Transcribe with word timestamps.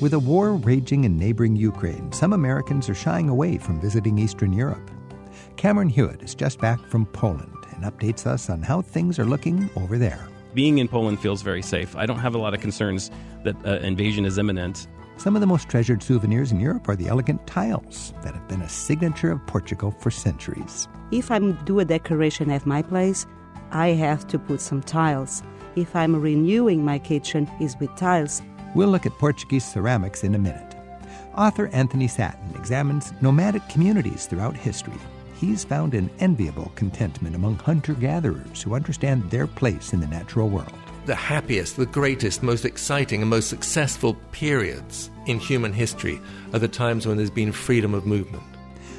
With 0.00 0.12
a 0.12 0.18
war 0.18 0.56
raging 0.56 1.04
in 1.04 1.16
neighboring 1.16 1.54
Ukraine, 1.54 2.10
some 2.10 2.32
Americans 2.32 2.88
are 2.88 2.94
shying 2.94 3.28
away 3.28 3.58
from 3.58 3.80
visiting 3.80 4.18
Eastern 4.18 4.52
Europe. 4.52 4.90
Cameron 5.56 5.88
Hewitt 5.88 6.20
is 6.20 6.34
just 6.34 6.58
back 6.58 6.80
from 6.88 7.06
Poland 7.06 7.54
and 7.70 7.84
updates 7.84 8.26
us 8.26 8.50
on 8.50 8.60
how 8.60 8.82
things 8.82 9.20
are 9.20 9.24
looking 9.24 9.70
over 9.76 9.96
there. 9.96 10.28
Being 10.52 10.78
in 10.78 10.88
Poland 10.88 11.20
feels 11.20 11.42
very 11.42 11.62
safe. 11.62 11.94
I 11.96 12.06
don't 12.06 12.18
have 12.18 12.34
a 12.34 12.38
lot 12.38 12.54
of 12.54 12.60
concerns 12.60 13.12
that 13.44 13.54
uh, 13.64 13.78
invasion 13.86 14.24
is 14.24 14.36
imminent. 14.36 14.88
Some 15.16 15.36
of 15.36 15.40
the 15.40 15.46
most 15.46 15.68
treasured 15.68 16.02
souvenirs 16.02 16.50
in 16.50 16.58
Europe 16.58 16.88
are 16.88 16.96
the 16.96 17.06
elegant 17.06 17.46
tiles 17.46 18.12
that 18.22 18.34
have 18.34 18.48
been 18.48 18.62
a 18.62 18.68
signature 18.68 19.30
of 19.30 19.46
Portugal 19.46 19.92
for 20.00 20.10
centuries. 20.10 20.88
If 21.12 21.30
I 21.30 21.38
do 21.38 21.78
a 21.78 21.84
decoration 21.84 22.50
at 22.50 22.66
my 22.66 22.82
place, 22.82 23.26
I 23.70 23.88
have 23.88 24.26
to 24.26 24.40
put 24.40 24.60
some 24.60 24.82
tiles. 24.82 25.44
If 25.76 25.94
I'm 25.94 26.20
renewing 26.20 26.84
my 26.84 26.98
kitchen, 26.98 27.48
is 27.60 27.76
with 27.78 27.94
tiles. 27.94 28.42
We'll 28.74 28.88
look 28.88 29.06
at 29.06 29.18
Portuguese 29.18 29.64
ceramics 29.64 30.24
in 30.24 30.34
a 30.34 30.38
minute. 30.38 30.74
Author 31.36 31.68
Anthony 31.68 32.08
Sattin 32.08 32.54
examines 32.56 33.12
nomadic 33.20 33.68
communities 33.68 34.26
throughout 34.26 34.56
history. 34.56 34.98
He's 35.36 35.64
found 35.64 35.94
an 35.94 36.10
enviable 36.20 36.72
contentment 36.74 37.36
among 37.36 37.56
hunter 37.56 37.94
gatherers 37.94 38.62
who 38.62 38.74
understand 38.74 39.30
their 39.30 39.46
place 39.46 39.92
in 39.92 40.00
the 40.00 40.06
natural 40.06 40.48
world. 40.48 40.72
The 41.06 41.14
happiest, 41.14 41.76
the 41.76 41.86
greatest, 41.86 42.42
most 42.42 42.64
exciting, 42.64 43.20
and 43.20 43.30
most 43.30 43.48
successful 43.48 44.14
periods 44.32 45.10
in 45.26 45.38
human 45.38 45.72
history 45.72 46.20
are 46.52 46.58
the 46.58 46.68
times 46.68 47.06
when 47.06 47.16
there's 47.16 47.30
been 47.30 47.52
freedom 47.52 47.94
of 47.94 48.06
movement. 48.06 48.42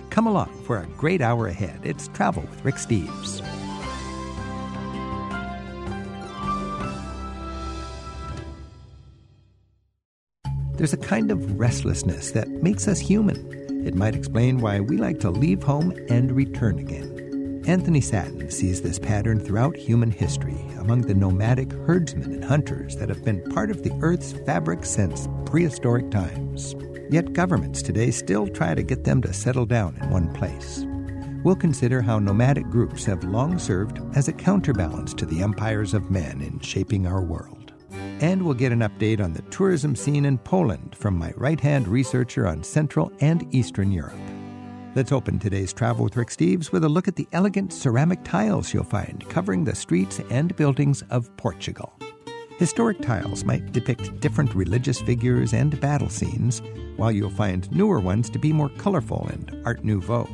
Come 0.09 0.27
along 0.27 0.63
for 0.65 0.77
a 0.77 0.85
great 0.97 1.21
hour 1.21 1.47
ahead. 1.47 1.79
It's 1.83 2.09
Travel 2.09 2.43
with 2.43 2.63
Rick 2.63 2.75
Steves. 2.75 3.41
There's 10.77 10.91
a 10.91 10.97
kind 10.97 11.31
of 11.31 11.57
restlessness 11.57 12.31
that 12.31 12.49
makes 12.49 12.89
us 12.89 12.99
human. 12.99 13.85
It 13.87 13.95
might 13.95 14.13
explain 14.13 14.57
why 14.57 14.81
we 14.81 14.97
like 14.97 15.21
to 15.21 15.29
leave 15.29 15.63
home 15.63 15.93
and 16.09 16.33
return 16.33 16.79
again. 16.79 17.63
Anthony 17.65 18.01
Sattin 18.01 18.51
sees 18.51 18.81
this 18.81 18.99
pattern 18.99 19.39
throughout 19.39 19.77
human 19.77 20.11
history 20.11 20.59
among 20.77 21.01
the 21.01 21.13
nomadic 21.13 21.71
herdsmen 21.71 22.33
and 22.33 22.43
hunters 22.43 22.97
that 22.97 23.07
have 23.07 23.23
been 23.23 23.41
part 23.53 23.71
of 23.71 23.83
the 23.83 23.97
Earth's 24.01 24.33
fabric 24.45 24.83
since 24.83 25.29
prehistoric 25.45 26.11
times. 26.11 26.75
Yet 27.09 27.31
governments 27.31 27.81
today 27.81 28.11
still 28.11 28.45
try 28.45 28.75
to 28.75 28.83
get 28.83 29.05
them 29.05 29.21
to 29.21 29.31
settle 29.31 29.65
down 29.65 29.97
in 30.01 30.09
one 30.09 30.33
place. 30.33 30.85
We'll 31.45 31.55
consider 31.55 32.01
how 32.01 32.19
nomadic 32.19 32.65
groups 32.65 33.05
have 33.05 33.23
long 33.23 33.59
served 33.59 34.01
as 34.15 34.27
a 34.27 34.33
counterbalance 34.33 35.13
to 35.13 35.25
the 35.25 35.41
empires 35.41 35.93
of 35.93 36.11
men 36.11 36.41
in 36.41 36.59
shaping 36.59 37.07
our 37.07 37.23
world. 37.23 37.54
And 38.21 38.43
we'll 38.43 38.53
get 38.53 38.71
an 38.71 38.79
update 38.79 39.19
on 39.19 39.33
the 39.33 39.41
tourism 39.43 39.93
scene 39.93 40.23
in 40.23 40.37
Poland 40.37 40.95
from 40.95 41.17
my 41.17 41.33
right 41.35 41.59
hand 41.59 41.85
researcher 41.85 42.47
on 42.47 42.63
Central 42.63 43.11
and 43.19 43.53
Eastern 43.53 43.91
Europe. 43.91 44.15
Let's 44.95 45.11
open 45.11 45.37
today's 45.37 45.73
Travel 45.73 46.05
with 46.05 46.15
Rick 46.15 46.29
Steves 46.29 46.71
with 46.71 46.85
a 46.85 46.89
look 46.89 47.09
at 47.09 47.17
the 47.17 47.27
elegant 47.33 47.73
ceramic 47.73 48.23
tiles 48.23 48.73
you'll 48.73 48.85
find 48.85 49.27
covering 49.27 49.65
the 49.65 49.75
streets 49.75 50.21
and 50.29 50.55
buildings 50.55 51.03
of 51.09 51.35
Portugal. 51.35 51.93
Historic 52.57 53.01
tiles 53.01 53.43
might 53.43 53.73
depict 53.73 54.21
different 54.21 54.55
religious 54.55 55.01
figures 55.01 55.53
and 55.53 55.77
battle 55.81 56.07
scenes, 56.07 56.61
while 56.95 57.11
you'll 57.11 57.29
find 57.29 57.69
newer 57.75 57.99
ones 57.99 58.29
to 58.29 58.39
be 58.39 58.53
more 58.53 58.69
colorful 58.77 59.27
and 59.33 59.61
Art 59.65 59.83
Nouveau. 59.83 60.29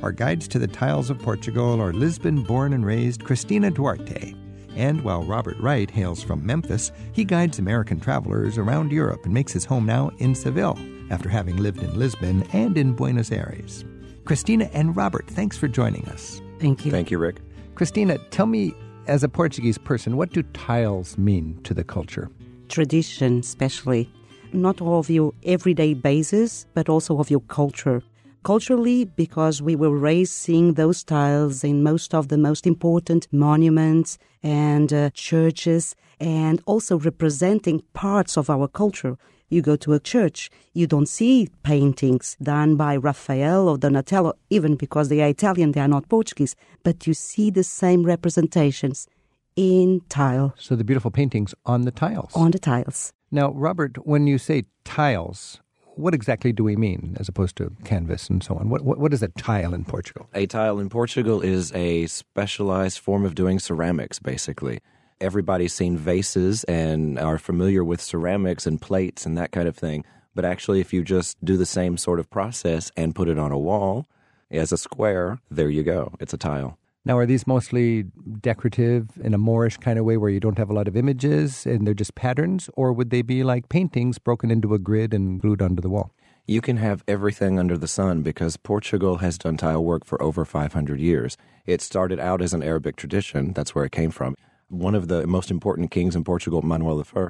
Our 0.00 0.12
guides 0.12 0.46
to 0.46 0.60
the 0.60 0.68
tiles 0.68 1.10
of 1.10 1.18
Portugal 1.18 1.82
are 1.82 1.92
Lisbon 1.92 2.44
born 2.44 2.72
and 2.72 2.86
raised 2.86 3.24
Cristina 3.24 3.72
Duarte 3.72 4.36
and 4.76 5.02
while 5.02 5.22
Robert 5.22 5.58
Wright 5.58 5.90
hails 5.90 6.22
from 6.22 6.44
Memphis, 6.44 6.92
he 7.12 7.24
guides 7.24 7.58
American 7.58 8.00
travelers 8.00 8.58
around 8.58 8.92
Europe 8.92 9.24
and 9.24 9.34
makes 9.34 9.52
his 9.52 9.64
home 9.64 9.86
now 9.86 10.10
in 10.18 10.34
Seville 10.34 10.78
after 11.10 11.28
having 11.28 11.56
lived 11.56 11.82
in 11.82 11.98
Lisbon 11.98 12.42
and 12.52 12.78
in 12.78 12.92
Buenos 12.92 13.32
Aires. 13.32 13.84
Cristina 14.24 14.70
and 14.72 14.96
Robert, 14.96 15.26
thanks 15.26 15.56
for 15.56 15.68
joining 15.68 16.04
us. 16.08 16.40
Thank 16.60 16.84
you. 16.84 16.90
Thank 16.90 17.10
you, 17.10 17.18
Rick. 17.18 17.40
Cristina, 17.74 18.18
tell 18.30 18.46
me, 18.46 18.72
as 19.06 19.24
a 19.24 19.28
Portuguese 19.28 19.78
person, 19.78 20.16
what 20.16 20.30
do 20.30 20.42
tiles 20.52 21.18
mean 21.18 21.60
to 21.64 21.74
the 21.74 21.82
culture? 21.82 22.30
Tradition, 22.68 23.40
especially. 23.40 24.10
Not 24.52 24.80
all 24.80 24.98
of 24.98 25.10
your 25.10 25.32
everyday 25.44 25.94
basis, 25.94 26.66
but 26.74 26.88
also 26.88 27.18
of 27.18 27.30
your 27.30 27.40
culture 27.40 28.02
culturally 28.42 29.04
because 29.04 29.62
we 29.62 29.76
were 29.76 29.96
raised 29.96 30.32
seeing 30.32 30.74
those 30.74 31.04
tiles 31.04 31.64
in 31.64 31.82
most 31.82 32.14
of 32.14 32.28
the 32.28 32.38
most 32.38 32.66
important 32.66 33.26
monuments 33.32 34.18
and 34.42 34.92
uh, 34.92 35.10
churches 35.10 35.94
and 36.18 36.60
also 36.66 36.98
representing 36.98 37.82
parts 37.92 38.36
of 38.36 38.50
our 38.50 38.68
culture. 38.68 39.16
You 39.48 39.62
go 39.62 39.74
to 39.76 39.94
a 39.94 40.00
church, 40.00 40.48
you 40.74 40.86
don't 40.86 41.08
see 41.08 41.48
paintings 41.64 42.36
done 42.40 42.76
by 42.76 42.96
Raphael 42.96 43.68
or 43.68 43.76
Donatello, 43.76 44.34
even 44.48 44.76
because 44.76 45.08
they 45.08 45.20
are 45.22 45.28
Italian, 45.28 45.72
they 45.72 45.80
are 45.80 45.88
not 45.88 46.08
Portuguese, 46.08 46.54
but 46.84 47.06
you 47.06 47.14
see 47.14 47.50
the 47.50 47.64
same 47.64 48.04
representations 48.04 49.08
in 49.56 50.02
tile. 50.08 50.54
So 50.56 50.76
the 50.76 50.84
beautiful 50.84 51.10
paintings 51.10 51.54
on 51.66 51.82
the 51.82 51.90
tiles. 51.90 52.32
On 52.34 52.52
the 52.52 52.60
tiles. 52.60 53.12
Now, 53.32 53.50
Robert, 53.52 54.06
when 54.06 54.26
you 54.26 54.38
say 54.38 54.64
tiles, 54.84 55.60
what 55.96 56.14
exactly 56.14 56.52
do 56.52 56.64
we 56.64 56.76
mean 56.76 57.16
as 57.18 57.28
opposed 57.28 57.56
to 57.56 57.72
canvas 57.84 58.28
and 58.28 58.42
so 58.42 58.56
on? 58.56 58.68
What, 58.68 58.82
what, 58.82 58.98
what 58.98 59.12
is 59.12 59.22
a 59.22 59.28
tile 59.28 59.74
in 59.74 59.84
Portugal? 59.84 60.28
A 60.34 60.46
tile 60.46 60.78
in 60.78 60.88
Portugal 60.88 61.40
is 61.40 61.72
a 61.72 62.06
specialized 62.06 62.98
form 62.98 63.24
of 63.24 63.34
doing 63.34 63.58
ceramics, 63.58 64.18
basically. 64.18 64.80
Everybody's 65.20 65.74
seen 65.74 65.98
vases 65.98 66.64
and 66.64 67.18
are 67.18 67.38
familiar 67.38 67.84
with 67.84 68.00
ceramics 68.00 68.66
and 68.66 68.80
plates 68.80 69.26
and 69.26 69.36
that 69.36 69.52
kind 69.52 69.68
of 69.68 69.76
thing. 69.76 70.04
But 70.34 70.44
actually, 70.44 70.80
if 70.80 70.92
you 70.92 71.02
just 71.02 71.42
do 71.44 71.56
the 71.56 71.66
same 71.66 71.96
sort 71.96 72.20
of 72.20 72.30
process 72.30 72.90
and 72.96 73.14
put 73.14 73.28
it 73.28 73.38
on 73.38 73.52
a 73.52 73.58
wall 73.58 74.06
as 74.50 74.72
a 74.72 74.78
square, 74.78 75.38
there 75.50 75.68
you 75.68 75.82
go. 75.82 76.14
It's 76.20 76.32
a 76.32 76.38
tile. 76.38 76.78
Now, 77.06 77.16
are 77.16 77.24
these 77.24 77.46
mostly 77.46 78.04
decorative 78.40 79.08
in 79.22 79.32
a 79.32 79.38
Moorish 79.38 79.78
kind 79.78 79.98
of 79.98 80.04
way 80.04 80.18
where 80.18 80.28
you 80.28 80.38
don't 80.38 80.58
have 80.58 80.68
a 80.68 80.74
lot 80.74 80.86
of 80.86 80.96
images 80.96 81.64
and 81.64 81.86
they're 81.86 81.94
just 81.94 82.14
patterns? 82.14 82.68
Or 82.74 82.92
would 82.92 83.08
they 83.08 83.22
be 83.22 83.42
like 83.42 83.70
paintings 83.70 84.18
broken 84.18 84.50
into 84.50 84.74
a 84.74 84.78
grid 84.78 85.14
and 85.14 85.40
glued 85.40 85.62
onto 85.62 85.80
the 85.80 85.88
wall? 85.88 86.12
You 86.46 86.60
can 86.60 86.76
have 86.76 87.02
everything 87.08 87.58
under 87.58 87.78
the 87.78 87.88
sun 87.88 88.22
because 88.22 88.58
Portugal 88.58 89.18
has 89.18 89.38
done 89.38 89.56
tile 89.56 89.82
work 89.82 90.04
for 90.04 90.20
over 90.22 90.44
500 90.44 91.00
years. 91.00 91.38
It 91.64 91.80
started 91.80 92.20
out 92.20 92.42
as 92.42 92.52
an 92.52 92.62
Arabic 92.62 92.96
tradition, 92.96 93.54
that's 93.54 93.74
where 93.74 93.84
it 93.86 93.92
came 93.92 94.10
from. 94.10 94.34
One 94.68 94.94
of 94.94 95.08
the 95.08 95.26
most 95.26 95.50
important 95.50 95.90
kings 95.90 96.14
in 96.14 96.22
Portugal, 96.22 96.60
Manuel 96.60 97.02
I, 97.16 97.28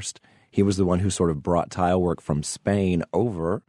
he 0.50 0.64
was 0.64 0.78
the 0.78 0.84
one 0.84 0.98
who 0.98 1.10
sort 1.10 1.30
of 1.30 1.44
brought 1.44 1.70
tile 1.70 2.02
work 2.02 2.20
from 2.20 2.42
Spain 2.42 3.04
over, 3.12 3.62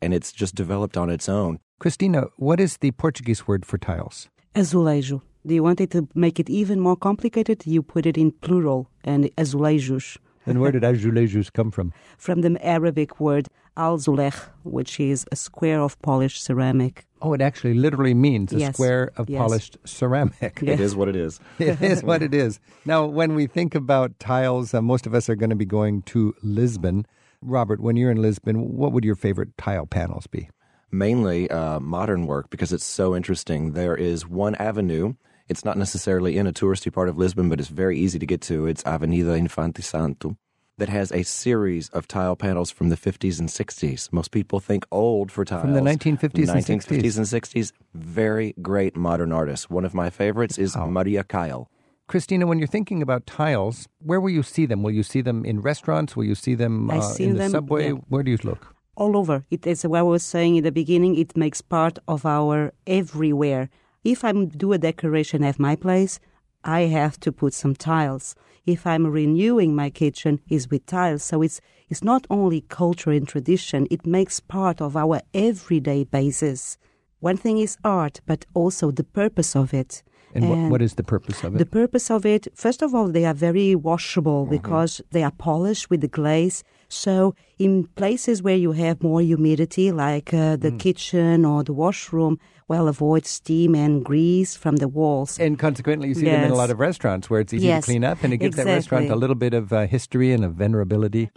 and 0.00 0.14
it's 0.14 0.32
just 0.32 0.54
developed 0.54 0.96
on 0.96 1.10
its 1.10 1.28
own. 1.28 1.58
Cristina, 1.78 2.28
what 2.36 2.60
is 2.60 2.78
the 2.78 2.92
Portuguese 2.92 3.46
word 3.46 3.66
for 3.66 3.76
tiles? 3.76 4.30
Azulejo. 4.54 5.20
Do 5.46 5.54
you 5.54 5.62
want 5.62 5.80
it 5.80 5.90
to 5.90 6.08
make 6.14 6.40
it 6.40 6.48
even 6.48 6.80
more 6.80 6.96
complicated? 6.96 7.66
You 7.66 7.82
put 7.82 8.06
it 8.06 8.16
in 8.16 8.32
plural 8.32 8.88
and 9.04 9.24
azulejos. 9.36 10.16
And 10.46 10.60
where 10.60 10.72
did 10.72 10.82
azulejos 10.82 11.52
come 11.52 11.70
from? 11.70 11.92
From 12.18 12.40
the 12.40 12.58
Arabic 12.66 13.20
word 13.20 13.48
alzulech, 13.76 14.34
which 14.62 14.98
is 15.00 15.26
a 15.32 15.36
square 15.36 15.80
of 15.80 16.00
polished 16.00 16.42
ceramic. 16.42 17.06
Oh, 17.20 17.32
it 17.34 17.40
actually 17.42 17.74
literally 17.74 18.14
means 18.14 18.52
a 18.52 18.58
Yes. 18.58 18.74
square 18.74 19.10
of 19.16 19.28
Yes. 19.28 19.38
polished 19.38 19.76
ceramic. 19.84 20.62
It 20.62 20.80
is 20.80 20.94
what 20.96 21.08
it 21.08 21.16
is. 21.16 21.40
it 21.58 21.80
is 21.82 22.02
what 22.02 22.22
it 22.22 22.32
is. 22.34 22.58
Now, 22.86 23.04
when 23.06 23.34
we 23.34 23.46
think 23.46 23.74
about 23.74 24.18
tiles, 24.18 24.72
uh, 24.74 24.80
most 24.80 25.06
of 25.06 25.14
us 25.14 25.28
are 25.28 25.36
going 25.36 25.50
to 25.50 25.56
be 25.56 25.64
going 25.66 26.02
to 26.02 26.34
Lisbon. 26.42 27.06
Robert, 27.42 27.80
when 27.80 27.96
you're 27.96 28.10
in 28.10 28.22
Lisbon, 28.22 28.76
what 28.76 28.92
would 28.92 29.04
your 29.04 29.14
favorite 29.16 29.56
tile 29.58 29.86
panels 29.86 30.26
be? 30.26 30.48
Mainly 30.90 31.50
uh, 31.50 31.80
modern 31.80 32.26
work 32.26 32.48
because 32.50 32.72
it's 32.72 32.84
so 32.86 33.14
interesting. 33.16 33.72
There 33.72 33.96
is 33.96 34.26
one 34.26 34.54
avenue. 34.56 35.14
It's 35.48 35.64
not 35.64 35.76
necessarily 35.76 36.38
in 36.38 36.46
a 36.46 36.52
touristy 36.52 36.92
part 36.92 37.08
of 37.08 37.18
Lisbon, 37.18 37.48
but 37.48 37.60
it's 37.60 37.68
very 37.68 37.98
easy 37.98 38.18
to 38.18 38.26
get 38.26 38.40
to. 38.42 38.66
It's 38.66 38.84
Avenida 38.86 39.32
Infante 39.34 39.82
Santo 39.82 40.36
that 40.78 40.88
has 40.88 41.12
a 41.12 41.22
series 41.22 41.88
of 41.90 42.08
tile 42.08 42.34
panels 42.34 42.70
from 42.70 42.88
the 42.88 42.96
50s 42.96 43.38
and 43.38 43.48
60s. 43.48 44.12
Most 44.12 44.30
people 44.30 44.58
think 44.58 44.86
old 44.90 45.30
for 45.30 45.44
tiles. 45.44 45.62
From 45.62 45.74
the 45.74 45.80
1950s 45.80 46.48
and 46.48 46.80
1950s 46.82 47.16
and 47.18 47.26
60s. 47.26 47.72
Very 47.94 48.54
great 48.62 48.96
modern 48.96 49.32
artists. 49.32 49.68
One 49.70 49.84
of 49.84 49.94
my 49.94 50.10
favorites 50.10 50.58
is 50.58 50.74
Wow. 50.76 50.86
Maria 50.86 51.22
Keil. 51.24 51.66
Christina, 52.08 52.46
when 52.46 52.58
you're 52.58 52.66
thinking 52.66 53.02
about 53.02 53.26
tiles, 53.26 53.86
where 54.00 54.20
will 54.20 54.30
you 54.30 54.42
see 54.42 54.66
them? 54.66 54.82
Will 54.82 54.90
you 54.90 55.02
see 55.02 55.20
them 55.20 55.44
in 55.44 55.60
restaurants? 55.60 56.16
Will 56.16 56.24
you 56.24 56.34
see 56.34 56.54
them 56.54 56.90
uh, 56.90 57.00
see 57.00 57.24
in 57.24 57.32
the 57.34 57.38
them, 57.38 57.50
subway? 57.50 57.88
yeah. 57.92 57.98
Where 58.08 58.22
do 58.22 58.30
you 58.30 58.38
look? 58.42 58.74
all 58.96 59.16
over. 59.16 59.44
It 59.50 59.66
is 59.66 59.84
what 59.84 59.98
I 59.98 60.02
was 60.02 60.22
saying 60.22 60.54
in 60.54 60.62
the 60.62 60.70
beginning. 60.70 61.16
It 61.16 61.36
makes 61.36 61.60
part 61.60 61.98
of 62.06 62.24
our 62.24 62.72
everywhere. 62.86 63.68
If 64.04 64.22
I 64.22 64.32
do 64.32 64.72
a 64.72 64.78
decoration 64.78 65.42
at 65.42 65.58
my 65.58 65.76
place, 65.76 66.20
I 66.62 66.82
have 66.82 67.18
to 67.20 67.32
put 67.32 67.54
some 67.54 67.74
tiles. 67.74 68.34
If 68.66 68.86
I'm 68.86 69.06
renewing 69.06 69.74
my 69.74 69.90
kitchen, 69.90 70.40
is 70.48 70.70
with 70.70 70.86
tiles. 70.86 71.22
So 71.22 71.42
it's 71.42 71.60
it's 71.88 72.04
not 72.04 72.26
only 72.30 72.62
culture 72.62 73.10
and 73.10 73.26
tradition. 73.28 73.86
It 73.90 74.06
makes 74.06 74.40
part 74.40 74.80
of 74.80 74.96
our 74.96 75.20
everyday 75.32 76.04
basis. 76.04 76.78
One 77.20 77.36
thing 77.36 77.58
is 77.58 77.76
art, 77.84 78.20
but 78.26 78.44
also 78.54 78.90
the 78.90 79.04
purpose 79.04 79.54
of 79.56 79.74
it. 79.74 80.02
And, 80.34 80.48
what, 80.48 80.70
what 80.72 80.82
is 80.82 80.94
the 80.94 81.04
purpose 81.04 81.44
of 81.44 81.54
it? 81.54 81.58
The 81.58 81.66
purpose 81.66 82.10
of 82.10 82.26
it, 82.26 82.48
first 82.54 82.82
of 82.82 82.94
all, 82.94 83.08
they 83.08 83.24
are 83.24 83.34
very 83.34 83.74
washable 83.74 84.44
Mm-hmm. 84.44 84.56
because 84.56 85.00
they 85.12 85.22
are 85.22 85.30
polished 85.30 85.90
with 85.90 86.00
the 86.00 86.08
glaze, 86.08 86.64
So, 86.94 87.34
in 87.58 87.88
places 87.96 88.42
where 88.42 88.56
you 88.56 88.72
have 88.72 89.02
more 89.02 89.20
humidity, 89.20 89.90
like 89.92 90.32
uh, 90.32 90.56
the 90.56 90.70
kitchen 90.70 91.44
or 91.44 91.64
the 91.64 91.72
washroom, 91.72 92.38
well, 92.68 92.88
avoid 92.88 93.26
steam 93.26 93.74
and 93.74 94.04
grease 94.04 94.56
from 94.56 94.76
the 94.76 94.88
walls. 94.88 95.38
And 95.38 95.58
consequently, 95.58 96.08
you 96.08 96.14
see 96.14 96.24
them 96.24 96.44
in 96.44 96.50
a 96.50 96.54
lot 96.54 96.70
of 96.70 96.78
restaurants 96.78 97.28
where 97.28 97.40
it's 97.40 97.52
easy 97.52 97.66
Yes, 97.66 97.84
to 97.84 97.90
clean 97.90 98.04
up 98.04 98.22
and 98.22 98.32
it 98.32 98.38
gives 98.38 98.56
that 98.56 98.66
restaurant 98.66 99.10
a 99.10 99.16
little 99.16 99.34
bit 99.34 99.54
of 99.54 99.72
uh, 99.72 99.86
history 99.86 100.32
and 100.32 100.44
of 100.44 100.52
venerability. 100.52 101.30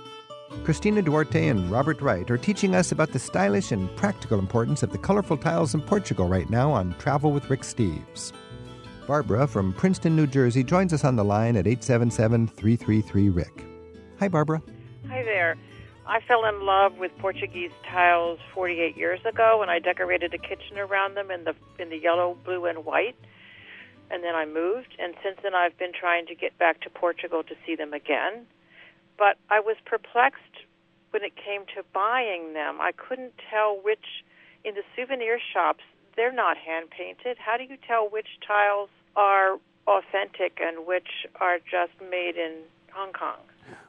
Christina 0.63 1.01
Duarte 1.01 1.47
and 1.47 1.69
Robert 1.69 2.01
Wright 2.01 2.29
are 2.31 2.37
teaching 2.37 2.75
us 2.75 2.91
about 2.91 3.11
the 3.11 3.19
stylish 3.19 3.71
and 3.71 3.93
practical 3.97 4.39
importance 4.39 4.83
of 4.83 4.91
the 4.91 4.97
colorful 4.97 5.37
tiles 5.37 5.73
in 5.73 5.81
Portugal 5.81 6.27
right 6.27 6.49
now 6.49 6.71
on 6.71 6.95
Travel 6.99 7.31
with 7.31 7.49
Rick 7.49 7.61
Steves. 7.61 8.31
Barbara 9.07 9.47
from 9.47 9.73
Princeton, 9.73 10.15
New 10.15 10.27
Jersey 10.27 10.63
joins 10.63 10.93
us 10.93 11.03
on 11.03 11.15
the 11.15 11.25
line 11.25 11.55
at 11.55 11.67
877 11.67 12.47
333 12.47 13.29
Rick. 13.29 13.65
Hi, 14.19 14.27
Barbara. 14.27 14.61
Hi 15.09 15.23
there. 15.23 15.55
I 16.05 16.19
fell 16.27 16.43
in 16.45 16.65
love 16.65 16.97
with 16.97 17.11
Portuguese 17.19 17.71
tiles 17.89 18.39
48 18.53 18.97
years 18.97 19.21
ago, 19.25 19.61
and 19.61 19.71
I 19.71 19.79
decorated 19.79 20.33
a 20.33 20.37
kitchen 20.37 20.77
around 20.77 21.15
them 21.15 21.31
in 21.31 21.45
the 21.45 21.55
in 21.79 21.89
the 21.89 21.97
yellow, 21.97 22.37
blue, 22.43 22.65
and 22.65 22.83
white. 22.83 23.15
And 24.11 24.21
then 24.21 24.35
I 24.35 24.45
moved, 24.45 24.95
and 24.99 25.15
since 25.23 25.37
then 25.41 25.55
I've 25.55 25.77
been 25.77 25.93
trying 25.97 26.25
to 26.27 26.35
get 26.35 26.57
back 26.57 26.81
to 26.81 26.89
Portugal 26.89 27.41
to 27.43 27.55
see 27.65 27.75
them 27.75 27.93
again. 27.93 28.47
But 29.17 29.37
I 29.49 29.61
was 29.61 29.77
perplexed 29.85 30.65
when 31.11 31.23
it 31.23 31.35
came 31.37 31.61
to 31.75 31.83
buying 31.93 32.53
them. 32.53 32.81
I 32.81 32.91
couldn't 32.91 33.33
tell 33.49 33.79
which 33.81 34.23
in 34.65 34.75
the 34.75 34.83
souvenir 34.95 35.39
shops 35.53 35.83
they're 36.17 36.33
not 36.33 36.57
hand 36.57 36.89
painted. 36.89 37.37
How 37.37 37.55
do 37.55 37.63
you 37.63 37.77
tell 37.87 38.09
which 38.09 38.27
tiles 38.45 38.89
are 39.15 39.57
authentic 39.87 40.59
and 40.61 40.85
which 40.85 41.25
are 41.39 41.59
just 41.59 41.93
made 42.01 42.35
in 42.35 42.63
Hong 42.91 43.13
Kong? 43.13 43.39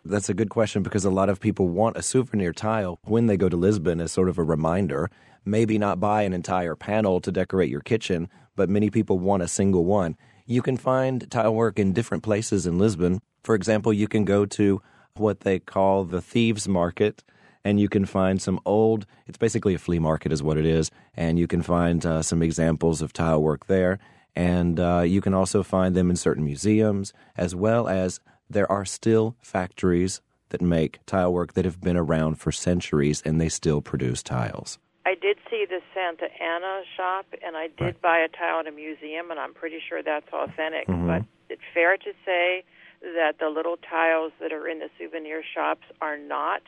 That's 0.05 0.29
a 0.29 0.35
good 0.35 0.51
question 0.51 0.83
because 0.83 1.05
a 1.05 1.11
lot 1.11 1.29
of 1.29 1.41
people 1.41 1.69
want 1.69 1.97
a 1.97 2.03
souvenir 2.03 2.53
tile 2.53 2.99
when 3.05 3.27
they 3.27 3.37
go 3.37 3.49
to 3.49 3.57
Lisbon 3.57 4.01
as 4.01 4.13
sort 4.13 4.29
of 4.29 4.39
a 4.39 4.43
reminder. 4.43 5.11
Maybe 5.45 5.79
not 5.79 6.01
buy 6.01 6.23
an 6.23 6.33
entire 6.33 6.75
panel 6.75 7.21
to 7.21 7.33
decorate 7.33 7.71
your 7.71 7.81
kitchen, 7.81 8.29
but 8.57 8.69
many 8.69 8.91
people 8.91 9.19
want 9.19 9.43
a 9.43 9.49
single 9.49 9.85
one. 9.85 10.17
You 10.47 10.63
can 10.63 10.77
find 10.77 11.31
tile 11.31 11.55
work 11.55 11.79
in 11.79 11.93
different 11.93 12.23
places 12.23 12.67
in 12.67 12.79
Lisbon. 12.79 13.21
For 13.43 13.55
example, 13.55 13.93
you 13.93 14.09
can 14.09 14.25
go 14.25 14.47
to 14.47 14.83
what 15.15 15.41
they 15.41 15.59
call 15.59 16.05
the 16.05 16.21
Thieves 16.21 16.69
Market, 16.69 17.23
and 17.65 17.81
you 17.81 17.89
can 17.89 18.05
find 18.05 18.41
some 18.41 18.61
old, 18.65 19.07
it's 19.27 19.39
basically 19.39 19.75
a 19.75 19.79
flea 19.79 19.99
market, 19.99 20.33
is 20.33 20.43
what 20.43 20.57
it 20.57 20.65
is, 20.65 20.91
and 21.17 21.39
you 21.39 21.47
can 21.47 21.63
find 21.63 22.05
uh, 22.07 22.23
some 22.23 22.43
examples 22.43 23.03
of 23.03 23.13
tile 23.13 23.43
work 23.43 23.67
there. 23.67 23.99
And 24.35 24.79
uh, 24.79 25.01
you 25.01 25.21
can 25.21 25.35
also 25.35 25.63
find 25.63 25.95
them 25.95 26.11
in 26.11 26.17
certain 26.17 26.45
museums, 26.45 27.13
as 27.37 27.55
well 27.55 27.89
as 27.89 28.21
there 28.51 28.71
are 28.71 28.85
still 28.85 29.37
factories 29.43 30.21
that 30.51 30.61
make 30.63 30.99
tile 31.07 31.33
work 31.33 31.53
that 31.55 31.65
have 31.65 31.81
been 31.81 31.97
around 31.97 32.37
for 32.37 32.51
centuries 32.53 33.23
and 33.25 33.41
they 33.41 33.49
still 33.49 33.81
produce 33.81 34.23
tiles. 34.23 34.79
I 35.05 35.15
did 35.15 35.39
see 35.51 35.65
the 35.69 35.81
Santa 35.95 36.27
Ana 36.43 36.83
shop, 36.97 37.27
and 37.45 37.57
I 37.57 37.69
did 37.79 38.01
buy 38.03 38.19
a 38.19 38.29
tile 38.29 38.61
in 38.61 38.67
a 38.67 38.73
museum, 38.73 39.31
and 39.31 39.41
I'm 39.41 39.55
pretty 39.55 39.79
sure 39.89 40.03
that's 40.03 40.29
authentic. 40.33 40.87
But 40.87 41.25
it's 41.49 41.63
fair 41.73 41.97
to 41.97 42.13
say 42.27 42.63
that 43.01 43.39
the 43.41 43.49
little 43.49 43.77
tiles 43.79 44.33
that 44.41 44.53
are 44.53 44.69
in 44.69 44.81
the 44.81 44.91
souvenir 44.99 45.43
shops 45.55 45.85
are 46.03 46.19
not 46.19 46.63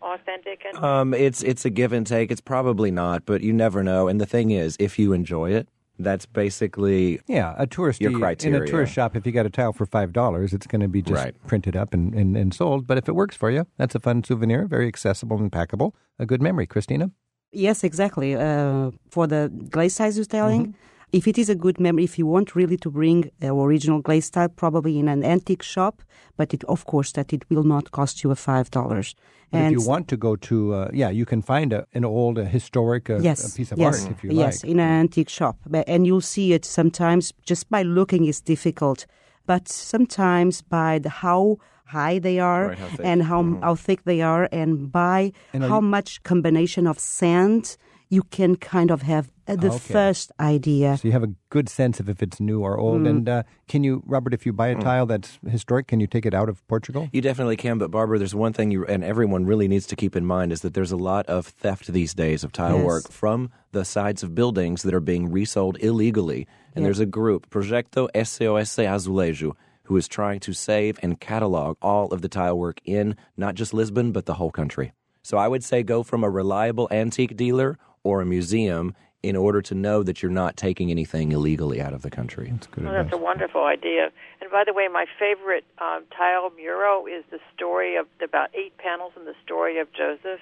authentic. 0.00 0.62
And 0.64 0.82
Um, 0.82 1.12
it's 1.12 1.42
it's 1.42 1.66
a 1.66 1.70
give 1.70 1.92
and 1.92 2.06
take. 2.06 2.30
It's 2.30 2.40
probably 2.40 2.90
not, 2.90 3.26
but 3.26 3.42
you 3.42 3.52
never 3.52 3.82
know. 3.82 4.08
And 4.08 4.18
the 4.18 4.26
thing 4.26 4.50
is, 4.50 4.76
if 4.80 4.98
you 4.98 5.12
enjoy 5.12 5.50
it, 5.50 5.68
that's 5.98 6.26
basically 6.26 7.20
Yeah, 7.26 7.54
a 7.56 7.66
tourist 7.66 8.00
Your 8.00 8.10
in 8.10 8.54
a 8.54 8.66
tourist 8.66 8.92
shop. 8.92 9.14
If 9.16 9.26
you 9.26 9.32
got 9.32 9.46
a 9.46 9.50
tile 9.50 9.72
for 9.72 9.86
five 9.86 10.12
dollars, 10.12 10.52
it's 10.52 10.66
going 10.66 10.80
to 10.82 10.88
be 10.88 11.02
just 11.02 11.22
Right. 11.24 11.34
printed 11.46 11.76
up 11.76 11.94
and, 11.94 12.14
and, 12.14 12.36
and 12.36 12.52
sold. 12.52 12.86
But 12.86 12.98
if 12.98 13.08
it 13.08 13.14
works 13.14 13.36
for 13.36 13.50
you, 13.50 13.66
that's 13.76 13.94
a 13.94 14.00
fun 14.00 14.24
souvenir, 14.24 14.66
very 14.66 14.88
accessible 14.88 15.38
and 15.38 15.50
packable. 15.52 15.92
A 16.18 16.26
good 16.26 16.42
memory, 16.42 16.66
Christina. 16.66 17.10
Yes, 17.52 17.84
exactly. 17.84 18.34
Uh, 18.34 18.90
for 19.10 19.26
the 19.28 19.50
glaze 19.70 19.94
size 19.94 20.16
you're 20.16 20.24
telling, 20.26 20.74
if 21.18 21.26
it 21.28 21.36
is 21.38 21.48
a 21.48 21.54
good 21.54 21.78
memory, 21.86 22.04
if 22.04 22.18
you 22.18 22.26
want 22.26 22.54
really 22.60 22.76
to 22.84 22.90
bring 22.90 23.18
uh, 23.42 23.54
original 23.66 24.00
glaze 24.06 24.26
style, 24.26 24.48
probably 24.48 24.98
in 24.98 25.08
an 25.08 25.22
antique 25.24 25.62
shop, 25.74 25.94
but 26.36 26.52
it, 26.54 26.62
of 26.64 26.84
course 26.92 27.12
that 27.12 27.32
it 27.32 27.42
will 27.50 27.62
not 27.74 27.84
cost 27.98 28.14
you 28.22 28.30
a 28.30 28.34
five 28.48 28.66
dollars. 28.70 29.14
But 29.52 29.62
if 29.66 29.72
you 29.72 29.82
want 29.92 30.08
to 30.08 30.16
go 30.16 30.34
to, 30.36 30.56
uh, 30.74 30.88
yeah, 30.92 31.10
you 31.20 31.24
can 31.32 31.40
find 31.42 31.72
a, 31.72 31.86
an 31.94 32.04
old 32.04 32.38
uh, 32.38 32.44
historic 32.56 33.08
uh, 33.10 33.18
yes, 33.28 33.38
a 33.52 33.56
piece 33.56 33.70
of 33.72 33.78
yes, 33.78 34.02
art 34.02 34.10
if 34.12 34.24
you 34.24 34.30
like. 34.30 34.38
yes, 34.46 34.64
like. 34.64 34.70
in 34.72 34.80
an 34.80 34.90
antique 35.04 35.28
shop, 35.38 35.56
But- 35.74 35.88
and 35.88 36.00
you'll 36.06 36.28
see 36.36 36.52
it 36.56 36.64
sometimes 36.64 37.32
just 37.50 37.70
by 37.70 37.82
looking 37.82 38.24
is 38.26 38.40
difficult, 38.40 39.06
but 39.46 39.68
sometimes 39.68 40.62
by 40.62 40.98
the 40.98 41.10
how 41.10 41.58
high 41.86 42.18
they 42.18 42.38
are 42.40 42.68
Right, 42.68 42.78
how 42.78 43.04
and 43.10 43.22
how 43.30 43.40
how 43.62 43.74
thick 43.76 44.00
they 44.04 44.20
are, 44.22 44.48
and 44.60 44.90
by 44.90 45.32
And 45.52 45.62
how 45.62 45.80
you- 45.80 45.88
much 45.96 46.10
combination 46.22 46.86
of 46.88 46.98
sand 46.98 47.76
you 48.08 48.22
can 48.36 48.56
kind 48.56 48.90
of 48.90 49.02
have 49.02 49.26
uh, 49.46 49.56
the 49.56 49.68
Okay. 49.68 49.92
first 49.92 50.32
idea. 50.40 50.96
So 50.96 51.08
you 51.08 51.12
have 51.12 51.22
a 51.22 51.34
good 51.50 51.68
sense 51.68 52.00
of 52.00 52.08
if 52.08 52.22
it's 52.22 52.40
new 52.40 52.60
or 52.62 52.78
old. 52.78 53.02
Mm. 53.02 53.08
And 53.10 53.28
uh, 53.28 53.42
can 53.68 53.84
you, 53.84 54.02
Robert, 54.06 54.32
if 54.34 54.46
you 54.46 54.52
buy 54.52 54.68
a 54.68 54.74
tile 54.76 55.06
that's 55.06 55.38
historic, 55.48 55.86
can 55.86 56.00
you 56.00 56.06
take 56.06 56.24
it 56.26 56.34
out 56.34 56.48
of 56.48 56.66
Portugal? 56.68 57.08
You 57.12 57.20
definitely 57.20 57.56
can, 57.56 57.78
but 57.78 57.90
Barbara, 57.90 58.18
there's 58.18 58.34
one 58.34 58.52
thing 58.52 58.70
you 58.70 58.84
and 58.86 59.04
everyone 59.04 59.44
really 59.46 59.68
needs 59.68 59.86
to 59.88 59.96
keep 59.96 60.16
in 60.16 60.24
mind 60.24 60.52
is 60.52 60.62
that 60.62 60.74
there's 60.74 60.92
a 60.92 60.96
lot 60.96 61.26
of 61.26 61.46
theft 61.46 61.92
these 61.92 62.14
days 62.14 62.44
of 62.44 62.52
tile 62.52 62.76
Yes. 62.78 62.84
work 62.86 63.10
from 63.10 63.50
the 63.72 63.84
sides 63.84 64.22
of 64.22 64.34
buildings 64.34 64.82
that 64.82 64.94
are 64.94 65.00
being 65.00 65.30
resold 65.30 65.76
illegally. 65.80 66.46
And 66.74 66.82
Yeah. 66.82 66.86
there's 66.88 67.00
a 67.00 67.06
group, 67.06 67.50
Projeto 67.50 68.08
SOS 68.14 68.76
Azulejo, 68.76 69.52
who 69.84 69.96
is 69.96 70.08
trying 70.08 70.40
to 70.40 70.52
save 70.54 70.98
and 71.02 71.20
catalog 71.20 71.76
all 71.82 72.08
of 72.12 72.22
the 72.22 72.28
tile 72.28 72.58
work 72.58 72.80
in 72.84 73.16
not 73.36 73.54
just 73.54 73.74
Lisbon, 73.74 74.12
but 74.12 74.24
the 74.26 74.34
whole 74.34 74.50
country. 74.50 74.92
So 75.22 75.36
I 75.38 75.48
would 75.48 75.62
say 75.64 75.82
go 75.82 76.02
from 76.02 76.24
a 76.24 76.30
reliable 76.30 76.88
antique 76.90 77.36
dealer 77.36 77.78
or 78.02 78.20
a 78.20 78.26
museum 78.26 78.94
in 79.24 79.36
order 79.36 79.62
to 79.62 79.74
know 79.74 80.02
that 80.02 80.22
you're 80.22 80.30
not 80.30 80.56
taking 80.56 80.90
anything 80.90 81.32
illegally 81.32 81.80
out 81.80 81.92
of 81.94 82.02
the 82.02 82.10
country. 82.10 82.48
That's 82.50 82.66
good 82.66 82.84
Well, 82.84 82.92
that's 82.92 83.12
a 83.12 83.16
wonderful 83.16 83.64
idea. 83.64 84.10
And 84.40 84.50
by 84.50 84.62
the 84.66 84.72
way, 84.74 84.86
my 84.88 85.06
favorite 85.18 85.64
um, 85.78 86.04
tile 86.16 86.50
mural 86.50 87.06
is 87.06 87.24
the 87.30 87.38
story 87.54 87.96
of 87.96 88.06
about 88.22 88.50
eight 88.54 88.76
panels 88.78 89.12
in 89.16 89.24
the 89.24 89.34
story 89.44 89.78
of 89.78 89.90
Joseph 89.92 90.40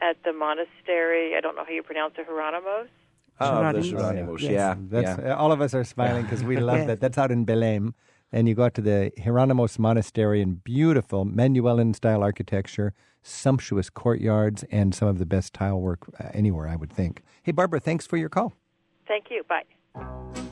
at 0.00 0.16
the 0.24 0.32
monastery. 0.32 1.34
I 1.36 1.40
don't 1.40 1.56
know 1.56 1.64
how 1.64 1.72
you 1.72 1.82
pronounce 1.82 2.14
it, 2.18 2.26
Hieronymus. 2.26 2.88
Oh, 3.40 3.72
the 3.72 3.80
Geronimo. 3.80 4.36
Geronimos, 4.36 4.40
Yes. 4.42 4.50
yeah. 4.52 4.74
That's, 4.78 5.18
yeah. 5.20 5.32
uh, 5.34 5.36
all 5.36 5.50
of 5.50 5.60
us 5.60 5.74
are 5.74 5.82
smiling 5.84 6.22
because 6.22 6.44
we 6.44 6.56
love 6.56 6.78
Yeah. 6.82 6.84
that. 6.86 7.00
That's 7.00 7.18
out 7.18 7.32
in 7.32 7.44
Belém. 7.44 7.94
And 8.32 8.48
you 8.48 8.54
go 8.54 8.64
out 8.64 8.74
to 8.74 8.80
the 8.80 9.12
Hieronymus 9.22 9.78
Monastery 9.78 10.40
in 10.40 10.54
beautiful 10.54 11.24
Manueline 11.24 11.94
style 11.94 12.22
architecture, 12.22 12.92
sumptuous 13.22 13.90
courtyards, 13.90 14.64
and 14.70 14.94
some 14.94 15.08
of 15.08 15.18
the 15.18 15.26
best 15.26 15.54
tile 15.54 15.80
work 15.80 16.00
uh, 16.18 16.28
anywhere, 16.34 16.68
I 16.68 16.76
would 16.76 16.92
think. 16.92 17.22
Hey, 17.42 17.52
Barbara, 17.52 17.80
thanks 17.80 18.06
for 18.06 18.16
your 18.16 18.28
call. 18.28 18.52
Thank 19.06 19.26
you. 19.30 19.42
Bye. 19.48 19.62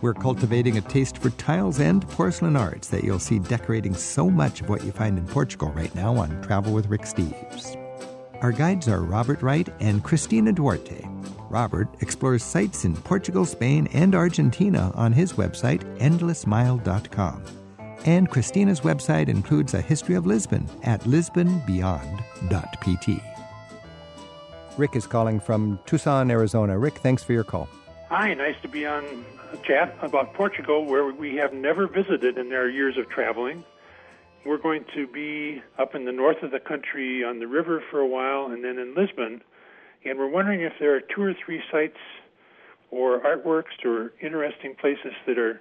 We're 0.01 0.15
cultivating 0.15 0.79
a 0.79 0.81
taste 0.81 1.19
for 1.19 1.31
tiles 1.31 1.81
and 1.81 2.07
porcelain 2.11 2.57
arts 2.57 2.89
that 2.89 3.05
you'll 3.05 3.19
see 3.19 3.39
decorating 3.39 3.95
so 3.95 4.31
much 4.31 4.61
of 4.61 4.69
what 4.69 4.85
you 4.85 4.93
find 4.93 5.19
in 5.19 5.27
Portugal 5.27 5.71
right 5.71 5.95
now 5.95 6.17
on 6.17 6.43
Travel 6.43 6.73
with 6.73 6.87
Rick 6.87 7.03
Steves. 7.03 7.79
Our 8.43 8.51
guides 8.51 8.89
are 8.89 9.03
Robert 9.03 9.43
Wright 9.43 9.69
and 9.79 10.03
Christina 10.03 10.53
Duarte. 10.53 11.07
Robert 11.49 11.89
explores 12.01 12.43
sites 12.43 12.85
in 12.85 12.97
Portugal, 12.97 13.45
Spain, 13.45 13.87
and 13.93 14.15
Argentina 14.15 14.91
on 14.95 15.13
his 15.13 15.35
website, 15.35 15.83
endlessmile.com. 15.99 17.62
And 18.05 18.29
Christina's 18.29 18.81
website 18.81 19.29
includes 19.29 19.75
a 19.75 19.81
history 19.81 20.17
of 20.17 20.27
Lisbon 20.27 20.69
at 20.83 21.03
lisbonbeyond.pt. 21.03 23.23
Rick 24.77 24.97
is 24.97 25.07
calling 25.07 25.39
from 25.39 25.79
Tucson, 25.87 26.29
Arizona. 26.31 26.77
Rick, 26.79 26.99
thanks 26.99 27.23
for 27.23 27.33
your 27.33 27.45
call. 27.45 27.69
Hi, 28.09 28.35
nice 28.35 28.57
to 28.63 28.69
be 28.69 28.85
on 28.87 29.25
a 29.53 29.57
chat 29.59 29.97
about 30.03 30.35
Portugal, 30.35 30.85
where 30.85 31.13
we 31.13 31.37
have 31.37 31.53
never 31.53 31.87
visited 31.87 32.39
in 32.39 32.53
our 32.53 32.69
years 32.69 32.99
of 32.99 33.09
traveling. 33.09 33.63
We're 34.45 34.59
going 34.59 34.85
to 34.95 35.07
be 35.07 35.63
up 35.79 35.95
in 35.95 36.05
the 36.05 36.11
north 36.11 36.43
of 36.43 36.51
the 36.51 36.59
country 36.59 37.23
on 37.23 37.39
the 37.39 37.47
river 37.47 37.81
for 37.91 38.01
a 38.01 38.07
while 38.07 38.47
and 38.47 38.65
then 38.65 38.79
in 38.79 38.97
Lisbon. 38.97 39.43
And 40.05 40.19
we're 40.19 40.29
wondering 40.29 40.63
if 40.63 40.73
there 40.81 40.97
are 40.97 41.01
two 41.01 41.23
or 41.23 41.35
three 41.35 41.63
sites 41.71 41.99
or 42.91 43.21
artworks 43.21 43.85
or 43.85 44.13
interesting 44.21 44.75
places 44.75 45.13
that 45.27 45.39
are 45.39 45.61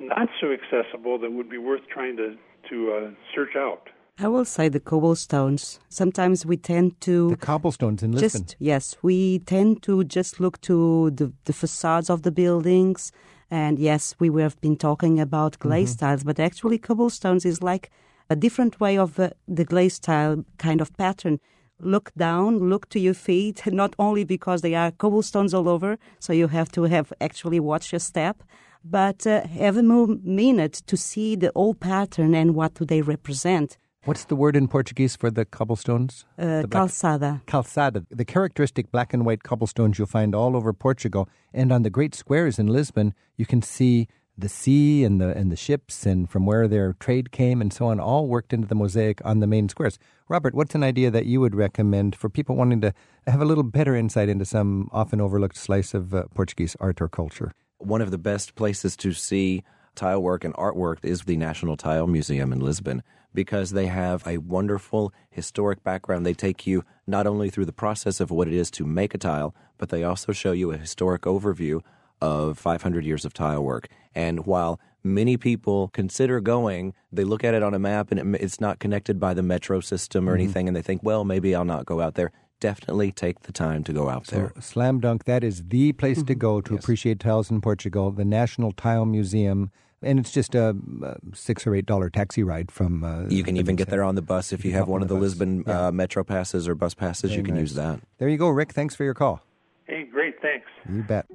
not 0.00 0.28
so 0.40 0.52
accessible 0.52 1.18
that 1.18 1.32
would 1.32 1.48
be 1.50 1.58
worth 1.58 1.82
trying 1.92 2.16
to, 2.16 2.36
to 2.70 2.92
uh, 2.92 3.10
search 3.34 3.56
out. 3.56 3.88
I 4.20 4.26
will 4.26 4.44
say 4.44 4.68
the 4.68 4.80
cobblestones. 4.80 5.78
Sometimes 5.88 6.44
we 6.44 6.56
tend 6.56 7.00
to 7.02 7.30
The 7.30 7.36
cobblestones 7.36 8.02
in 8.02 8.12
Lisbon. 8.12 8.42
just 8.46 8.56
yes, 8.58 8.96
we 9.00 9.38
tend 9.40 9.82
to 9.84 10.02
just 10.04 10.40
look 10.40 10.60
to 10.62 11.10
the, 11.10 11.32
the 11.44 11.52
facades 11.52 12.10
of 12.10 12.22
the 12.22 12.32
buildings. 12.32 13.12
And 13.50 13.78
yes, 13.78 14.14
we 14.18 14.28
have 14.42 14.60
been 14.60 14.76
talking 14.76 15.20
about 15.20 15.58
glaze 15.60 15.94
Mm-hmm. 15.96 16.06
tiles, 16.06 16.24
but 16.24 16.40
actually 16.40 16.78
cobblestones 16.78 17.44
is 17.44 17.62
like 17.62 17.90
a 18.28 18.34
different 18.36 18.80
way 18.80 18.98
of 18.98 19.18
uh, 19.20 19.30
the 19.46 19.64
glaze 19.64 19.98
tile 20.00 20.44
kind 20.58 20.80
of 20.80 20.96
pattern. 20.96 21.38
Look 21.80 22.10
down, 22.16 22.58
look 22.68 22.88
to 22.88 22.98
your 22.98 23.14
feet, 23.14 23.62
not 23.72 23.94
only 24.00 24.24
because 24.24 24.62
they 24.62 24.74
are 24.74 24.90
cobblestones 24.90 25.54
all 25.54 25.68
over, 25.68 25.96
so 26.18 26.32
you 26.32 26.48
have 26.48 26.70
to 26.72 26.82
have 26.84 27.12
actually 27.20 27.60
watch 27.60 27.92
your 27.92 28.00
step, 28.00 28.42
but 28.84 29.26
uh, 29.26 29.46
have 29.46 29.76
a 29.76 29.82
minute 29.82 30.82
to 30.86 30.96
see 30.96 31.36
the 31.36 31.52
old 31.54 31.80
pattern 31.80 32.34
and 32.34 32.54
what 32.54 32.74
do 32.74 32.84
they 32.84 33.02
represent. 33.02 33.76
What's 34.04 34.24
the 34.24 34.36
word 34.36 34.56
in 34.56 34.68
Portuguese 34.68 35.16
for 35.16 35.30
the 35.30 35.44
cobblestones? 35.44 36.24
Uh, 36.38 36.62
The 36.62 36.68
calçada. 36.68 37.42
Calçada, 37.46 38.06
the 38.10 38.24
characteristic 38.24 38.90
black 38.90 39.12
and 39.12 39.26
white 39.26 39.42
cobblestones 39.42 39.98
you'll 39.98 40.06
find 40.06 40.34
all 40.34 40.56
over 40.56 40.72
Portugal. 40.72 41.28
And 41.52 41.72
on 41.72 41.82
the 41.82 41.90
great 41.90 42.14
squares 42.14 42.58
in 42.58 42.68
Lisbon, 42.68 43.12
you 43.36 43.44
can 43.44 43.60
see 43.60 44.08
the 44.38 44.48
sea 44.48 45.02
and 45.04 45.20
the 45.20 45.36
and 45.36 45.50
the 45.50 45.56
ships 45.56 46.06
and 46.06 46.30
from 46.30 46.46
where 46.46 46.68
their 46.68 46.92
trade 47.00 47.32
came 47.32 47.60
and 47.60 47.72
so 47.72 47.86
on, 47.86 47.98
all 47.98 48.28
worked 48.28 48.52
into 48.52 48.68
the 48.68 48.74
mosaic 48.76 49.20
on 49.24 49.40
the 49.40 49.48
main 49.48 49.68
squares. 49.68 49.98
Robert, 50.28 50.54
what's 50.54 50.76
an 50.76 50.84
idea 50.84 51.10
that 51.10 51.26
you 51.26 51.40
would 51.40 51.56
recommend 51.56 52.14
for 52.14 52.30
people 52.30 52.54
wanting 52.54 52.80
to 52.80 52.94
have 53.26 53.42
a 53.42 53.44
little 53.44 53.64
better 53.64 53.96
insight 53.96 54.28
into 54.28 54.44
some 54.44 54.88
often 54.92 55.20
overlooked 55.20 55.56
slice 55.56 55.92
of 55.92 56.14
uh, 56.14 56.22
Portuguese 56.34 56.76
art 56.78 57.00
or 57.02 57.08
culture? 57.08 57.52
One 57.78 58.02
of 58.02 58.10
the 58.10 58.18
best 58.18 58.54
places 58.54 58.96
to 58.98 59.12
see 59.12 59.62
tile 59.94 60.22
work 60.22 60.44
and 60.44 60.54
artwork 60.54 61.04
is 61.04 61.22
the 61.22 61.36
National 61.36 61.76
Tile 61.76 62.06
Museum 62.06 62.52
in 62.52 62.60
Lisbon 62.60 63.02
because 63.34 63.70
they 63.70 63.86
have 63.86 64.26
a 64.26 64.38
wonderful 64.38 65.12
historic 65.30 65.82
background. 65.84 66.24
They 66.24 66.34
take 66.34 66.66
you 66.66 66.84
not 67.06 67.26
only 67.26 67.50
through 67.50 67.66
the 67.66 67.72
process 67.72 68.20
of 68.20 68.30
what 68.30 68.48
it 68.48 68.54
is 68.54 68.70
to 68.72 68.84
make 68.84 69.14
a 69.14 69.18
tile, 69.18 69.54
but 69.76 69.90
they 69.90 70.02
also 70.02 70.32
show 70.32 70.52
you 70.52 70.72
a 70.72 70.76
historic 70.76 71.22
overview 71.22 71.82
of 72.20 72.58
500 72.58 73.04
years 73.04 73.24
of 73.24 73.32
tile 73.32 73.62
work. 73.62 73.88
And 74.14 74.46
while 74.46 74.80
many 75.04 75.36
people 75.36 75.88
consider 75.88 76.40
going, 76.40 76.94
they 77.12 77.24
look 77.24 77.44
at 77.44 77.54
it 77.54 77.62
on 77.62 77.74
a 77.74 77.78
map 77.78 78.10
and 78.10 78.34
it, 78.34 78.42
it's 78.42 78.60
not 78.60 78.78
connected 78.78 79.20
by 79.20 79.34
the 79.34 79.42
metro 79.42 79.80
system 79.80 80.28
or 80.28 80.32
mm-hmm. 80.32 80.42
anything, 80.42 80.68
and 80.68 80.76
they 80.76 80.82
think, 80.82 81.02
well, 81.02 81.24
maybe 81.24 81.54
I'll 81.54 81.64
not 81.64 81.86
go 81.86 82.00
out 82.00 82.14
there. 82.14 82.32
Definitely 82.60 83.12
take 83.12 83.40
the 83.42 83.52
time 83.52 83.84
to 83.84 83.92
go 83.92 84.08
out 84.08 84.26
there. 84.28 84.52
Slam 84.60 84.98
dunk, 84.98 85.24
that 85.24 85.44
is 85.44 85.62
the 85.68 85.92
place 85.92 86.22
to 86.24 86.34
go 86.34 86.60
to 86.60 86.74
appreciate 86.74 87.20
tiles 87.20 87.50
in 87.52 87.60
Portugal, 87.60 88.10
the 88.10 88.24
National 88.24 88.72
Tile 88.72 89.04
Museum. 89.04 89.70
And 90.02 90.18
it's 90.18 90.32
just 90.32 90.54
a, 90.56 90.76
uh 91.04 91.14
six 91.34 91.66
or 91.66 91.74
eight 91.74 91.86
dollar 91.86 92.10
taxi 92.10 92.42
ride 92.42 92.70
from. 92.72 93.04
Uh, 93.04 93.26
You 93.28 93.44
can 93.44 93.56
even 93.56 93.76
get 93.76 93.88
there 93.88 94.02
on 94.02 94.14
the 94.16 94.22
bus 94.22 94.52
if 94.52 94.64
you 94.64 94.72
hop 94.72 94.78
have 94.80 94.88
one 94.88 94.98
on 94.98 95.02
of 95.02 95.08
the 95.08 95.14
the. 95.14 95.20
Lisbon 95.20 95.64
Yeah. 95.66 95.86
uh, 95.88 95.92
metro 95.92 96.24
passes 96.24 96.68
or 96.68 96.74
bus 96.74 96.94
passes. 96.94 97.34
you 97.34 97.42
can 97.42 97.54
nice. 97.54 97.60
use 97.62 97.74
that. 97.74 98.00
There 98.18 98.28
you 98.28 98.36
go, 98.38 98.48
Rick. 98.48 98.72
Thanks 98.72 98.94
for 98.96 99.04
your 99.04 99.14
call. 99.14 99.40
Hey, 99.86 100.04
great, 100.04 100.40
thanks. 100.42 100.66
You 100.88 101.02
bet. 101.02 101.26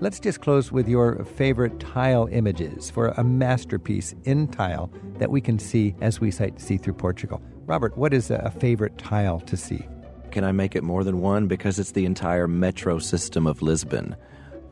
Let's 0.00 0.18
just 0.18 0.40
close 0.40 0.72
with 0.72 0.88
your 0.88 1.24
favorite 1.24 1.78
tile 1.78 2.26
images 2.32 2.90
for 2.90 3.08
a 3.08 3.22
masterpiece 3.22 4.14
in 4.24 4.48
tile 4.48 4.90
that 5.18 5.30
we 5.30 5.40
can 5.40 5.58
see 5.60 5.94
as 6.00 6.20
we 6.20 6.30
sight 6.32 6.60
see 6.60 6.76
through 6.76 6.94
Portugal. 6.94 7.40
Robert, 7.66 7.96
what 7.96 8.12
is 8.12 8.30
a 8.30 8.50
favorite 8.58 8.98
tile 8.98 9.38
to 9.40 9.56
see? 9.56 9.86
Can 10.32 10.44
I 10.44 10.52
make 10.52 10.74
it 10.74 10.82
more 10.82 11.04
than 11.04 11.20
one? 11.20 11.46
Because 11.46 11.78
it's 11.78 11.92
the 11.92 12.06
entire 12.06 12.48
metro 12.48 12.98
system 12.98 13.46
of 13.46 13.60
Lisbon. 13.60 14.16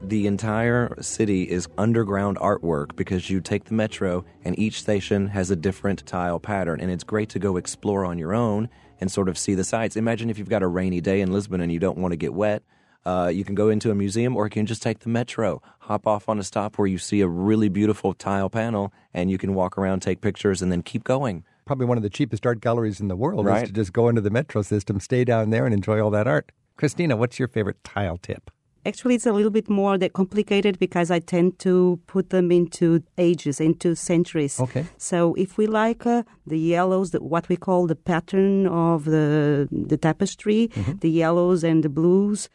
The 0.01 0.27
entire 0.27 0.97
city 1.03 1.43
is 1.43 1.69
underground 1.77 2.39
artwork 2.39 2.97
because 2.97 3.29
you 3.29 3.43
take 3.43 3.65
the 3.65 3.75
metro 3.75 4.25
and 4.43 4.59
each 4.59 4.81
station 4.81 5.27
has 5.27 5.51
a 5.51 5.57
different 5.57 6.07
tile 6.07 6.41
pattern. 6.41 6.81
And 6.81 6.91
it's 6.91 7.05
great 7.05 7.29
to 7.31 7.39
go 7.39 7.59
explore 7.59 8.07
on 8.07 8.17
your 8.17 8.33
own 8.33 8.71
and 9.03 9.13
sort 9.13 9.29
of 9.29 9.37
see 9.37 9.55
the 9.55 9.63
sights. 9.63 9.97
Imagine 9.97 10.31
if 10.31 10.39
you've 10.39 10.49
got 10.49 10.63
a 10.63 10.67
rainy 10.67 11.03
day 11.03 11.21
in 11.21 11.31
Lisbon 11.31 11.61
and 11.61 11.71
you 11.71 11.79
don't 11.79 11.99
want 11.99 12.13
to 12.13 12.17
get 12.17 12.33
wet. 12.33 12.63
Uh, 13.05 13.31
you 13.31 13.45
can 13.45 13.55
go 13.55 13.69
into 13.69 13.91
a 13.91 13.95
museum 13.95 14.39
or 14.39 14.47
you 14.47 14.51
can 14.51 14.65
just 14.65 14.83
take 14.83 15.01
the 15.01 15.11
metro, 15.11 15.61
hop 15.81 16.07
off 16.07 16.27
on 16.27 16.39
a 16.39 16.43
stop 16.43 16.79
where 16.79 16.89
you 16.89 16.97
see 16.97 17.21
a 17.21 17.29
really 17.29 17.69
beautiful 17.69 18.15
tile 18.15 18.49
panel 18.49 18.95
and 19.13 19.31
you 19.31 19.37
can 19.37 19.55
walk 19.55 19.77
around, 19.77 20.01
take 20.01 20.23
pictures, 20.23 20.63
and 20.63 20.73
then 20.73 20.83
keep 20.83 21.05
going. 21.05 21.45
Probably 21.65 21.87
one 21.87 21.97
of 21.97 22.03
the 22.03 22.11
cheapest 22.11 22.47
art 22.47 22.61
galleries 22.61 23.01
in 23.01 23.09
the 23.09 23.17
world 23.17 23.47
is 23.49 23.63
to 23.65 23.73
just 23.73 23.93
go 23.93 24.09
into 24.09 24.21
the 24.21 24.31
metro 24.31 24.63
system, 24.63 25.01
stay 25.01 25.25
down 25.25 25.51
there, 25.51 25.65
and 25.65 25.75
enjoy 25.75 26.01
all 26.01 26.11
that 26.11 26.27
art. 26.27 26.53
Christina, 26.77 27.17
what's 27.17 27.39
your 27.39 27.49
favorite 27.49 27.83
tile 27.85 28.17
tip? 28.17 28.51
Actually, 28.87 29.15
it's 29.15 29.27
a 29.27 29.33
little 29.33 29.51
bit 29.51 29.69
more 29.69 29.99
that 29.99 30.15
complicated 30.15 30.79
because 30.79 31.11
I 31.11 31.19
tend 31.19 31.59
to 31.59 32.01
put 32.07 32.31
them 32.31 32.51
into 32.51 33.03
ages, 33.19 33.61
into 33.61 33.95
centuries. 33.95 34.59
Okay. 34.59 34.87
So 34.97 35.35
if 35.35 35.59
we 35.59 35.67
like 35.67 36.07
uh, 36.07 36.23
the 36.47 36.59
yellows, 36.59 37.11
the, 37.11 37.23
what 37.23 37.47
we 37.51 37.57
call 37.57 37.87
the 37.87 37.95
pattern 37.95 38.67
of 38.67 39.05
the 39.05 39.69
the 39.71 39.99
tapestry, 39.99 40.71
the 41.01 41.11
yellows 41.11 41.63
and 41.63 41.83
the 41.83 41.91
blues, 41.91 42.49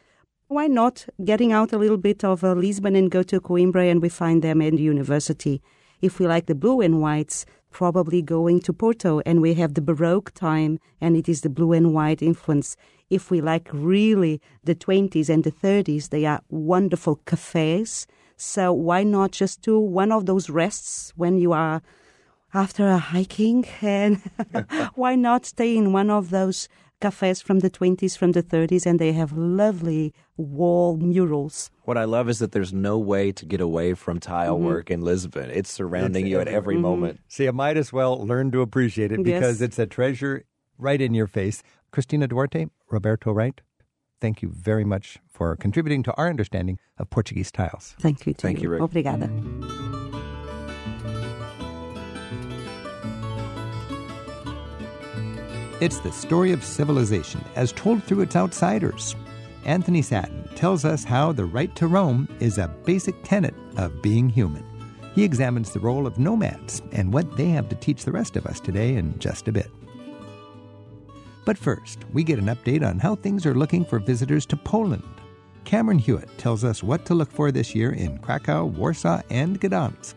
why 0.48 0.66
not 0.66 1.06
getting 1.24 1.52
out 1.52 1.72
a 1.72 1.78
little 1.78 1.96
bit 1.96 2.24
of 2.24 2.42
uh, 2.42 2.54
Lisbon 2.54 2.96
and 2.96 3.08
go 3.10 3.22
to 3.22 3.40
Coimbra 3.40 3.88
and 3.88 4.02
we 4.02 4.08
find 4.08 4.42
them 4.42 4.60
in 4.60 4.76
the 4.76 4.82
university? 4.82 5.62
If 6.00 6.18
we 6.18 6.26
like 6.26 6.46
the 6.46 6.56
blue 6.56 6.80
and 6.80 7.00
whites, 7.00 7.46
probably 7.70 8.22
going 8.22 8.60
to 8.60 8.72
Porto 8.72 9.20
and 9.26 9.40
we 9.40 9.54
have 9.54 9.74
the 9.74 9.80
Baroque 9.80 10.32
time 10.34 10.78
and 11.00 11.16
it 11.16 11.28
is 11.28 11.42
the 11.42 11.50
blue 11.50 11.72
and 11.72 11.92
white 11.92 12.22
influence. 12.22 12.76
If 13.10 13.30
we 13.30 13.40
like 13.40 13.68
really 13.72 14.40
the 14.64 14.74
20s 14.74 15.28
and 15.28 15.44
the 15.44 15.52
30s, 15.52 16.10
they 16.10 16.24
are 16.24 16.40
wonderful 16.48 17.16
cafes. 17.26 18.06
So 18.36 18.72
why 18.72 19.02
not 19.02 19.32
just 19.32 19.62
do 19.62 19.78
one 19.78 20.12
of 20.12 20.26
those 20.26 20.50
rests 20.50 21.12
when 21.16 21.38
you 21.38 21.52
are 21.52 21.82
after 22.54 22.88
a 22.88 22.98
hiking 22.98 23.64
and 23.82 24.22
why 24.94 25.14
not 25.14 25.46
stay 25.46 25.76
in 25.76 25.92
one 25.92 26.10
of 26.10 26.30
those 26.30 26.68
cafes 27.00 27.42
from 27.42 27.58
the 27.58 27.70
20s 27.70 28.16
from 28.16 28.32
the 28.32 28.42
30s 28.42 28.86
and 28.86 28.98
they 28.98 29.12
have 29.12 29.32
lovely 29.32 30.14
wall 30.36 30.96
murals 30.96 31.70
What 31.84 31.96
I 31.96 32.04
love 32.04 32.28
is 32.28 32.38
that 32.40 32.52
there's 32.52 32.72
no 32.72 32.98
way 32.98 33.32
to 33.32 33.46
get 33.46 33.60
away 33.60 33.94
from 33.94 34.20
tile 34.20 34.56
mm-hmm. 34.56 34.66
work 34.66 34.90
in 34.90 35.00
Lisbon. 35.00 35.50
It's 35.50 35.70
surrounding 35.70 36.26
you 36.26 36.40
at 36.40 36.48
every 36.48 36.74
mm-hmm. 36.74 36.82
moment. 36.82 37.20
See, 37.28 37.44
you 37.44 37.52
might 37.52 37.76
as 37.76 37.92
well 37.92 38.24
learn 38.24 38.50
to 38.52 38.60
appreciate 38.60 39.12
it 39.12 39.22
because 39.22 39.60
Yes. 39.60 39.68
it's 39.68 39.78
a 39.78 39.86
treasure 39.86 40.44
right 40.78 41.00
in 41.00 41.14
your 41.14 41.26
face. 41.26 41.62
Christina 41.90 42.28
Duarte, 42.28 42.66
Roberto 42.90 43.32
Wright, 43.32 43.60
thank 44.20 44.42
you 44.42 44.50
very 44.50 44.84
much 44.84 45.18
for 45.28 45.56
contributing 45.56 46.02
to 46.02 46.14
our 46.14 46.28
understanding 46.28 46.78
of 46.98 47.08
Portuguese 47.08 47.50
tiles. 47.50 47.94
thank 48.00 48.26
you 48.26 48.34
to 48.34 48.40
Thank 48.40 48.62
you, 48.62 48.68
Rick. 48.68 48.82
obrigada 48.82 49.30
It's 55.78 55.98
the 55.98 56.10
story 56.10 56.52
of 56.52 56.64
civilization 56.64 57.44
as 57.54 57.70
told 57.72 58.02
through 58.02 58.22
its 58.22 58.34
outsiders. 58.34 59.14
Anthony 59.66 60.00
Sattin 60.00 60.48
tells 60.54 60.84
us 60.84 61.02
how 61.02 61.32
the 61.32 61.44
right 61.44 61.74
to 61.74 61.88
roam 61.88 62.28
is 62.38 62.56
a 62.56 62.68
basic 62.84 63.16
tenet 63.24 63.54
of 63.76 64.00
being 64.00 64.28
human. 64.28 64.64
He 65.12 65.24
examines 65.24 65.72
the 65.72 65.80
role 65.80 66.06
of 66.06 66.20
nomads 66.20 66.82
and 66.92 67.12
what 67.12 67.36
they 67.36 67.48
have 67.48 67.68
to 67.70 67.74
teach 67.74 68.04
the 68.04 68.12
rest 68.12 68.36
of 68.36 68.46
us 68.46 68.60
today 68.60 68.94
in 68.94 69.18
just 69.18 69.48
a 69.48 69.52
bit. 69.52 69.68
But 71.44 71.58
first, 71.58 72.04
we 72.12 72.22
get 72.22 72.38
an 72.38 72.46
update 72.46 72.88
on 72.88 73.00
how 73.00 73.16
things 73.16 73.44
are 73.44 73.54
looking 73.54 73.84
for 73.84 73.98
visitors 73.98 74.46
to 74.46 74.56
Poland. 74.56 75.02
Cameron 75.64 75.98
Hewitt 75.98 76.38
tells 76.38 76.62
us 76.62 76.84
what 76.84 77.04
to 77.06 77.14
look 77.14 77.32
for 77.32 77.50
this 77.50 77.74
year 77.74 77.90
in 77.90 78.18
Krakow, 78.18 78.66
Warsaw, 78.66 79.22
and 79.30 79.60
Gdansk. 79.60 80.14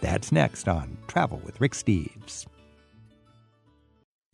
That's 0.00 0.32
next 0.32 0.66
on 0.66 0.96
Travel 1.08 1.42
with 1.44 1.60
Rick 1.60 1.72
Steves. 1.72 2.46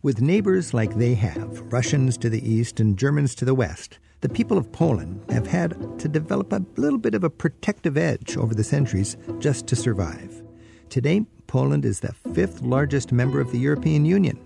With 0.02 0.20
neighbors 0.20 0.72
like 0.72 0.94
they 0.94 1.14
have, 1.14 1.60
Russians 1.72 2.16
to 2.18 2.28
the 2.28 2.48
east 2.48 2.78
and 2.78 2.96
Germans 2.96 3.34
to 3.36 3.44
the 3.44 3.54
west, 3.54 3.98
the 4.20 4.28
people 4.28 4.56
of 4.56 4.72
Poland 4.72 5.22
have 5.30 5.46
had 5.46 5.98
to 5.98 6.08
develop 6.08 6.52
a 6.52 6.64
little 6.76 6.98
bit 6.98 7.14
of 7.14 7.24
a 7.24 7.30
protective 7.30 7.96
edge 7.96 8.36
over 8.36 8.54
the 8.54 8.64
centuries 8.64 9.16
just 9.38 9.66
to 9.66 9.76
survive. 9.76 10.42
Today, 10.88 11.26
Poland 11.46 11.84
is 11.84 12.00
the 12.00 12.14
fifth 12.32 12.62
largest 12.62 13.12
member 13.12 13.40
of 13.40 13.52
the 13.52 13.58
European 13.58 14.04
Union. 14.04 14.38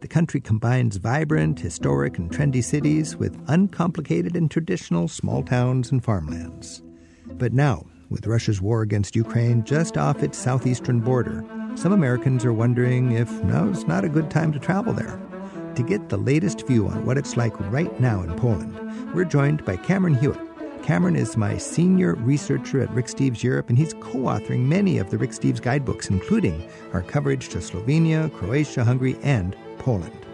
The 0.00 0.08
country 0.08 0.40
combines 0.40 0.96
vibrant, 0.96 1.60
historic, 1.60 2.18
and 2.18 2.30
trendy 2.30 2.62
cities 2.62 3.16
with 3.16 3.40
uncomplicated 3.46 4.36
and 4.36 4.50
traditional 4.50 5.06
small 5.08 5.42
towns 5.42 5.92
and 5.92 6.02
farmlands. 6.02 6.82
But 7.26 7.52
now, 7.52 7.86
with 8.10 8.26
Russia's 8.26 8.60
war 8.60 8.82
against 8.82 9.16
Ukraine 9.16 9.64
just 9.64 9.96
off 9.96 10.22
its 10.22 10.36
southeastern 10.36 11.00
border, 11.00 11.44
some 11.74 11.92
Americans 11.92 12.44
are 12.44 12.52
wondering 12.52 13.12
if 13.12 13.30
now's 13.44 13.86
not 13.86 14.04
a 14.04 14.08
good 14.08 14.30
time 14.30 14.52
to 14.52 14.58
travel 14.58 14.92
there. 14.92 15.18
To 15.76 15.82
get 15.82 16.10
the 16.10 16.18
latest 16.18 16.66
view 16.66 16.86
on 16.86 17.06
what 17.06 17.16
it's 17.16 17.38
like 17.38 17.58
right 17.72 17.98
now 17.98 18.20
in 18.22 18.34
Poland, 18.36 18.76
we're 19.14 19.24
joined 19.24 19.64
by 19.64 19.76
Cameron 19.76 20.14
Hewitt. 20.14 20.38
Cameron 20.82 21.16
is 21.16 21.34
my 21.34 21.56
senior 21.56 22.14
researcher 22.16 22.82
at 22.82 22.90
Rick 22.90 23.06
Steves 23.06 23.42
Europe, 23.42 23.70
and 23.70 23.78
he's 23.78 23.94
co 23.94 24.18
authoring 24.24 24.66
many 24.66 24.98
of 24.98 25.08
the 25.10 25.16
Rick 25.16 25.30
Steves 25.30 25.62
guidebooks, 25.62 26.10
including 26.10 26.68
our 26.92 27.00
coverage 27.00 27.48
to 27.50 27.58
Slovenia, 27.58 28.30
Croatia, 28.34 28.84
Hungary, 28.84 29.16
and 29.22 29.56
Poland. 29.78 30.26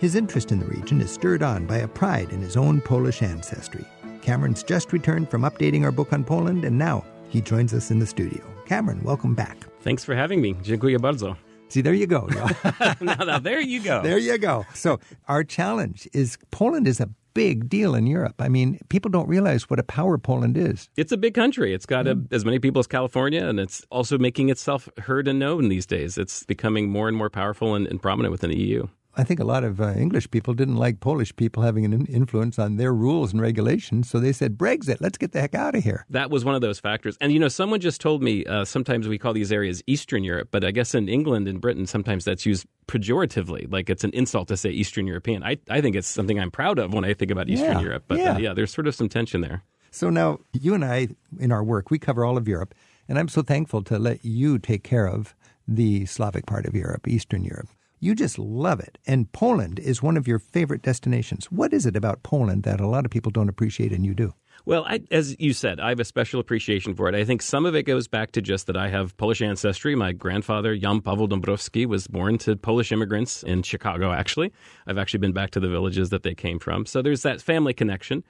His 0.00 0.16
interest 0.16 0.50
in 0.50 0.58
the 0.58 0.66
region 0.66 1.00
is 1.00 1.12
stirred 1.12 1.44
on 1.44 1.66
by 1.66 1.76
a 1.76 1.88
pride 1.88 2.30
in 2.30 2.40
his 2.40 2.56
own 2.56 2.80
Polish 2.80 3.22
ancestry. 3.22 3.84
Cameron's 4.22 4.64
just 4.64 4.92
returned 4.92 5.30
from 5.30 5.42
updating 5.42 5.84
our 5.84 5.92
book 5.92 6.12
on 6.12 6.24
Poland, 6.24 6.64
and 6.64 6.76
now 6.76 7.04
he 7.28 7.40
joins 7.40 7.72
us 7.72 7.92
in 7.92 8.00
the 8.00 8.06
studio. 8.06 8.42
Cameron, 8.66 9.02
welcome 9.04 9.34
back. 9.34 9.66
Thanks 9.82 10.04
for 10.04 10.16
having 10.16 10.40
me. 10.40 10.54
Dziękuję 10.62 10.98
bardzo. 10.98 11.36
See, 11.70 11.80
there 11.80 11.94
you 11.94 12.06
go. 12.06 12.26
now, 13.00 13.14
now, 13.14 13.38
there 13.38 13.60
you 13.60 13.80
go. 13.80 14.02
there 14.02 14.18
you 14.18 14.36
go. 14.38 14.66
So, 14.74 14.98
our 15.28 15.44
challenge 15.44 16.08
is 16.12 16.36
Poland 16.50 16.88
is 16.88 17.00
a 17.00 17.08
big 17.32 17.68
deal 17.68 17.94
in 17.94 18.06
Europe. 18.06 18.34
I 18.40 18.48
mean, 18.48 18.80
people 18.88 19.10
don't 19.10 19.28
realize 19.28 19.70
what 19.70 19.78
a 19.78 19.82
power 19.82 20.18
Poland 20.18 20.56
is. 20.56 20.88
It's 20.96 21.12
a 21.12 21.16
big 21.16 21.34
country. 21.34 21.72
It's 21.72 21.86
got 21.86 22.06
a, 22.06 22.16
mm-hmm. 22.16 22.34
as 22.34 22.44
many 22.44 22.58
people 22.58 22.80
as 22.80 22.86
California, 22.86 23.46
and 23.46 23.60
it's 23.60 23.84
also 23.90 24.18
making 24.18 24.48
itself 24.48 24.88
heard 24.98 25.28
and 25.28 25.38
known 25.38 25.68
these 25.68 25.86
days. 25.86 26.18
It's 26.18 26.44
becoming 26.44 26.90
more 26.90 27.08
and 27.08 27.16
more 27.16 27.30
powerful 27.30 27.74
and, 27.74 27.86
and 27.86 28.02
prominent 28.02 28.32
within 28.32 28.50
the 28.50 28.58
EU. 28.58 28.88
I 29.16 29.24
think 29.24 29.40
a 29.40 29.44
lot 29.44 29.64
of 29.64 29.80
uh, 29.80 29.92
English 29.94 30.30
people 30.30 30.54
didn't 30.54 30.76
like 30.76 31.00
Polish 31.00 31.34
people 31.34 31.62
having 31.62 31.84
an 31.84 32.06
influence 32.06 32.58
on 32.58 32.76
their 32.76 32.94
rules 32.94 33.32
and 33.32 33.42
regulations, 33.42 34.08
so 34.08 34.20
they 34.20 34.32
said, 34.32 34.56
Brexit, 34.56 35.00
let's 35.00 35.18
get 35.18 35.32
the 35.32 35.40
heck 35.40 35.54
out 35.54 35.74
of 35.74 35.82
here. 35.82 36.06
That 36.10 36.30
was 36.30 36.44
one 36.44 36.54
of 36.54 36.60
those 36.60 36.78
factors. 36.78 37.16
And, 37.20 37.32
you 37.32 37.40
know, 37.40 37.48
someone 37.48 37.80
just 37.80 38.00
told 38.00 38.22
me 38.22 38.44
uh, 38.46 38.64
sometimes 38.64 39.08
we 39.08 39.18
call 39.18 39.32
these 39.32 39.50
areas 39.50 39.82
Eastern 39.86 40.22
Europe, 40.22 40.48
but 40.52 40.64
I 40.64 40.70
guess 40.70 40.94
in 40.94 41.08
England 41.08 41.48
and 41.48 41.60
Britain, 41.60 41.86
sometimes 41.86 42.24
that's 42.24 42.46
used 42.46 42.66
pejoratively, 42.86 43.70
like 43.70 43.90
it's 43.90 44.04
an 44.04 44.10
insult 44.10 44.48
to 44.48 44.56
say 44.56 44.70
Eastern 44.70 45.06
European. 45.06 45.42
I, 45.42 45.58
I 45.68 45.80
think 45.80 45.96
it's 45.96 46.08
something 46.08 46.38
I'm 46.38 46.50
proud 46.50 46.78
of 46.78 46.94
when 46.94 47.04
I 47.04 47.14
think 47.14 47.30
about 47.30 47.48
Eastern 47.48 47.78
Yeah, 47.78 47.82
Europe. 47.82 48.04
But 48.06 48.18
yeah. 48.18 48.34
Uh, 48.34 48.38
yeah, 48.38 48.54
there's 48.54 48.72
sort 48.72 48.86
of 48.86 48.94
some 48.94 49.08
tension 49.08 49.40
there. 49.40 49.64
So 49.90 50.08
now, 50.08 50.38
you 50.52 50.72
and 50.74 50.84
I, 50.84 51.08
in 51.40 51.50
our 51.50 51.64
work, 51.64 51.90
we 51.90 51.98
cover 51.98 52.24
all 52.24 52.36
of 52.36 52.46
Europe, 52.46 52.74
and 53.08 53.18
I'm 53.18 53.28
so 53.28 53.42
thankful 53.42 53.82
to 53.82 53.98
let 53.98 54.24
you 54.24 54.58
take 54.58 54.84
care 54.84 55.06
of 55.06 55.34
the 55.66 56.06
Slavic 56.06 56.46
part 56.46 56.64
of 56.64 56.76
Europe, 56.76 57.08
Eastern 57.08 57.44
Europe. 57.44 57.68
You 58.02 58.14
just 58.14 58.38
love 58.38 58.80
it. 58.80 58.96
And 59.06 59.30
Poland 59.30 59.78
is 59.78 60.02
one 60.02 60.16
of 60.16 60.26
your 60.26 60.38
favorite 60.38 60.80
destinations. 60.80 61.52
What 61.52 61.74
is 61.74 61.84
it 61.84 61.96
about 61.96 62.22
Poland 62.22 62.62
that 62.62 62.80
a 62.80 62.86
lot 62.86 63.04
of 63.04 63.10
people 63.10 63.30
don't 63.30 63.50
appreciate 63.50 63.92
and 63.92 64.06
you 64.06 64.14
do? 64.14 64.32
Well, 64.64 64.84
I, 64.86 65.02
as 65.10 65.36
you 65.38 65.52
said, 65.52 65.80
I 65.80 65.90
have 65.90 66.00
a 66.00 66.04
special 66.04 66.40
appreciation 66.40 66.94
for 66.94 67.08
it. 67.08 67.14
I 67.14 67.24
think 67.24 67.42
some 67.42 67.66
of 67.66 67.74
it 67.74 67.82
goes 67.82 68.08
back 68.08 68.32
to 68.32 68.42
just 68.42 68.66
that 68.68 68.76
I 68.76 68.88
have 68.88 69.16
Polish 69.18 69.42
ancestry. 69.42 69.94
My 69.94 70.12
grandfather, 70.12 70.76
Jan 70.76 71.02
Paweł 71.02 71.28
Dąbrowski, 71.28 71.86
was 71.86 72.06
born 72.06 72.38
to 72.38 72.56
Polish 72.56 72.90
immigrants 72.90 73.42
in 73.42 73.62
Chicago, 73.62 74.12
actually. 74.12 74.52
I've 74.86 74.98
actually 74.98 75.20
been 75.20 75.32
back 75.32 75.50
to 75.50 75.60
the 75.60 75.68
villages 75.68 76.08
that 76.08 76.22
they 76.22 76.34
came 76.34 76.58
from. 76.58 76.86
So 76.86 77.02
there's 77.02 77.22
that 77.22 77.42
family 77.42 77.74
connection. 77.74 78.24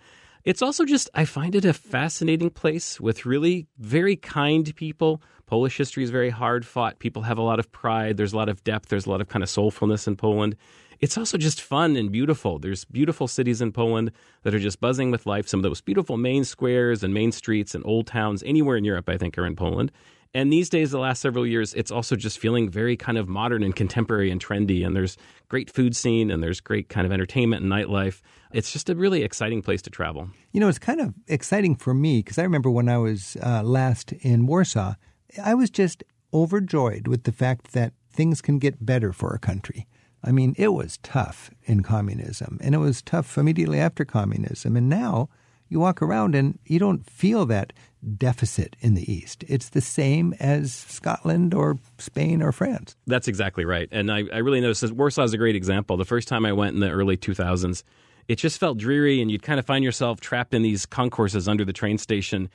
It's 0.44 0.62
also 0.62 0.84
just, 0.84 1.10
I 1.14 1.26
find 1.26 1.54
it 1.54 1.64
a 1.64 1.72
fascinating 1.74 2.50
place 2.50 3.00
with 3.00 3.26
really 3.26 3.66
very 3.78 4.16
kind 4.16 4.74
people. 4.74 5.22
Polish 5.50 5.76
history 5.76 6.04
is 6.04 6.10
very 6.10 6.30
hard 6.30 6.64
fought. 6.64 7.00
People 7.00 7.22
have 7.22 7.36
a 7.36 7.42
lot 7.42 7.58
of 7.58 7.72
pride. 7.72 8.16
There's 8.16 8.32
a 8.32 8.36
lot 8.36 8.48
of 8.48 8.62
depth. 8.62 8.88
There's 8.88 9.06
a 9.06 9.10
lot 9.10 9.20
of 9.20 9.26
kind 9.26 9.42
of 9.42 9.48
soulfulness 9.48 10.06
in 10.06 10.14
Poland. 10.14 10.54
It's 11.00 11.18
also 11.18 11.36
just 11.36 11.60
fun 11.60 11.96
and 11.96 12.12
beautiful. 12.12 12.60
There's 12.60 12.84
beautiful 12.84 13.26
cities 13.26 13.60
in 13.60 13.72
Poland 13.72 14.12
that 14.44 14.54
are 14.54 14.60
just 14.60 14.80
buzzing 14.80 15.10
with 15.10 15.26
life. 15.26 15.48
Some 15.48 15.58
of 15.58 15.64
those 15.64 15.80
beautiful 15.80 16.16
main 16.16 16.44
squares 16.44 17.02
and 17.02 17.12
main 17.12 17.32
streets 17.32 17.74
and 17.74 17.84
old 17.84 18.06
towns 18.06 18.44
anywhere 18.44 18.76
in 18.76 18.84
Europe, 18.84 19.08
I 19.08 19.16
think, 19.16 19.36
are 19.38 19.44
in 19.44 19.56
Poland. 19.56 19.90
And 20.32 20.52
these 20.52 20.70
days, 20.70 20.92
the 20.92 21.00
last 21.00 21.20
several 21.20 21.44
years, 21.44 21.74
it's 21.74 21.90
also 21.90 22.14
just 22.14 22.38
feeling 22.38 22.70
very 22.70 22.96
kind 22.96 23.18
of 23.18 23.28
modern 23.28 23.64
and 23.64 23.74
contemporary 23.74 24.30
and 24.30 24.40
trendy. 24.40 24.86
And 24.86 24.94
there's 24.94 25.16
great 25.48 25.68
food 25.68 25.96
scene 25.96 26.30
and 26.30 26.40
there's 26.40 26.60
great 26.60 26.88
kind 26.88 27.08
of 27.08 27.12
entertainment 27.12 27.64
and 27.64 27.72
nightlife. 27.72 28.20
It's 28.52 28.72
just 28.72 28.88
a 28.88 28.94
really 28.94 29.24
exciting 29.24 29.62
place 29.62 29.82
to 29.82 29.90
travel. 29.90 30.30
You 30.52 30.60
know, 30.60 30.68
it's 30.68 30.78
kind 30.78 31.00
of 31.00 31.12
exciting 31.26 31.74
for 31.74 31.92
me 31.92 32.20
because 32.20 32.38
I 32.38 32.44
remember 32.44 32.70
when 32.70 32.88
I 32.88 32.98
was 32.98 33.36
uh, 33.42 33.64
last 33.64 34.12
in 34.12 34.46
Warsaw, 34.46 34.94
I 35.42 35.54
was 35.54 35.70
just 35.70 36.02
overjoyed 36.32 37.08
with 37.08 37.24
the 37.24 37.32
fact 37.32 37.72
that 37.72 37.92
things 38.10 38.40
can 38.40 38.58
get 38.58 38.84
better 38.84 39.12
for 39.12 39.32
a 39.32 39.38
country. 39.38 39.86
I 40.22 40.32
mean, 40.32 40.54
it 40.58 40.68
was 40.68 40.98
tough 41.02 41.50
in 41.64 41.82
communism, 41.82 42.58
and 42.62 42.74
it 42.74 42.78
was 42.78 43.02
tough 43.02 43.38
immediately 43.38 43.80
after 43.80 44.04
communism. 44.04 44.76
And 44.76 44.88
now 44.88 45.28
you 45.68 45.80
walk 45.80 46.02
around 46.02 46.34
and 46.34 46.58
you 46.66 46.78
don't 46.78 47.08
feel 47.08 47.46
that 47.46 47.72
deficit 48.16 48.76
in 48.80 48.94
the 48.94 49.10
East. 49.10 49.44
It's 49.48 49.70
the 49.70 49.80
same 49.80 50.34
as 50.40 50.72
Scotland 50.74 51.54
or 51.54 51.78
Spain 51.98 52.42
or 52.42 52.52
France. 52.52 52.96
That's 53.06 53.28
exactly 53.28 53.64
right. 53.64 53.88
And 53.92 54.10
I, 54.10 54.24
I 54.32 54.38
really 54.38 54.60
noticed 54.60 54.82
that 54.82 54.92
Warsaw 54.92 55.22
is 55.22 55.32
a 55.32 55.38
great 55.38 55.56
example. 55.56 55.96
The 55.96 56.04
first 56.04 56.28
time 56.28 56.44
I 56.44 56.52
went 56.52 56.74
in 56.74 56.80
the 56.80 56.90
early 56.90 57.16
2000s, 57.16 57.82
it 58.28 58.36
just 58.36 58.58
felt 58.58 58.78
dreary, 58.78 59.20
and 59.20 59.30
you'd 59.30 59.42
kind 59.42 59.58
of 59.58 59.66
find 59.66 59.82
yourself 59.84 60.20
trapped 60.20 60.54
in 60.54 60.62
these 60.62 60.86
concourses 60.86 61.48
under 61.48 61.64
the 61.64 61.72
train 61.72 61.98
station. 61.98 62.48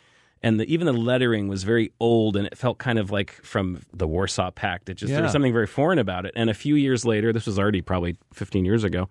And 0.46 0.60
the, 0.60 0.72
even 0.72 0.86
the 0.86 0.94
lettering 0.94 1.48
was 1.48 1.64
very 1.64 1.92
old, 2.00 2.38
and 2.38 2.46
it 2.46 2.56
felt 2.56 2.78
kind 2.78 3.00
of 3.00 3.10
like 3.10 3.32
from 3.32 3.82
the 3.92 4.08
Warsaw 4.08 4.52
Pact. 4.52 4.90
It 4.90 4.94
just 4.94 5.12
there 5.12 5.24
was 5.24 5.32
something 5.32 5.52
very 5.52 5.66
foreign 5.66 5.98
about 5.98 6.28
it. 6.28 6.34
And 6.36 6.52
a 6.52 6.54
few 6.54 6.76
years 6.76 7.04
later, 7.04 7.34
this 7.34 7.48
was 7.48 7.58
already 7.58 7.82
probably 7.82 8.16
15 8.32 8.64
years 8.64 8.84
ago, 8.84 9.10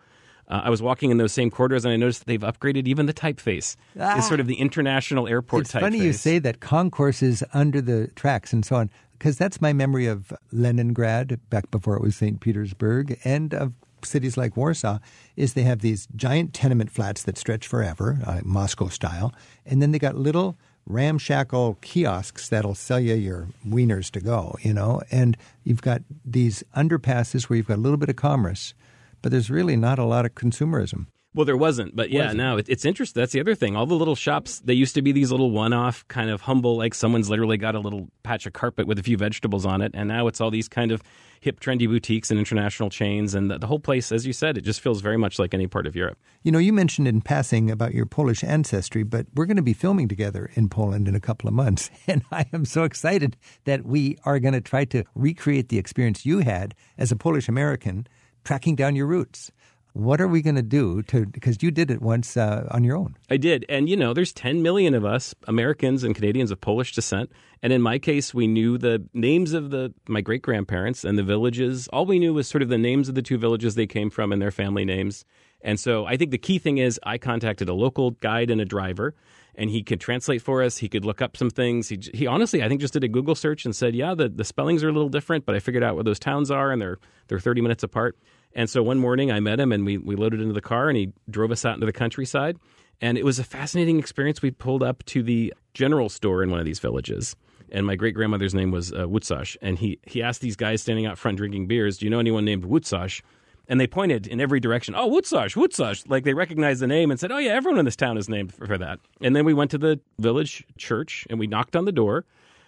uh, 0.49 0.63
I 0.65 0.71
was 0.71 0.83
walking 0.83 1.11
in 1.11 1.17
those 1.17 1.33
same 1.33 1.51
corridors, 1.51 1.85
and 1.85 1.93
I 1.93 1.97
noticed 1.97 2.21
that 2.21 2.27
they've 2.27 2.41
upgraded 2.41 2.87
even 2.87 3.07
the 3.07 3.15
typeface. 3.15 3.77
It's 4.19 4.29
sort 4.29 4.41
of 4.41 4.47
the 4.47 4.57
international 4.57 5.27
airport 5.27 5.63
it's 5.63 5.73
typeface. 5.73 5.81
funny 5.81 5.99
you 5.99 6.13
say 6.13 6.39
that 6.39 6.61
concourses 6.61 7.43
under 7.53 7.81
the 7.81 8.09
tracks 8.15 8.53
and 8.53 8.65
so 8.65 8.77
on, 8.77 8.91
because 9.19 9.39
that's 9.39 9.61
my 9.61 9.73
memory 9.73 10.07
of 10.07 10.33
Leningrad 10.53 11.41
back 11.51 11.71
before 11.71 11.97
it 11.97 12.03
was 12.03 12.17
St. 12.17 12.41
Petersburg 12.41 13.19
and 13.25 13.55
of 13.55 13.73
cities 14.03 14.37
like 14.37 14.55
Warsaw 14.55 14.99
is 15.35 15.55
they 15.55 15.63
have 15.63 15.81
these 15.81 16.07
giant 16.15 16.53
tenement 16.53 16.91
flats 16.91 17.23
that 17.23 17.39
stretch 17.39 17.67
forever, 17.67 18.19
uh, 18.27 18.41
Moscow 18.45 18.89
style, 18.89 19.33
and 19.65 19.81
then 19.81 19.93
they 19.93 19.99
got 19.99 20.15
little 20.15 20.59
ramshackle 20.87 21.79
kiosks 21.81 22.49
that'll 22.49 22.75
sell 22.75 23.01
you 23.01 23.15
your 23.15 23.49
wieners 23.67 24.11
to 24.11 24.21
go, 24.21 24.57
you 24.61 24.75
know, 24.75 25.01
and 25.11 25.37
you've 25.63 25.83
got 25.83 26.03
these 26.25 26.63
underpasses 26.77 27.45
where 27.45 27.57
you've 27.57 27.69
got 27.69 27.79
a 27.79 27.81
little 27.81 27.97
bit 27.97 28.09
of 28.09 28.17
commerce, 28.17 28.75
but 29.23 29.33
there's 29.33 29.51
really 29.51 29.77
not 29.77 29.99
a 29.99 30.05
lot 30.05 30.27
of 30.27 30.35
consumerism. 30.35 31.07
Well, 31.35 31.45
there 31.45 31.57
wasn't, 31.57 31.97
but 31.97 32.11
yeah, 32.11 32.33
now 32.33 32.59
it, 32.59 32.69
it's 32.69 32.85
interesting. 32.85 33.21
That's 33.21 33.33
the 33.33 33.41
other 33.41 33.57
thing. 33.57 33.75
All 33.75 33.87
the 33.87 33.97
little 33.97 34.15
shops, 34.15 34.61
they 34.61 34.73
used 34.73 34.95
to 34.95 35.03
be 35.03 35.11
these 35.11 35.33
little 35.33 35.51
one-off, 35.51 36.07
kind 36.07 36.31
of 36.31 36.43
humble, 36.43 36.77
like 36.77 36.95
someone's 36.95 37.29
literally 37.29 37.57
got 37.57 37.75
a 37.75 37.81
little 37.81 38.09
patch 38.23 38.47
of 38.47 38.53
carpet 38.53 38.87
with 38.87 39.01
a 39.01 39.03
few 39.03 39.17
vegetables 39.17 39.67
on 39.67 39.83
it, 39.83 39.91
and 39.95 40.09
now 40.09 40.29
it's 40.29 40.41
all 40.41 40.53
these 40.53 40.69
kind 40.69 40.93
of 40.93 41.03
hip, 41.41 41.59
trendy 41.59 41.89
boutiques 41.89 42.31
and 42.31 42.39
international 42.39 42.89
chains, 42.89 43.35
and 43.35 43.51
the, 43.51 43.59
the 43.59 43.67
whole 43.67 43.81
place, 43.81 44.13
as 44.13 44.25
you 44.25 44.33
said, 44.33 44.57
it 44.57 44.61
just 44.61 44.81
feels 44.81 45.01
very 45.01 45.19
much 45.19 45.41
like 45.41 45.53
any 45.53 45.67
part 45.67 45.89
of 45.89 45.97
Europe. 45.97 46.19
You 46.45 46.53
know, 46.53 46.59
you 46.59 46.73
mentioned 46.73 47.09
in 47.09 47.21
passing 47.21 47.69
about 47.69 47.95
your 47.95 48.07
Polish 48.07 48.45
ancestry, 48.45 49.03
but 49.03 49.27
we're 49.35 49.47
going 49.47 49.57
to 49.57 49.63
be 49.63 49.75
filming 49.75 50.07
together 50.07 50.51
in 50.55 50.69
Poland 50.69 51.09
in 51.09 51.17
a 51.17 51.21
couple 51.21 51.49
of 51.49 51.55
months. 51.55 51.91
And 52.07 52.23
I 52.31 52.47
am 52.53 52.65
so 52.65 52.85
excited 52.85 53.37
that 53.65 53.85
we 53.85 54.19
are 54.25 54.39
going 54.39 54.53
to 54.55 54.61
try 54.61 54.85
to 54.87 55.05
recreate 55.15 55.69
the 55.69 55.79
experience 55.79 56.25
you 56.25 56.41
had 56.41 56.75
as 56.97 57.11
a 57.11 57.17
Polish 57.17 57.49
American 57.49 58.07
tracking 58.45 58.77
down 58.77 58.95
your 58.95 59.07
roots. 59.07 59.51
What 59.95 60.21
are 60.21 60.27
we 60.27 60.43
going 60.43 60.57
to 60.57 60.63
do 60.63 61.03
to, 61.03 61.25
because 61.25 61.63
you 61.63 61.71
did 61.71 61.89
it 61.89 62.03
once 62.03 62.37
uh, 62.37 62.67
on 62.73 62.83
your 62.83 62.97
own? 62.97 63.17
I 63.31 63.37
did. 63.37 63.65
And, 63.69 63.89
you 63.89 63.97
know, 63.97 64.13
there's 64.13 64.33
10 64.33 64.61
million 64.61 64.93
of 64.93 65.05
us, 65.05 65.37
Americans 65.47 66.03
and 66.03 66.17
Canadians 66.17 66.51
of 66.51 66.61
Polish 66.61 66.93
descent. 66.93 67.31
And 67.63 67.73
in 67.73 67.81
my 67.81 68.01
case, 68.01 68.35
we 68.35 68.49
knew 68.49 68.77
the 68.77 69.07
names 69.15 69.53
of 69.53 69.71
the 69.71 69.95
my 70.09 70.21
great 70.21 70.43
grandparents 70.43 71.05
and 71.05 71.17
the 71.17 71.23
villages. 71.23 71.87
All 71.93 72.07
we 72.07 72.19
knew 72.19 72.35
was 72.35 72.49
sort 72.49 72.63
of 72.63 72.71
the 72.71 72.77
names 72.77 73.09
of 73.09 73.15
the 73.15 73.23
two 73.23 73.39
villages 73.39 73.77
they 73.77 73.87
came 73.87 74.11
from 74.11 74.33
and 74.33 74.43
their 74.43 74.51
family 74.51 74.85
names. 74.85 75.25
And 75.61 75.79
so 75.79 76.05
I 76.07 76.17
think 76.17 76.33
the 76.33 76.39
key 76.39 76.59
thing 76.59 76.79
is 76.79 76.99
I 77.05 77.17
contacted 77.17 77.69
a 77.69 77.75
local 77.75 78.11
guide 78.11 78.51
and 78.51 78.61
a 78.61 78.65
driver, 78.65 79.15
and 79.55 79.71
he 79.71 79.85
could 79.85 80.01
translate 80.01 80.43
for 80.43 80.63
us. 80.63 80.77
He 80.77 80.89
could 80.89 81.05
look 81.05 81.23
up 81.23 81.37
some 81.37 81.51
things. 81.51 81.89
He, 81.89 82.01
he 82.13 82.27
honestly, 82.27 82.65
I 82.65 82.69
think, 82.69 82.81
just 82.81 82.95
did 82.95 83.05
a 83.05 83.09
Google 83.09 83.37
search 83.37 83.65
and 83.65 83.75
said, 83.75 83.95
yeah, 83.95 84.15
the, 84.15 84.29
the 84.29 84.45
spellings 84.45 84.83
are 84.83 84.89
a 84.89 84.93
little 84.93 85.09
different, 85.09 85.47
but 85.47 85.55
I 85.55 85.61
figured 85.61 85.85
out 85.85 85.95
where 85.95 86.05
those 86.05 86.19
towns 86.19 86.51
are, 86.51 86.73
and 86.73 86.83
they're, 86.83 86.99
they're 87.29 87.39
30 87.39 87.63
minutes 87.63 87.85
apart. 87.85 88.19
And 88.55 88.71
so 88.71 88.83
one 88.83 88.99
morning 88.99 89.33
I 89.33 89.41
met 89.41 89.59
him 89.59 89.73
and 89.73 89.85
we, 89.85 89.99
we 89.99 90.15
loaded 90.17 90.41
into 90.41 90.55
the 90.55 90.61
car 90.61 90.89
and 90.89 90.97
he 90.97 91.13
drove 91.29 91.51
us 91.51 91.65
out 91.65 91.75
into 91.75 91.87
the 91.87 91.93
countryside. 91.93 92.57
And 93.01 93.19
it 93.19 93.25
was 93.25 93.39
a 93.39 93.45
fascinating 93.45 93.99
experience. 93.99 94.41
We 94.41 94.53
pulled 94.53 94.83
up 94.83 95.05
to 95.07 95.23
the 95.23 95.53
general 95.75 96.09
store 96.09 96.43
in 96.43 96.51
one 96.51 96.61
of 96.61 96.67
these 96.67 96.79
villages. 96.79 97.35
And 97.73 97.87
my 97.87 97.97
great 97.97 98.15
grandmother's 98.15 98.55
name 98.55 98.71
was 98.71 98.93
uh, 98.93 99.07
Wutsash. 99.07 99.57
And 99.61 99.79
he, 99.79 99.99
he 100.05 100.23
asked 100.23 100.41
these 100.41 100.55
guys 100.55 100.83
standing 100.83 101.07
out 101.07 101.19
front 101.19 101.39
drinking 101.39 101.67
beers, 101.67 101.99
Do 101.99 102.07
you 102.07 102.11
know 102.11 102.21
anyone 102.21 102.45
named 102.45 102.65
Wutsash? 102.65 103.23
And 103.67 103.81
they 103.81 103.87
pointed 103.87 104.27
in 104.27 104.41
every 104.41 104.61
direction. 104.61 104.95
Oh, 104.95 105.11
Wutsash, 105.11 105.57
Wutsash. 105.57 106.09
Like 106.09 106.25
they 106.25 106.35
recognized 106.35 106.81
the 106.81 106.87
name 106.87 107.11
and 107.11 107.19
said, 107.19 107.33
Oh, 107.33 107.39
yeah, 107.39 107.53
everyone 107.53 107.81
in 107.81 107.85
this 107.85 107.97
town 107.97 108.17
is 108.17 108.29
named 108.29 108.55
for, 108.55 108.67
for 108.67 108.79
that. 108.79 109.01
And 109.21 109.35
then 109.35 109.45
we 109.45 109.55
went 109.55 109.73
to 109.73 109.79
the 109.79 109.99
village 110.21 110.65
church 110.77 111.27
and 111.29 111.41
we 111.41 111.49
knocked 111.49 111.75
on 111.75 111.87
the 111.87 111.93
door. 111.93 112.25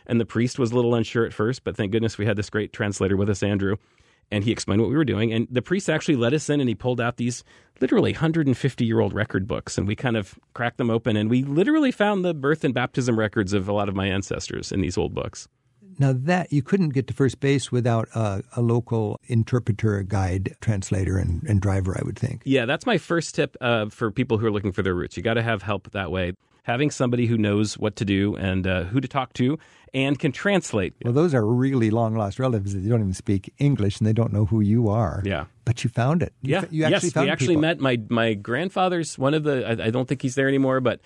And 0.09 0.21
the 0.21 0.27
priest 0.27 0.59
was 0.59 0.73
a 0.73 0.75
little 0.77 0.95
unsure 0.95 1.27
at 1.27 1.33
first, 1.33 1.65
but 1.65 1.77
thank 1.77 1.91
goodness 1.91 2.17
we 2.17 2.27
had 2.27 2.37
this 2.37 2.49
great 2.49 2.73
translator 2.73 3.17
with 3.17 3.29
us, 3.29 3.43
Andrew 3.43 3.77
and 4.31 4.45
he 4.45 4.51
explained 4.51 4.81
what 4.81 4.91
we 4.91 4.97
were 4.97 5.05
doing. 5.05 5.33
And 5.33 5.47
the 5.51 5.63
priest 5.63 5.89
actually 5.89 6.17
let 6.17 6.33
us 6.33 6.51
in 6.51 6.61
and 6.61 6.69
he 6.69 6.75
pulled 6.75 7.01
out 7.01 7.17
these 7.17 7.45
literally 7.81 8.13
150 8.13 8.85
year 8.85 9.01
old 9.01 9.13
record 9.13 9.47
books. 9.47 9.79
And 9.79 9.87
we 9.87 9.97
kind 9.97 10.17
of 10.17 10.39
cracked 10.55 10.79
them 10.79 10.91
open 10.91 11.17
and 11.17 11.31
we 11.31 11.43
literally 11.43 11.93
found 11.93 12.25
the 12.25 12.35
birth 12.35 12.65
and 12.65 12.75
baptism 12.75 13.19
records 13.19 13.53
of 13.53 13.69
a 13.69 13.73
lot 13.73 13.89
of 13.89 13.95
my 13.95 14.07
ancestors 14.07 14.73
in 14.73 14.81
these 14.81 14.99
old 14.99 15.15
books. 15.15 15.49
Now 15.99 16.13
that 16.13 16.53
you 16.53 16.63
couldn't 16.63 16.91
get 16.91 17.07
to 17.07 17.15
first 17.15 17.41
base 17.41 17.73
without 17.73 18.09
a, 18.15 18.43
a 18.55 18.61
local 18.61 19.19
interpreter, 19.29 20.03
guide, 20.03 20.55
translator, 20.61 21.17
and, 21.17 21.43
and 21.45 21.61
driver, 21.61 21.97
I 21.99 22.05
would 22.05 22.19
think. 22.19 22.43
Yeah, 22.45 22.67
that's 22.67 22.85
my 22.85 22.99
first 22.99 23.35
tip 23.35 23.57
uh, 23.63 23.89
for 23.89 24.11
people 24.11 24.37
who 24.37 24.47
are 24.47 24.51
looking 24.51 24.73
for 24.73 24.83
their 24.83 24.95
roots. 24.95 25.17
You 25.17 25.23
got 25.23 25.35
to 25.35 25.43
have 25.43 25.63
help 25.63 25.91
that 25.93 26.11
way. 26.11 26.35
Having 26.67 26.91
somebody 26.91 27.27
who 27.27 27.39
knows 27.39 27.79
what 27.79 27.95
to 27.97 28.05
do 28.05 28.35
and 28.35 28.67
uh, 28.67 28.83
who 28.85 29.01
to 29.01 29.07
talk 29.07 29.33
to 29.35 29.57
and 29.95 30.19
can 30.19 30.33
translate. 30.33 30.95
Well, 31.05 31.13
those 31.13 31.33
are 31.33 31.47
really 31.47 31.91
long 31.91 32.17
lost 32.17 32.41
relatives 32.41 32.75
that 32.75 32.81
don't 32.89 33.01
even 33.01 33.15
speak 33.15 33.55
English 33.59 33.99
and 33.99 34.07
they 34.07 34.13
don't 34.13 34.33
know 34.33 34.47
who 34.47 34.61
you 34.61 34.89
are. 34.89 35.23
Yeah. 35.25 35.45
But 35.65 35.85
you 35.85 35.91
found 35.91 36.25
it. 36.25 36.33
You 36.43 36.55
yeah, 36.55 36.61
fa- 36.63 36.69
you 36.73 36.83
actually 36.83 37.07
yes, 37.07 37.13
found 37.13 37.27
we 37.27 37.31
actually 37.31 37.47
people. 37.55 37.61
met 37.63 37.79
my 37.79 38.01
my 38.09 38.35
grandfather's 38.35 39.17
one 39.17 39.35
of 39.35 39.45
the. 39.45 39.65
I, 39.65 39.87
I 39.87 39.91
don't 39.91 40.09
think 40.09 40.23
he's 40.23 40.35
there 40.35 40.49
anymore, 40.49 40.81
but 40.81 41.01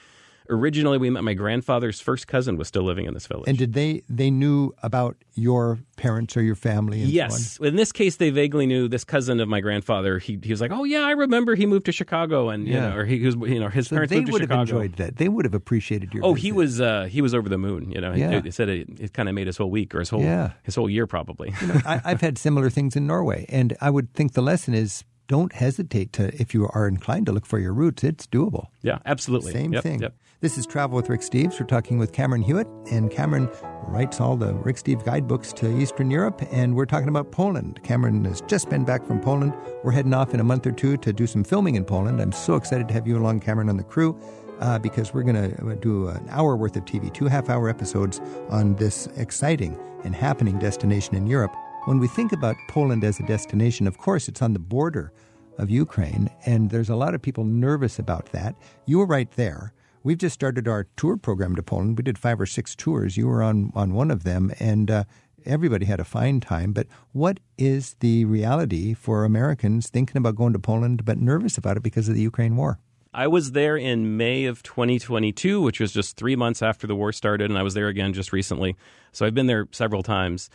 originally 0.51 0.99
we 0.99 1.09
met 1.09 1.25
my 1.25 1.33
grandfather's 1.35 2.01
first 2.01 2.27
cousin 2.27 2.57
was 2.57 2.69
still 2.69 2.83
living 2.83 3.07
in 3.07 3.15
this 3.15 3.27
village. 3.27 3.45
And 3.49 3.57
did 3.57 3.73
they 3.73 4.03
they 4.09 4.31
knew 4.31 4.75
about 4.83 5.17
your 5.35 5.79
parents 5.97 6.37
or 6.37 6.43
your 6.43 6.55
family? 6.57 6.99
And 7.01 7.09
So 7.11 7.15
Yes. 7.15 7.59
In 7.61 7.77
this 7.77 7.93
case, 7.93 8.17
they 8.17 8.31
vaguely 8.31 8.67
knew 8.67 8.89
this 8.89 9.05
cousin 9.05 9.41
of 9.41 9.49
my 9.49 9.61
grandfather. 9.61 10.19
He, 10.19 10.39
he 10.43 10.51
was 10.51 10.61
like, 10.61 10.73
"Oh 10.73 10.85
yeah, 10.85 11.01
I 11.03 11.13
remember 11.13 11.55
he 11.55 11.65
moved 11.67 11.87
to 11.87 11.93
Chicago, 11.93 12.49
and 12.51 12.67
you 12.67 12.75
Yeah. 12.75 12.89
know, 12.91 12.97
or 12.97 13.05
he 13.05 13.21
was, 13.25 13.37
you 13.37 13.61
know, 13.61 13.69
his? 13.69 13.89
So 13.89 13.97
parents 13.97 14.11
they 14.11 14.17
moved 14.17 14.27
to 14.29 14.33
would 14.33 14.41
have 14.43 14.51
Chicago." 14.51 14.81
enjoyed 14.81 14.97
that. 14.97 15.17
They 15.17 15.29
would 15.29 15.45
have 15.45 15.55
appreciated 15.55 16.13
your. 16.13 16.25
Oh, 16.27 16.35
he 16.35 16.53
was 16.53 16.81
uh, 16.81 17.05
he 17.05 17.23
was 17.23 17.33
over 17.35 17.49
the 17.49 17.59
moon. 17.59 17.91
You 17.91 18.01
know, 18.01 18.13
he, 18.13 18.21
Yeah. 18.21 18.43
he 18.43 18.51
said 18.51 18.69
it, 18.69 18.89
it 19.01 19.13
kind 19.13 19.29
of 19.29 19.35
made 19.35 19.47
his 19.47 19.57
whole 19.57 19.71
week 19.71 19.95
or 19.95 20.01
his 20.01 20.11
whole 20.11 20.23
Yeah. 20.23 20.53
his 20.65 20.75
whole 20.75 20.91
year 20.91 21.07
probably. 21.07 21.53
I, 21.87 22.01
I've 22.05 22.21
had 22.21 22.37
similar 22.39 22.69
things 22.71 22.97
in 22.97 23.07
Norway, 23.07 23.47
and 23.49 23.77
I 23.81 23.91
would 23.91 24.13
think 24.15 24.33
the 24.33 24.43
lesson 24.43 24.75
is 24.75 25.05
don't 25.29 25.53
hesitate 25.53 26.13
to, 26.15 26.27
if 26.43 26.55
you 26.55 26.69
are 26.73 26.89
inclined 26.89 27.25
to 27.27 27.31
look 27.33 27.47
for 27.47 27.61
your 27.61 27.73
roots, 27.73 28.03
it's 28.03 28.27
doable. 28.27 28.67
Yeah, 28.83 28.99
absolutely. 29.07 29.53
Same 29.53 29.73
Yep, 29.73 29.83
thing. 29.85 30.01
yep. 30.01 30.15
This 30.43 30.57
is 30.57 30.65
Travel 30.65 30.97
with 30.97 31.11
Rick 31.11 31.21
Steves. 31.21 31.61
We're 31.61 31.67
talking 31.67 31.99
with 31.99 32.15
Cameron 32.15 32.41
Hewitt, 32.41 32.67
and 32.91 33.11
Cameron 33.11 33.51
writes 33.83 34.23
all 34.23 34.39
the 34.39 34.55
Rick 34.55 34.77
Steves 34.77 35.05
guidebooks 35.05 35.53
to 35.53 35.79
Eastern 35.79 36.11
Europe, 36.11 36.41
and 36.51 36.75
we're 36.75 36.87
talking 36.87 37.11
about 37.11 37.31
Poland. 37.31 37.79
Cameron 37.83 38.25
has 38.25 38.41
just 38.41 38.71
been 38.71 38.83
back 38.83 39.05
from 39.05 39.21
Poland. 39.21 39.53
We're 39.85 39.93
heading 39.93 40.15
off 40.15 40.33
in 40.33 40.41
a 40.41 40.45
month 40.45 40.67
or 40.67 40.73
two 40.73 40.97
to 40.97 41.13
do 41.13 41.27
some 41.27 41.45
filming 41.45 41.75
in 41.75 41.85
Poland. 41.85 42.23
I'm 42.23 42.33
so 42.33 42.55
excited 42.55 42.89
to 42.89 42.95
have 42.95 43.07
you 43.07 43.19
along, 43.19 43.41
Cameron, 43.41 43.69
on 43.69 43.77
the 43.77 43.85
crew. 43.85 44.19
Uh, 44.61 44.79
because 44.79 45.13
we're 45.13 45.23
going 45.23 45.55
to 45.55 45.77
do 45.77 46.09
an 46.09 46.27
hour 46.31 46.57
worth 46.57 46.77
of 46.77 46.87
TV, 46.87 47.13
two 47.13 47.27
half 47.27 47.51
hour 47.51 47.69
episodes 47.69 48.19
on 48.49 48.75
this 48.77 49.09
exciting 49.17 49.79
and 50.05 50.15
happening 50.15 50.59
destination 50.59 51.15
in 51.15 51.27
Europe. 51.27 51.55
When 51.85 51.99
we 51.99 52.09
think 52.09 52.33
about 52.33 52.57
Poland 52.69 53.05
as 53.05 53.21
a 53.21 53.27
destination, 53.27 53.87
of 53.87 53.99
course, 53.99 54.27
it's 54.27 54.41
on 54.41 54.55
the 54.55 54.59
border 54.59 55.13
of 55.59 55.69
Ukraine, 55.69 56.31
and 56.47 56.71
there's 56.71 56.89
a 56.89 56.97
lot 56.97 57.15
of 57.15 57.21
people 57.21 57.45
nervous 57.45 57.99
about 57.99 58.33
that. 58.33 58.55
You 58.87 58.99
were 58.99 59.07
right 59.07 59.31
there. 59.33 59.75
We've 60.03 60.17
just 60.17 60.35
started 60.35 60.67
our 60.67 60.87
tour 60.97 61.19
program 61.19 61.55
to 61.57 61.63
Poland. 61.63 61.99
We 61.99 62.03
did 62.03 62.17
five 62.17 62.41
or 62.41 62.47
six 62.47 62.75
tours. 62.75 63.19
You 63.19 63.27
were 63.27 63.43
on, 63.43 63.71
on 63.75 63.93
one 63.93 64.11
of 64.11 64.25
them, 64.25 64.51
and 64.59 64.91
uh, 64.91 65.05
everybody 65.45 65.85
had 65.85 66.01
a 66.01 66.05
fine 66.05 66.41
time. 66.41 66.73
But 66.73 66.87
what 67.13 67.39
is 67.59 67.97
the 68.01 68.25
reality 68.25 68.95
for 68.95 69.25
Americans 69.25 69.91
thinking 69.91 70.17
about 70.17 70.37
going 70.37 70.55
to 70.55 70.59
Poland 70.59 71.05
but 71.05 71.19
nervous 71.19 71.59
about 71.59 71.77
it 71.77 71.83
because 71.83 72.09
of 72.09 72.15
the 72.15 72.23
Ukraine 72.23 72.57
war? 72.57 72.79
I 73.13 73.27
was 73.27 73.53
there 73.53 73.77
in 73.77 74.17
May 74.17 74.47
of 74.47 74.63
2022, 74.63 75.61
which 75.61 75.81
was 75.81 75.93
just 75.93 76.17
three 76.17 76.37
months 76.37 76.63
after 76.63 76.87
the 76.87 76.95
war 76.95 77.13
started, 77.13 77.51
and 77.51 77.59
I 77.59 77.63
was 77.63 77.75
there 77.75 77.89
again 77.89 78.15
just 78.15 78.33
recently. 78.33 78.77
So 79.13 79.27
I've 79.27 79.35
been 79.35 79.49
there 79.49 79.69
several 79.73 80.03
times. 80.03 80.49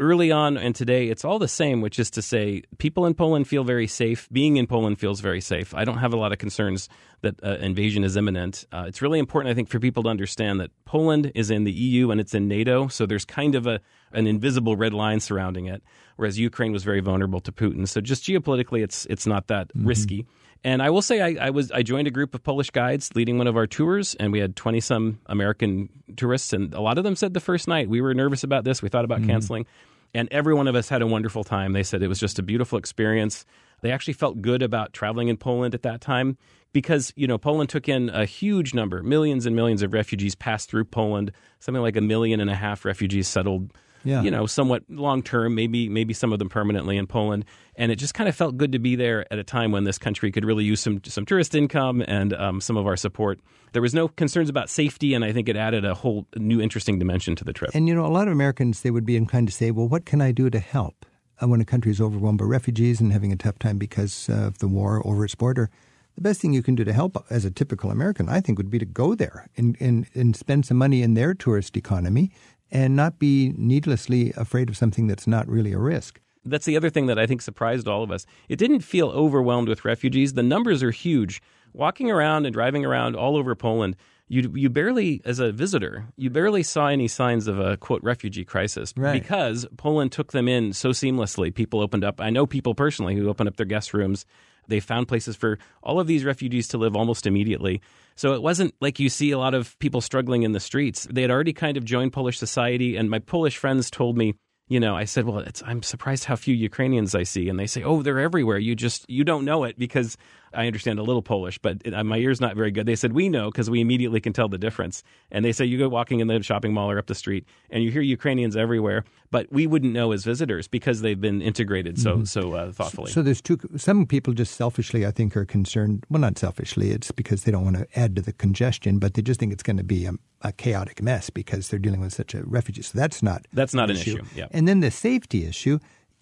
Early 0.00 0.32
on 0.32 0.56
and 0.56 0.74
today, 0.74 1.08
it's 1.08 1.26
all 1.26 1.38
the 1.38 1.46
same, 1.46 1.82
which 1.82 1.98
is 1.98 2.10
to 2.12 2.22
say, 2.22 2.62
people 2.78 3.04
in 3.04 3.12
Poland 3.12 3.46
feel 3.46 3.64
very 3.64 3.86
safe. 3.86 4.30
Being 4.32 4.56
in 4.56 4.66
Poland 4.66 4.98
feels 4.98 5.20
very 5.20 5.42
safe. 5.42 5.74
I 5.74 5.84
don't 5.84 5.98
have 5.98 6.14
a 6.14 6.16
lot 6.16 6.32
of 6.32 6.38
concerns 6.38 6.88
that 7.20 7.38
uh, 7.44 7.56
invasion 7.60 8.02
is 8.02 8.16
imminent. 8.16 8.64
Uh, 8.72 8.84
it's 8.88 9.02
really 9.02 9.18
important, 9.18 9.52
I 9.52 9.54
think, 9.54 9.68
for 9.68 9.78
people 9.78 10.04
to 10.04 10.08
understand 10.08 10.58
that 10.60 10.70
Poland 10.86 11.32
is 11.34 11.50
in 11.50 11.64
the 11.64 11.72
EU 11.72 12.10
and 12.10 12.18
it's 12.18 12.32
in 12.32 12.48
NATO, 12.48 12.88
so 12.88 13.04
there's 13.04 13.26
kind 13.26 13.54
of 13.54 13.66
a 13.66 13.78
an 14.12 14.26
invisible 14.26 14.74
red 14.74 14.94
line 14.94 15.20
surrounding 15.20 15.66
it, 15.66 15.82
whereas 16.16 16.38
Ukraine 16.38 16.72
was 16.72 16.82
very 16.82 17.00
vulnerable 17.00 17.40
to 17.40 17.52
Putin. 17.52 17.86
So 17.86 18.00
just 18.00 18.24
geopolitically, 18.24 18.82
it's 18.82 19.04
it's 19.06 19.26
not 19.26 19.48
that 19.48 19.70
risky. 19.74 20.26
And 20.62 20.82
I 20.82 20.90
will 20.90 21.02
say, 21.02 21.20
I, 21.20 21.46
I 21.46 21.50
was 21.50 21.70
I 21.70 21.82
joined 21.82 22.06
a 22.06 22.10
group 22.10 22.34
of 22.34 22.42
Polish 22.42 22.70
guides 22.70 23.14
leading 23.14 23.38
one 23.38 23.46
of 23.46 23.56
our 23.56 23.66
tours, 23.66 24.14
and 24.16 24.32
we 24.32 24.40
had 24.40 24.56
twenty 24.56 24.80
some 24.80 25.20
American 25.26 25.88
tourists, 26.16 26.52
and 26.52 26.74
a 26.74 26.80
lot 26.80 26.98
of 26.98 27.04
them 27.04 27.16
said 27.16 27.34
the 27.34 27.40
first 27.40 27.68
night 27.68 27.88
we 27.88 28.00
were 28.00 28.14
nervous 28.14 28.44
about 28.44 28.64
this, 28.64 28.82
we 28.82 28.88
thought 28.88 29.04
about 29.04 29.22
canceling, 29.24 29.66
and 30.14 30.28
every 30.30 30.54
one 30.54 30.68
of 30.68 30.74
us 30.74 30.88
had 30.88 31.02
a 31.02 31.06
wonderful 31.06 31.44
time. 31.44 31.72
They 31.72 31.82
said 31.82 32.02
it 32.02 32.08
was 32.08 32.20
just 32.20 32.38
a 32.38 32.42
beautiful 32.42 32.78
experience. 32.78 33.44
They 33.82 33.92
actually 33.92 34.14
felt 34.14 34.42
good 34.42 34.62
about 34.62 34.92
traveling 34.92 35.28
in 35.28 35.36
Poland 35.36 35.74
at 35.74 35.82
that 35.82 36.00
time 36.00 36.36
because 36.72 37.12
you 37.16 37.26
know 37.26 37.38
Poland 37.38 37.70
took 37.70 37.88
in 37.88 38.08
a 38.10 38.24
huge 38.24 38.74
number, 38.74 39.02
millions 39.02 39.46
and 39.46 39.56
millions 39.56 39.82
of 39.82 39.92
refugees 39.92 40.34
passed 40.34 40.70
through 40.70 40.84
Poland. 40.84 41.32
Something 41.58 41.82
like 41.82 41.96
a 41.96 42.02
million 42.02 42.40
and 42.40 42.50
a 42.50 42.54
half 42.54 42.84
refugees 42.84 43.28
settled 43.28 43.72
Yeah. 44.04 44.22
you 44.22 44.30
know, 44.30 44.46
somewhat 44.46 44.82
long 44.88 45.22
term, 45.22 45.54
maybe 45.54 45.88
maybe 45.88 46.14
some 46.14 46.32
of 46.32 46.38
them 46.38 46.48
permanently 46.48 46.96
in 46.96 47.06
Poland. 47.06 47.44
And 47.76 47.90
it 47.90 47.96
just 47.96 48.14
kind 48.14 48.28
of 48.28 48.36
felt 48.36 48.56
good 48.56 48.72
to 48.72 48.78
be 48.78 48.96
there 48.96 49.30
at 49.32 49.38
a 49.38 49.44
time 49.44 49.72
when 49.72 49.84
this 49.84 49.98
country 49.98 50.30
could 50.32 50.44
really 50.44 50.64
use 50.64 50.80
some 50.80 51.00
some 51.04 51.24
tourist 51.24 51.54
income 51.54 52.02
and 52.06 52.32
um, 52.34 52.60
some 52.60 52.76
of 52.76 52.86
our 52.86 52.96
support. 52.96 53.40
There 53.72 53.82
was 53.82 53.94
no 53.94 54.08
concerns 54.08 54.48
about 54.48 54.68
safety, 54.68 55.14
and 55.14 55.24
I 55.24 55.32
think 55.32 55.48
it 55.48 55.56
added 55.56 55.84
a 55.84 55.94
whole 55.94 56.26
new 56.36 56.60
interesting 56.60 56.98
dimension 56.98 57.36
to 57.36 57.44
the 57.44 57.52
trip. 57.52 57.70
And 57.74 57.88
you 57.88 57.94
know, 57.94 58.04
a 58.04 58.08
lot 58.08 58.26
of 58.26 58.32
Americans 58.32 58.82
they 58.82 58.90
would 58.90 59.06
be 59.06 59.16
inclined 59.16 59.48
to 59.48 59.54
say, 59.54 59.70
"Well, 59.70 59.88
what 59.88 60.04
can 60.04 60.20
I 60.20 60.32
do 60.32 60.50
to 60.50 60.58
help 60.58 61.06
uh, 61.42 61.48
when 61.48 61.60
a 61.60 61.64
country 61.64 61.90
is 61.90 62.00
overwhelmed 62.00 62.38
by 62.38 62.46
refugees 62.46 63.00
and 63.00 63.12
having 63.12 63.32
a 63.32 63.36
tough 63.36 63.58
time 63.58 63.78
because 63.78 64.28
of 64.28 64.58
the 64.58 64.68
war 64.68 65.06
over 65.06 65.24
its 65.24 65.34
border?" 65.34 65.70
The 66.16 66.22
best 66.22 66.40
thing 66.40 66.52
you 66.52 66.62
can 66.62 66.74
do 66.74 66.84
to 66.84 66.92
help 66.92 67.24
as 67.30 67.44
a 67.44 67.50
typical 67.50 67.90
American, 67.90 68.28
I 68.28 68.40
think, 68.40 68.58
would 68.58 68.68
be 68.68 68.78
to 68.78 68.84
go 68.84 69.14
there 69.14 69.48
and, 69.56 69.76
and, 69.80 70.06
and 70.12 70.36
spend 70.36 70.66
some 70.66 70.76
money 70.76 71.02
in 71.02 71.14
their 71.14 71.34
tourist 71.34 71.76
economy 71.76 72.32
and 72.72 72.94
not 72.96 73.18
be 73.18 73.52
needlessly 73.56 74.32
afraid 74.36 74.68
of 74.68 74.76
something 74.76 75.06
that's 75.06 75.26
not 75.26 75.48
really 75.48 75.72
a 75.72 75.78
risk. 75.78 76.20
That's 76.44 76.64
the 76.64 76.76
other 76.76 76.90
thing 76.90 77.06
that 77.06 77.18
I 77.18 77.26
think 77.26 77.42
surprised 77.42 77.86
all 77.86 78.02
of 78.02 78.10
us. 78.10 78.24
It 78.48 78.56
didn't 78.56 78.80
feel 78.80 79.08
overwhelmed 79.10 79.68
with 79.68 79.84
refugees. 79.84 80.32
The 80.34 80.42
numbers 80.42 80.82
are 80.82 80.90
huge. 80.90 81.42
Walking 81.74 82.10
around 82.10 82.46
and 82.46 82.52
driving 82.54 82.84
around 82.84 83.14
all 83.14 83.36
over 83.36 83.54
Poland, 83.54 83.94
you 84.26 84.50
you 84.54 84.70
barely, 84.70 85.20
as 85.24 85.38
a 85.38 85.52
visitor, 85.52 86.06
you 86.16 86.30
barely 86.30 86.62
saw 86.62 86.86
any 86.86 87.08
signs 87.08 87.46
of 87.46 87.58
a 87.58 87.76
quote 87.76 88.02
refugee 88.02 88.44
crisis 88.44 88.94
Right. 88.96 89.20
because 89.20 89.66
Poland 89.76 90.12
took 90.12 90.32
them 90.32 90.48
in 90.48 90.72
so 90.72 90.90
seamlessly. 90.90 91.52
People 91.54 91.80
opened 91.80 92.04
up. 92.04 92.20
I 92.20 92.30
know 92.30 92.46
people 92.46 92.74
personally 92.74 93.16
who 93.16 93.28
opened 93.28 93.48
up 93.48 93.56
their 93.56 93.66
guest 93.66 93.92
rooms. 93.92 94.24
They 94.68 94.80
found 94.80 95.08
places 95.08 95.36
for 95.36 95.58
all 95.82 96.00
of 96.00 96.06
these 96.06 96.24
refugees 96.24 96.68
to 96.68 96.78
live 96.78 96.96
almost 96.96 97.26
immediately. 97.26 97.80
So 98.16 98.34
it 98.34 98.42
wasn't 98.42 98.74
like 98.80 99.00
you 99.00 99.08
see 99.08 99.30
a 99.30 99.38
lot 99.38 99.54
of 99.54 99.78
people 99.78 100.00
struggling 100.00 100.42
in 100.42 100.52
the 100.52 100.60
streets. 100.60 101.06
They 101.10 101.22
had 101.22 101.30
already 101.30 101.52
kind 101.52 101.76
of 101.76 101.84
joined 101.84 102.12
Polish 102.12 102.38
society, 102.38 102.96
and 102.96 103.08
my 103.10 103.18
Polish 103.18 103.56
friends 103.56 103.90
told 103.90 104.16
me 104.16 104.34
you 104.70 104.78
know, 104.78 104.96
I 104.96 105.04
said, 105.04 105.26
well, 105.26 105.44
I'm 105.66 105.82
surprised 105.82 106.24
how 106.26 106.36
few 106.36 106.54
Ukrainians 106.54 107.16
I 107.16 107.24
see. 107.24 107.48
And 107.48 107.58
they 107.58 107.66
say, 107.66 107.82
oh, 107.82 108.02
they're 108.02 108.20
everywhere. 108.20 108.56
You 108.56 108.76
just, 108.76 109.04
you 109.10 109.24
don't 109.24 109.44
know 109.44 109.64
it 109.64 109.76
because 109.76 110.16
I 110.52 110.66
understand 110.66 110.98
a 110.98 111.02
little 111.02 111.22
Polish, 111.22 111.58
but 111.58 111.78
it, 111.84 112.04
my 112.04 112.18
ear's 112.18 112.40
not 112.40 112.56
very 112.56 112.70
good. 112.70 112.86
They 112.86 112.96
said, 112.96 113.12
we 113.12 113.28
know 113.28 113.50
because 113.50 113.70
we 113.70 113.80
immediately 113.80 114.20
can 114.20 114.32
tell 114.32 114.48
the 114.48 114.58
difference. 114.58 115.02
And 115.30 115.44
they 115.44 115.52
say, 115.52 115.64
you 115.64 115.78
go 115.78 115.88
walking 115.88 116.20
in 116.20 116.26
the 116.26 116.42
shopping 116.42 116.72
mall 116.72 116.90
or 116.90 116.98
up 116.98 117.06
the 117.06 117.14
street 117.14 117.44
and 117.70 117.84
you 117.84 117.90
hear 117.90 118.02
Ukrainians 118.02 118.56
everywhere, 118.56 119.04
but 119.30 119.50
we 119.52 119.66
wouldn't 119.66 119.92
know 119.92 120.12
as 120.12 120.24
visitors 120.24 120.66
because 120.66 121.02
they've 121.02 121.20
been 121.20 121.40
integrated 121.40 121.98
so, 121.98 122.24
so 122.24 122.54
uh, 122.54 122.72
thoughtfully. 122.72 123.12
So 123.12 123.22
there's 123.22 123.40
two. 123.40 123.58
Some 123.76 124.06
people 124.06 124.34
just 124.34 124.56
selfishly, 124.56 125.06
I 125.06 125.12
think, 125.12 125.36
are 125.36 125.44
concerned. 125.44 126.04
Well, 126.10 126.20
not 126.20 126.36
selfishly. 126.38 126.90
It's 126.90 127.12
because 127.12 127.44
they 127.44 127.52
don't 127.52 127.64
want 127.64 127.76
to 127.76 127.86
add 127.98 128.16
to 128.16 128.22
the 128.22 128.32
congestion, 128.32 128.98
but 128.98 129.14
they 129.14 129.22
just 129.22 129.38
think 129.38 129.52
it's 129.52 129.62
going 129.62 129.76
to 129.76 129.84
be 129.84 130.06
a, 130.06 130.12
a 130.42 130.52
chaotic 130.52 131.00
mess 131.02 131.30
because 131.30 131.68
they're 131.68 131.78
dealing 131.78 132.00
with 132.00 132.12
such 132.12 132.34
a 132.34 132.42
refugee. 132.44 132.82
So 132.82 132.98
that's 132.98 133.22
not 133.22 133.46
That's 133.52 133.74
not 133.74 133.90
an 133.90 133.96
issue, 133.96 134.22
yeah. 134.34 134.46
And 134.50 134.66
then 134.66 134.80
the 134.80 134.90
safety 134.90 135.46
issue. 135.46 135.78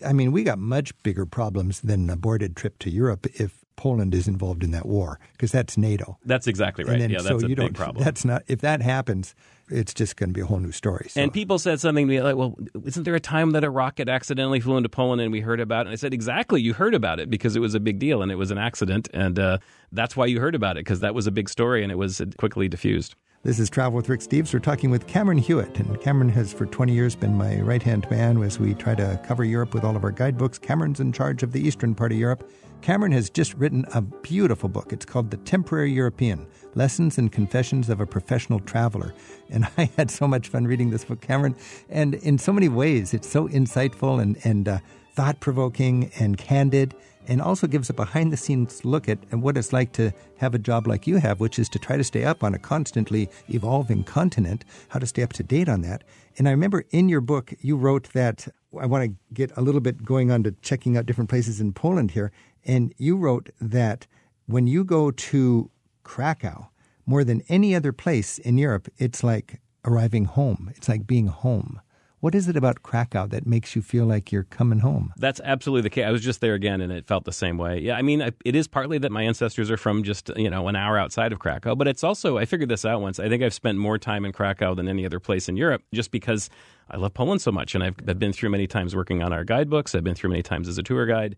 I 0.07 0.13
mean, 0.13 0.31
we 0.31 0.45
got 0.45 0.61
much 0.61 0.97
bigger 1.03 1.27
problems 1.27 1.81
than 1.81 2.05
an 2.05 2.11
aborted 2.11 2.55
trip 2.55 2.79
to 2.81 2.91
Europe 2.91 3.27
if 3.35 3.65
Poland 3.79 4.13
is 4.13 4.27
involved 4.27 4.65
in 4.65 4.73
that 4.73 4.87
war 4.87 5.21
because 5.33 5.53
that's 5.53 5.79
NATO. 5.79 6.19
that's 6.25 6.49
exactly 6.49 6.85
right. 6.85 6.99
Then, 6.99 7.11
yeah, 7.11 7.19
so 7.19 7.39
that's 7.39 7.45
a 7.45 7.55
big 7.55 7.75
problem. 7.75 8.05
That's 8.05 8.25
not 8.25 8.43
if 8.49 8.61
that 8.61 8.83
happens, 8.83 9.37
it's 9.71 9.95
just 9.95 10.17
going 10.17 10.31
to 10.31 10.35
be 10.35 10.41
a 10.41 10.47
whole 10.47 10.59
new 10.59 10.73
story. 10.73 11.09
So. 11.09 11.23
And 11.23 11.33
people 11.33 11.61
said 11.61 11.79
something 11.79 12.09
to 12.09 12.11
me 12.11 12.21
like, 12.21 12.35
well, 12.35 12.57
isn't 12.85 13.05
there 13.05 13.15
a 13.15 13.21
time 13.21 13.53
that 13.53 13.63
a 13.63 13.71
rocket 13.71 14.09
accidentally 14.09 14.59
flew 14.59 14.77
into 14.77 14.89
Poland 14.89 15.21
and 15.21 15.31
we 15.31 15.41
heard 15.41 15.61
about 15.61 15.87
it? 15.87 15.91
And 15.91 15.93
I 15.93 15.95
said, 15.95 16.13
exactly, 16.13 16.61
you 16.61 16.75
heard 16.75 16.93
about 16.93 17.21
it 17.21 17.31
because 17.31 17.55
it 17.55 17.61
was 17.61 17.75
a 17.75 17.81
big 17.81 18.01
deal 18.01 18.21
and 18.21 18.33
it 18.33 18.35
was 18.35 18.51
an 18.51 18.59
accident. 18.59 19.09
And 19.15 19.39
uh, 19.39 19.59
that's 19.93 20.17
why 20.17 20.27
you 20.27 20.41
heard 20.41 20.57
about 20.57 20.77
it 20.77 20.81
because 20.81 20.99
that 21.01 21.15
was 21.15 21.29
a 21.29 21.31
big 21.31 21.49
story 21.49 21.85
and 21.85 21.93
it 21.93 21.97
was 21.97 22.21
quickly 22.37 22.69
diffused. 22.69 23.15
This 23.45 23.61
is 23.61 23.71
Travel 23.71 23.97
with 23.97 24.09
Rick 24.09 24.19
Steves. 24.19 24.53
We're 24.53 24.59
talking 24.59 24.91
with 24.91 25.07
Cameron 25.07 25.39
Hewitt. 25.39 25.79
And 25.79 26.01
Cameron 26.01 26.29
has 26.31 26.53
for 26.53 26.67
20 26.67 26.93
years 26.93 27.15
been 27.15 27.39
my 27.39 27.61
right 27.61 27.81
hand 27.81 28.11
man 28.11 28.43
as 28.43 28.59
we 28.59 28.75
try 28.75 28.97
to 28.97 29.21
cover 29.25 29.45
Europe 29.45 29.75
with 29.75 29.85
all 29.85 29.95
of 29.95 30.03
our 30.03 30.11
guidebooks. 30.11 30.59
Cameron's 30.59 30.99
in 30.99 31.13
charge 31.13 31.45
of 31.45 31.53
the 31.53 31.61
eastern 31.61 31.95
part 31.95 32.11
of 32.11 32.19
Europe. 32.19 32.51
Cameron 32.81 33.13
has 33.13 33.31
just 33.31 33.55
written 33.55 33.87
a 33.95 34.03
beautiful 34.03 34.69
book. 34.69 34.93
It's 34.93 35.05
called 35.05 35.31
The 35.31 35.37
Temporary 35.37 35.93
European 35.93 36.49
Lessons 36.75 37.17
and 37.17 37.31
Confessions 37.31 37.89
of 37.89 38.01
a 38.01 38.07
Professional 38.07 38.59
Traveler. 38.59 39.15
And 39.51 39.69
I 39.79 39.89
had 39.97 40.11
so 40.11 40.27
much 40.27 40.49
fun 40.49 40.67
reading 40.67 40.91
this 40.91 41.05
book, 41.05 41.21
Cameron. 41.21 41.55
And 41.89 42.15
in 42.15 42.39
so 42.39 42.53
many 42.53 42.69
ways, 42.69 43.15
it's 43.15 43.29
so 43.29 43.47
insightful 43.47 44.21
and, 44.21 44.37
and 44.43 44.67
uh, 44.69 44.79
thought 45.13 45.39
provoking 45.39 46.11
and 46.19 46.37
candid 46.37 46.93
and 47.29 47.41
also 47.43 47.67
gives 47.67 47.91
a 47.91 47.95
behind 47.95 48.33
the 48.33 48.37
scenes 48.37 48.85
look 48.85 49.09
at, 49.09 49.19
at 49.31 49.39
what 49.39 49.57
it's 49.57 49.73
like 49.73 49.93
to 49.93 50.11
have 50.39 50.55
a 50.55 50.59
job 50.59 50.87
like 50.87 51.07
you 51.07 51.19
have, 51.19 51.39
which 51.39 51.59
is 51.59 51.69
to 51.69 51.79
try 51.79 51.97
to 51.97 52.03
stay 52.03 52.25
up 52.25 52.43
on 52.43 52.55
a 52.55 52.59
constantly 52.59 53.29
evolving 53.49 54.03
continent, 54.03 54.65
how 54.89 54.99
to 54.99 55.07
stay 55.07 55.23
up 55.23 55.35
to 55.35 55.43
date 55.43 55.69
on 55.69 55.83
that. 55.83 56.03
And 56.39 56.49
I 56.49 56.53
remember 56.53 56.85
in 56.91 57.09
your 57.09 57.21
book, 57.21 57.53
you 57.61 57.77
wrote 57.77 58.13
that 58.15 58.49
I 58.81 58.87
want 58.87 59.05
to 59.05 59.35
get 59.35 59.53
a 59.57 59.63
little 59.63 59.81
bit 59.81 60.05
going 60.05 60.31
on 60.31 60.43
to 60.45 60.53
checking 60.63 60.97
out 60.97 61.07
different 61.07 61.31
places 61.31 61.61
in 61.61 61.73
Poland 61.73 62.13
here. 62.13 62.33
And 62.65 62.95
you 62.99 63.17
wrote 63.17 63.51
that 63.61 64.07
when 64.47 64.67
you 64.67 64.85
go 64.85 65.11
to 65.11 65.71
Krakow, 66.05 66.69
more 67.07 67.25
than 67.25 67.43
any 67.49 67.75
other 67.75 67.93
place 67.93 68.39
in 68.39 68.59
Europe, 68.59 68.89
it's 68.99 69.23
like 69.23 69.61
arriving 69.85 70.27
home. 70.27 70.71
It's 70.77 70.89
like 70.89 71.07
being 71.07 71.29
home. 71.29 71.81
What 72.21 72.35
is 72.35 72.49
it 72.49 72.57
about 72.57 72.83
Krakow 72.83 73.29
that 73.29 73.47
makes 73.47 73.77
you 73.77 73.83
feel 73.83 74.05
like 74.05 74.33
you're 74.33 74.43
coming 74.43 74.81
home? 74.81 75.13
That's 75.17 75.41
absolutely 75.45 75.83
the 75.83 75.91
case. 75.91 76.05
I 76.05 76.11
was 76.11 76.21
just 76.21 76.41
there 76.41 76.55
again, 76.55 76.81
and 76.81 76.93
it 76.93 77.07
felt 77.07 77.25
the 77.25 77.33
same 77.33 77.59
way. 77.59 77.79
Yeah, 77.79 77.97
I 77.97 78.03
mean, 78.03 78.21
it 78.45 78.57
is 78.57 78.67
partly 78.67 78.99
that 78.99 79.13
my 79.13 79.23
ancestors 79.23 79.71
are 79.71 79.77
from 79.77 80.03
just 80.03 80.31
you 80.37 80.51
know 80.51 80.67
an 80.67 80.75
hour 80.75 80.99
outside 80.99 81.33
of 81.33 81.39
Krakow, 81.39 81.77
but 81.77 81.87
it's 81.87 82.03
also 82.03 82.37
I 82.37 82.45
figured 82.45 82.69
this 82.69 82.85
out 82.85 83.01
once. 83.01 83.21
I 83.21 83.29
think 83.29 83.45
I've 83.45 83.55
spent 83.55 83.79
more 83.79 83.99
time 83.99 84.25
in 84.25 84.33
Krakow 84.33 84.75
than 84.75 84.89
any 84.89 85.07
other 85.07 85.21
place 85.21 85.49
in 85.49 85.57
Europe, 85.57 85.83
just 85.95 86.11
because 86.11 86.51
I 86.91 86.97
love 86.97 87.15
Poland 87.15 87.41
so 87.41 87.53
much, 87.53 87.77
and 87.77 87.85
I've, 87.85 87.95
I've 88.09 88.19
been 88.19 88.33
through 88.33 88.51
many 88.51 88.67
times 88.67 88.97
working 88.97 89.23
on 89.23 89.33
our 89.33 89.45
guidebooks. 89.45 89.95
I've 89.95 90.05
been 90.05 90.17
through 90.17 90.31
many 90.31 90.43
times 90.43 90.69
as 90.69 90.79
a 90.79 90.83
tour 90.83 91.07
guide. 91.07 91.37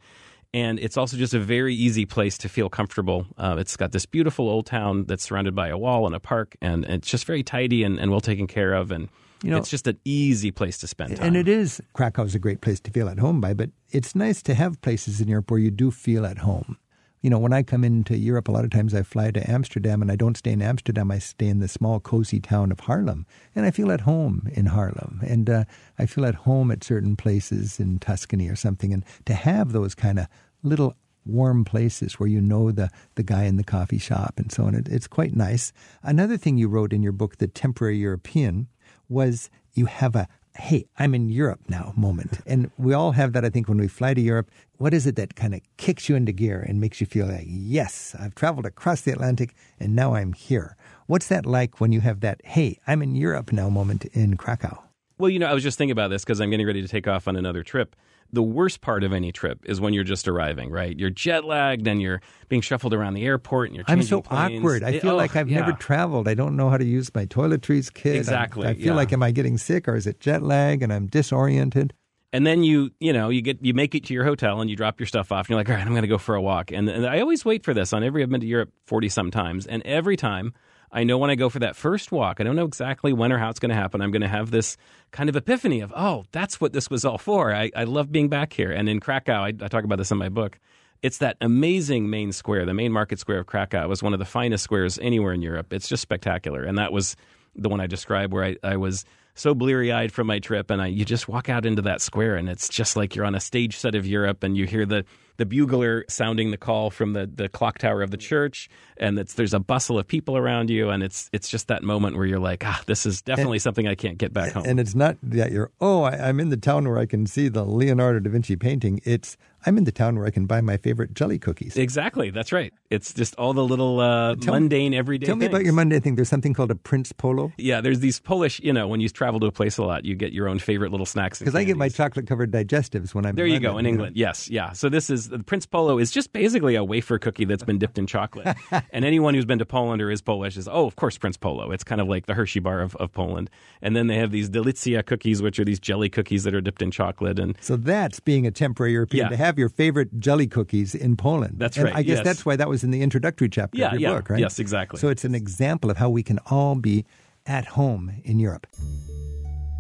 And 0.53 0.81
it's 0.81 0.97
also 0.97 1.17
just 1.17 1.33
a 1.33 1.39
very 1.39 1.77
easy 1.77 2.07
place 2.07 2.37
to 2.39 2.49
feel 2.49 2.69
comfortable. 2.69 3.25
Uh, 3.39 3.55
it's 3.61 3.77
got 3.77 3.93
this 3.93 4.05
beautiful 4.05 4.49
old 4.49 4.67
town 4.67 5.05
that's 5.05 5.23
surrounded 5.23 5.55
by 5.55 5.69
a 5.69 5.79
wall 5.79 6.07
and 6.07 6.15
a 6.15 6.19
park, 6.19 6.57
and 6.61 6.85
it's 6.87 7.09
just 7.09 7.25
very 7.25 7.45
tidy 7.45 7.85
and, 7.85 8.01
and 8.01 8.11
well 8.11 8.21
taken 8.21 8.49
care 8.49 8.75
of. 8.75 8.91
And 8.91 9.09
You 9.43 9.51
know, 9.51 9.57
it's 9.57 9.71
just 9.71 9.87
an 9.87 9.99
easy 10.05 10.51
place 10.51 10.79
to 10.79 10.87
spend 10.87 11.17
time. 11.17 11.27
And 11.27 11.37
it 11.37 11.49
is. 11.49 11.81
Krakow's 11.95 12.35
a 12.35 12.39
great 12.39 12.61
place 12.61 12.81
to 12.81 12.91
feel 12.91 13.09
at 13.09 13.19
home 13.19 13.41
by, 13.41 13.55
but 13.55 13.71
it's 13.91 14.15
nice 14.15 14.43
to 14.43 14.55
have 14.55 14.81
places 14.83 15.21
in 15.21 15.29
Europe 15.29 15.51
where 15.51 15.61
you 15.61 15.71
do 15.71 15.91
feel 15.91 16.27
at 16.27 16.39
home. 16.39 16.77
You 17.23 17.29
know, 17.29 17.39
when 17.39 17.53
I 17.53 17.63
come 17.63 17.85
into 17.85 18.17
Europe, 18.17 18.49
a 18.49 18.53
lot 18.53 18.65
of 18.65 18.71
times 18.71 18.95
I 18.95 19.03
fly 19.03 19.31
to 19.31 19.51
Amsterdam 19.51 20.01
and 20.01 20.11
I 20.11 20.17
don't 20.17 20.39
stay 20.39 20.53
in 20.53 20.63
Amsterdam. 20.63 21.11
I 21.11 21.19
stay 21.19 21.49
in 21.49 21.59
the 21.61 21.69
small, 21.69 22.01
cozy 22.01 22.41
town 22.41 22.73
of 22.73 22.79
Haarlem. 22.79 23.27
And 23.55 23.67
I 23.67 23.71
feel 23.71 23.93
at 23.93 24.03
home 24.03 24.49
in 24.53 24.67
Haarlem. 24.67 25.23
And 25.23 25.51
uh, 25.51 25.65
I 25.99 26.07
feel 26.07 26.25
at 26.25 26.35
home 26.35 26.71
at 26.71 26.83
certain 26.83 27.17
places 27.17 27.79
in 27.79 27.99
Tuscany 27.99 28.49
or 28.49 28.57
something. 28.57 28.95
And 28.95 29.05
to 29.27 29.35
have 29.35 29.73
those 29.73 29.95
kind 29.95 30.19
of 30.19 30.29
little 30.63 30.97
warm 31.27 31.65
places 31.65 32.15
where 32.15 32.29
you 32.29 32.41
know 32.41 32.71
the, 32.71 32.89
the 33.17 33.23
guy 33.23 33.45
in 33.45 33.57
the 33.57 33.65
coffee 33.65 33.99
shop 33.99 34.35
and 34.39 34.51
so 34.51 34.65
on, 34.65 34.75
it, 34.75 34.89
it's 34.89 35.07
quite 35.07 35.37
nice. 35.37 35.75
Another 36.03 36.39
thing 36.39 36.57
you 36.57 36.69
wrote 36.69 36.95
in 36.95 37.03
your 37.03 37.13
book, 37.13 37.37
The 37.37 37.47
Temporary 37.47 37.99
European, 37.99 38.69
was 39.11 39.51
you 39.75 39.87
have 39.87 40.17
a 40.17 40.27
hey, 40.57 40.85
I'm 40.99 41.15
in 41.15 41.31
Europe 41.31 41.61
now 41.69 41.93
moment. 41.97 42.41
And 42.47 42.71
we 42.77 42.93
all 42.93 43.13
have 43.13 43.33
that, 43.33 43.45
I 43.45 43.51
think, 43.51 43.69
when 43.69 43.79
we 43.79 43.87
fly 43.89 44.15
to 44.15 44.21
Europe. 44.21 44.51
What 44.79 44.93
is 44.93 45.07
it 45.07 45.17
that 45.17 45.37
kind 45.37 45.55
of 45.55 45.61
kicks 45.77 46.09
you 46.09 46.17
into 46.17 46.33
gear 46.33 46.61
and 46.61 46.81
makes 46.81 47.01
you 47.01 47.07
feel 47.07 47.27
like, 47.27 47.47
yes, 47.47 48.17
I've 48.19 48.35
traveled 48.35 48.67
across 48.67 49.03
the 49.03 49.13
Atlantic 49.13 49.55
and 49.79 49.95
now 49.95 50.15
I'm 50.15 50.33
here? 50.33 50.77
What's 51.07 51.29
that 51.29 51.47
like 51.47 51.81
when 51.81 51.93
you 51.93 52.01
have 52.01 52.21
that, 52.21 52.41
hey, 52.45 52.79
I'm 52.87 53.03
in 53.03 53.15
Europe 53.15 53.53
now 53.53 53.69
moment 53.71 54.07
in 54.07 54.37
Krakow? 54.37 54.83
Well, 55.19 55.31
you 55.31 55.39
know, 55.39 55.47
I 55.47 55.55
was 55.55 55.63
just 55.63 55.79
thinking 55.79 55.93
about 55.93 56.09
this 56.09 56.25
because 56.25 56.41
I'm 56.41 56.51
getting 56.51 56.67
ready 56.67 56.83
to 56.83 56.89
take 56.89 57.07
off 57.07 57.29
on 57.29 57.37
another 57.37 57.63
trip 57.63 57.95
the 58.33 58.43
worst 58.43 58.81
part 58.81 59.05
of 59.05 59.13
any 59.13 59.33
trip 59.33 59.61
is 59.65 59.81
when 59.81 59.93
you're 59.93 60.05
just 60.05 60.29
arriving, 60.29 60.71
right? 60.71 60.97
You're 60.99 61.11
jet 61.11 61.45
lagged 61.45 61.87
and 61.89 62.01
you're 62.01 62.21
being 62.49 62.63
shuffled 62.63 62.95
around 62.95 63.15
the 63.15 63.25
airport 63.25 63.69
and 63.69 63.77
you're 63.77 63.85
changing 63.85 63.97
planes. 63.97 64.13
I'm 64.13 64.19
so 64.19 64.23
planes. 64.23 64.59
awkward. 64.59 64.85
I 64.85 64.99
feel 64.99 65.13
it, 65.13 65.17
like 65.17 65.37
oh, 65.37 65.41
I've 65.41 65.51
yeah. 65.51 65.61
never 65.61 65.73
traveled. 65.73 66.29
I 66.29 66.35
don't 66.35 66.57
know 66.57 66.71
how 66.71 66.77
to 66.77 66.85
use 66.85 67.15
my 67.15 67.27
toiletries 67.27 67.93
kit. 67.93 68.17
Exactly. 68.17 68.67
I, 68.67 68.71
I 68.71 68.75
feel 68.75 68.87
yeah. 68.87 68.95
like 68.95 69.13
am 69.13 69.23
I 69.23 69.31
getting 69.31 69.59
sick 69.59 69.89
or 69.89 69.97
is 69.97 70.07
it 70.07 70.21
jet 70.21 70.43
lag 70.43 70.83
and 70.83 70.93
I'm 70.93 71.07
disoriented? 71.07 71.95
And 72.33 72.47
then 72.47 72.63
you, 72.63 72.91
you 73.01 73.13
know, 73.13 73.29
you 73.29 73.43
get 73.43 73.59
you 73.61 73.75
make 73.75 73.95
it 73.97 74.05
to 74.05 74.15
your 74.15 74.25
hotel 74.25 74.61
and 74.61 74.71
you 74.71 74.77
drop 74.77 75.01
your 75.01 75.09
stuff 75.09 75.33
off 75.33 75.47
and 75.47 75.51
you're 75.51 75.59
like, 75.59 75.69
all 75.69 75.75
right, 75.75 75.85
I'm 75.85 75.93
going 75.93 76.03
to 76.03 76.09
go 76.09 76.19
for 76.19 76.37
a 76.37 76.41
walk. 76.41 76.71
And, 76.71 76.89
and 76.89 77.05
I 77.05 77.21
always 77.21 77.45
wait 77.45 77.65
for 77.65 77.75
this 77.75 77.93
on 77.93 78.05
every 78.05 78.23
I've 78.23 78.31
been 78.31 78.41
to 78.41 78.47
Europe 78.47 78.71
forty 78.87 79.09
some 79.09 79.33
times, 79.33 79.67
and 79.67 79.83
every 79.85 80.17
time 80.17 80.55
I 80.93 81.05
know 81.05 81.19
when 81.19 81.31
I 81.31 81.37
go 81.37 81.49
for 81.49 81.61
that 81.61 81.77
first 81.77 82.11
walk, 82.11 82.41
I 82.41 82.43
don't 82.43 82.57
know 82.57 82.65
exactly 82.65 83.13
when 83.13 83.33
or 83.33 83.39
how 83.39 83.49
it's 83.49 83.61
going 83.61 83.71
to 83.71 83.77
happen. 83.77 84.01
I'm 84.01 84.11
going 84.11 84.23
to 84.23 84.29
have 84.29 84.51
this 84.51 84.77
kind 85.13 85.29
of 85.29 85.37
epiphany 85.37 85.81
of, 85.81 85.93
oh, 85.97 86.25
that's 86.33 86.61
what 86.61 86.73
this 86.73 86.91
was 86.91 87.05
all 87.05 87.19
for. 87.19 87.55
I, 87.55 87.71
I 87.77 87.85
love 87.85 88.11
being 88.11 88.29
back 88.29 88.53
here. 88.53 88.73
And 88.73 88.89
in 88.89 88.99
Krakow, 88.99 89.41
I, 89.41 89.49
I 89.49 89.69
talk 89.69 89.85
about 89.85 89.99
this 89.99 90.11
in 90.11 90.19
my 90.19 90.29
book. 90.29 90.59
It's 91.03 91.19
that 91.19 91.37
amazing 91.41 92.11
main 92.11 92.33
square, 92.33 92.67
the 92.67 92.75
main 92.75 92.93
market 92.93 93.19
square 93.19 93.39
of 93.39 93.47
Krakow. 93.47 93.85
It 93.85 93.89
was 93.89 94.03
one 94.03 94.13
of 94.13 94.19
the 94.19 94.25
finest 94.25 94.65
squares 94.65 94.99
anywhere 94.99 95.33
in 95.33 95.43
Europe. 95.43 95.73
It's 95.73 95.89
just 95.89 96.03
spectacular. 96.03 96.65
And 96.65 96.77
that 96.79 96.93
was 96.93 97.17
the 97.55 97.69
one 97.69 97.81
I 97.81 97.87
described 97.87 98.33
where 98.33 98.45
I, 98.45 98.57
I 98.63 98.77
was 98.77 99.05
so 99.41 99.55
bleary 99.55 99.91
eyed 99.91 100.13
from 100.13 100.27
my 100.27 100.39
trip. 100.39 100.71
And 100.71 100.83
I, 100.83 100.89
you 100.89 101.05
just 101.05 101.27
walk 101.29 101.49
out 101.49 101.65
into 101.65 101.83
that 101.83 102.01
square 102.03 102.37
and 102.37 102.49
it's 102.49 102.69
just 102.69 102.95
like 102.95 103.17
you're 103.17 103.25
on 103.25 103.35
a 103.35 103.41
stage 103.41 103.77
set 103.77 103.95
of 103.95 104.07
Europe 104.07 104.43
and 104.43 104.57
you 104.57 104.67
hear 104.67 104.85
the, 104.85 105.05
the 105.39 105.47
bugler 105.47 106.05
sounding 106.09 106.51
the 106.51 106.59
call 106.59 106.91
from 106.91 107.15
the, 107.15 107.27
the 107.27 107.49
clock 107.49 107.79
tower 107.79 108.03
of 108.03 108.11
the 108.11 108.19
church. 108.19 108.69
And 108.99 109.19
it's, 109.19 109.35
there's 109.35 109.55
a 109.55 109.59
bustle 109.59 109.99
of 109.99 110.07
people 110.07 110.37
around 110.37 110.69
you. 110.69 110.91
And 110.91 111.03
it's, 111.03 111.31
it's 111.33 111.49
just 111.49 111.69
that 111.69 111.83
moment 111.83 112.17
where 112.17 112.27
you're 112.27 112.39
like, 112.39 112.65
ah, 112.67 112.83
this 112.85 113.07
is 113.07 113.23
definitely 113.23 113.57
And- 113.57 113.63
something 113.63 113.89
I 113.89 113.95
can't 113.95 114.19
get 114.19 114.35
back 114.35 114.53
home. 114.53 114.65
And 114.67 114.79
it's 114.79 114.95
not 114.95 115.17
that 115.23 115.53
you're, 115.53 115.71
oh, 115.81 116.03
I, 116.03 116.29
I'm 116.29 116.39
in 116.39 116.51
the 116.51 116.59
town 116.59 116.87
where 116.87 116.99
I 116.99 117.07
can 117.07 117.27
see 117.27 117.49
the 117.49 117.65
Leonardo 117.65 118.21
da 118.21 118.31
Vinci 118.31 118.57
painting. 118.57 119.01
It's, 119.05 119.39
I'm 119.67 119.77
in 119.79 119.85
the 119.85 119.93
town 119.93 120.17
where 120.17 120.27
I 120.27 120.31
can 120.31 120.47
buy 120.47 120.61
my 120.61 120.77
favorite 120.77 121.15
jelly 121.15 121.39
cookies. 121.39 121.77
exactly. 121.77 122.31
That's 122.31 122.53
right. 122.53 122.73
It's 122.91 123.13
just 123.13 123.35
all 123.37 123.53
the 123.53 123.65
little 123.65 124.01
uh, 124.01 124.35
Tell 124.37 124.55
me- 124.55 124.61
mundane, 124.61 124.95
everyday 124.95 125.27
Tell 125.27 125.37
me 125.37 125.47
about 125.47 125.65
your 125.65 125.73
Monday 125.73 126.01
thing. 126.01 126.15
There's 126.17 126.29
something 126.29 126.55
called 126.55 126.71
a 126.71 126.75
Prince 126.75 127.13
Polo. 127.13 127.53
Yeah, 127.59 127.81
there's 127.81 128.01
these 128.01 128.21
Polish, 128.21 128.61
you 128.61 128.73
know, 128.73 128.89
when 128.89 129.01
you 129.01 129.09
travel 129.09 129.39
to 129.41 129.47
a 129.47 129.53
place 129.53 129.79
a 129.79 129.83
lot, 129.85 130.05
you 130.05 130.15
get 130.15 130.33
your 130.33 130.49
own 130.49 130.59
favorite 130.59 130.91
little 130.91 131.07
snacks. 131.07 131.39
Because 131.39 131.55
I 131.55 131.65
get 131.65 131.77
my 131.77 131.89
chocolate 131.89 132.27
covered 132.27 132.51
digestives 132.51 133.15
when 133.15 133.27
I'm 133.27 133.35
There 133.37 133.47
you 133.47 133.61
go, 133.61 133.79
in 133.79 133.85
know. 133.85 133.89
England. 133.91 134.17
Yes, 134.17 134.49
yeah. 134.51 134.73
So 134.73 134.89
this 134.89 135.11
is 135.11 135.29
the 135.29 135.39
Prince 135.41 135.67
Polo 135.67 135.99
is 135.99 136.11
just 136.11 136.33
basically 136.33 136.75
a 136.75 136.83
wafer 136.85 137.19
cookie 137.19 137.45
that's 137.45 137.63
been 137.65 137.79
dipped 137.79 137.99
in 137.99 138.07
chocolate. 138.07 138.57
and 138.93 139.05
anyone 139.05 139.35
who's 139.35 139.45
been 139.47 139.59
to 139.59 139.67
Poland 139.67 140.01
or 140.03 140.11
is 140.11 140.23
Polish 140.23 140.57
is, 140.57 140.69
oh, 140.69 140.87
of 140.87 140.97
course, 140.97 141.19
Prince 141.19 141.37
Polo. 141.37 141.71
It's 141.71 141.85
kind 141.85 142.01
of 142.01 142.09
like 142.09 142.27
the 142.27 142.35
Hershey 142.35 142.61
bar 142.61 142.81
of, 142.81 142.97
of 142.97 143.13
Poland. 143.13 143.51
And 143.83 143.95
then 143.95 144.07
they 144.07 144.17
have 144.17 144.31
these 144.31 144.49
Delicje 144.51 145.05
cookies, 145.07 145.43
which 145.43 145.59
are 145.59 145.65
these 145.65 145.81
jelly 145.81 146.09
cookies 146.09 146.45
that 146.45 146.55
are 146.55 146.61
dipped 146.61 146.83
in 146.83 146.91
chocolate. 146.91 147.39
And 147.39 147.57
So 147.61 147.77
that's 147.77 148.21
being 148.21 148.47
a 148.47 148.51
temporary 148.51 148.93
European 148.93 149.27
Yeah. 149.27 149.29
to 149.31 149.37
have 149.37 149.50
your 149.59 149.69
favorite 149.69 150.19
jelly 150.21 150.47
cookies 150.47 150.95
in 150.95 151.17
Poland. 151.17 151.57
That's 151.59 151.77
And 151.77 151.87
right, 151.87 151.97
I 151.97 152.03
guess 152.03 152.19
yes. 152.19 152.25
that's 152.25 152.47
why 152.47 152.57
that 152.57 152.69
was 152.69 152.85
in 152.85 152.91
the 152.91 153.03
introductory 153.03 153.49
chapter 153.49 153.79
Yeah, 153.79 153.95
of 153.95 154.01
your 154.01 154.11
yeah. 154.11 154.17
book, 154.17 154.31
right? 154.31 154.41
Yes, 154.41 154.59
exactly. 154.59 154.99
So 155.01 155.09
it's 155.09 155.25
an 155.25 155.35
example 155.35 155.91
of 155.91 155.97
how 155.97 156.11
we 156.11 156.23
can 156.23 156.39
all 156.51 156.75
be 156.75 157.05
at 157.47 157.65
home 157.65 158.13
in 158.25 158.39
Europe. 158.39 158.67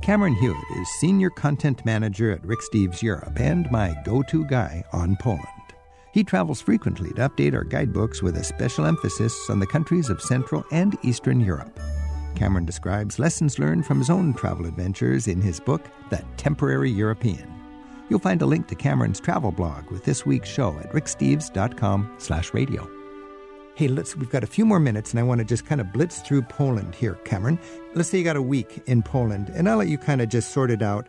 Cameron 0.02 0.34
Hewitt 0.34 0.56
is 0.78 0.88
Senior 1.00 1.30
Content 1.30 1.84
Manager 1.84 2.32
at 2.32 2.44
Rick 2.44 2.60
Steves 2.72 3.02
Europe 3.02 3.38
and 3.38 3.70
my 3.70 3.94
go 4.04 4.22
to 4.22 4.44
guy 4.46 4.82
on 4.92 5.16
Poland. 5.16 5.46
He 6.12 6.24
travels 6.24 6.60
frequently 6.60 7.10
to 7.10 7.28
update 7.28 7.54
our 7.54 7.64
guidebooks 7.64 8.22
with 8.22 8.36
a 8.36 8.42
special 8.42 8.86
emphasis 8.86 9.48
on 9.50 9.60
the 9.60 9.66
countries 9.66 10.08
of 10.08 10.20
Central 10.22 10.64
and 10.72 10.96
Eastern 11.02 11.38
Europe. 11.40 11.78
Cameron 12.34 12.64
describes 12.64 13.18
lessons 13.18 13.58
learned 13.58 13.86
from 13.86 13.98
his 13.98 14.10
own 14.10 14.32
travel 14.34 14.66
adventures 14.66 15.28
in 15.28 15.40
his 15.40 15.60
book, 15.60 15.82
The 16.08 16.24
Temporary 16.36 16.90
European. 16.90 17.59
You'll 18.10 18.18
find 18.18 18.42
a 18.42 18.46
link 18.46 18.66
to 18.68 18.74
Cameron's 18.74 19.20
travel 19.20 19.52
blog 19.52 19.88
with 19.90 20.04
this 20.04 20.26
week's 20.26 20.48
show 20.48 20.76
at 20.80 20.90
ricksteves.com 20.92 22.16
slash 22.18 22.52
radio. 22.52 22.90
Hey, 23.76 23.86
let's 23.88 24.16
we've 24.16 24.28
got 24.28 24.42
a 24.42 24.48
few 24.48 24.66
more 24.66 24.80
minutes 24.80 25.12
and 25.12 25.20
I 25.20 25.22
want 25.22 25.38
to 25.38 25.44
just 25.44 25.64
kind 25.64 25.80
of 25.80 25.92
blitz 25.92 26.20
through 26.20 26.42
Poland 26.42 26.94
here, 26.94 27.14
Cameron. 27.24 27.58
Let's 27.94 28.08
say 28.10 28.18
you 28.18 28.24
got 28.24 28.36
a 28.36 28.42
week 28.42 28.82
in 28.86 29.02
Poland, 29.02 29.50
and 29.54 29.68
I'll 29.68 29.78
let 29.78 29.88
you 29.88 29.96
kind 29.96 30.20
of 30.20 30.28
just 30.28 30.50
sort 30.52 30.70
it 30.70 30.82
out. 30.82 31.08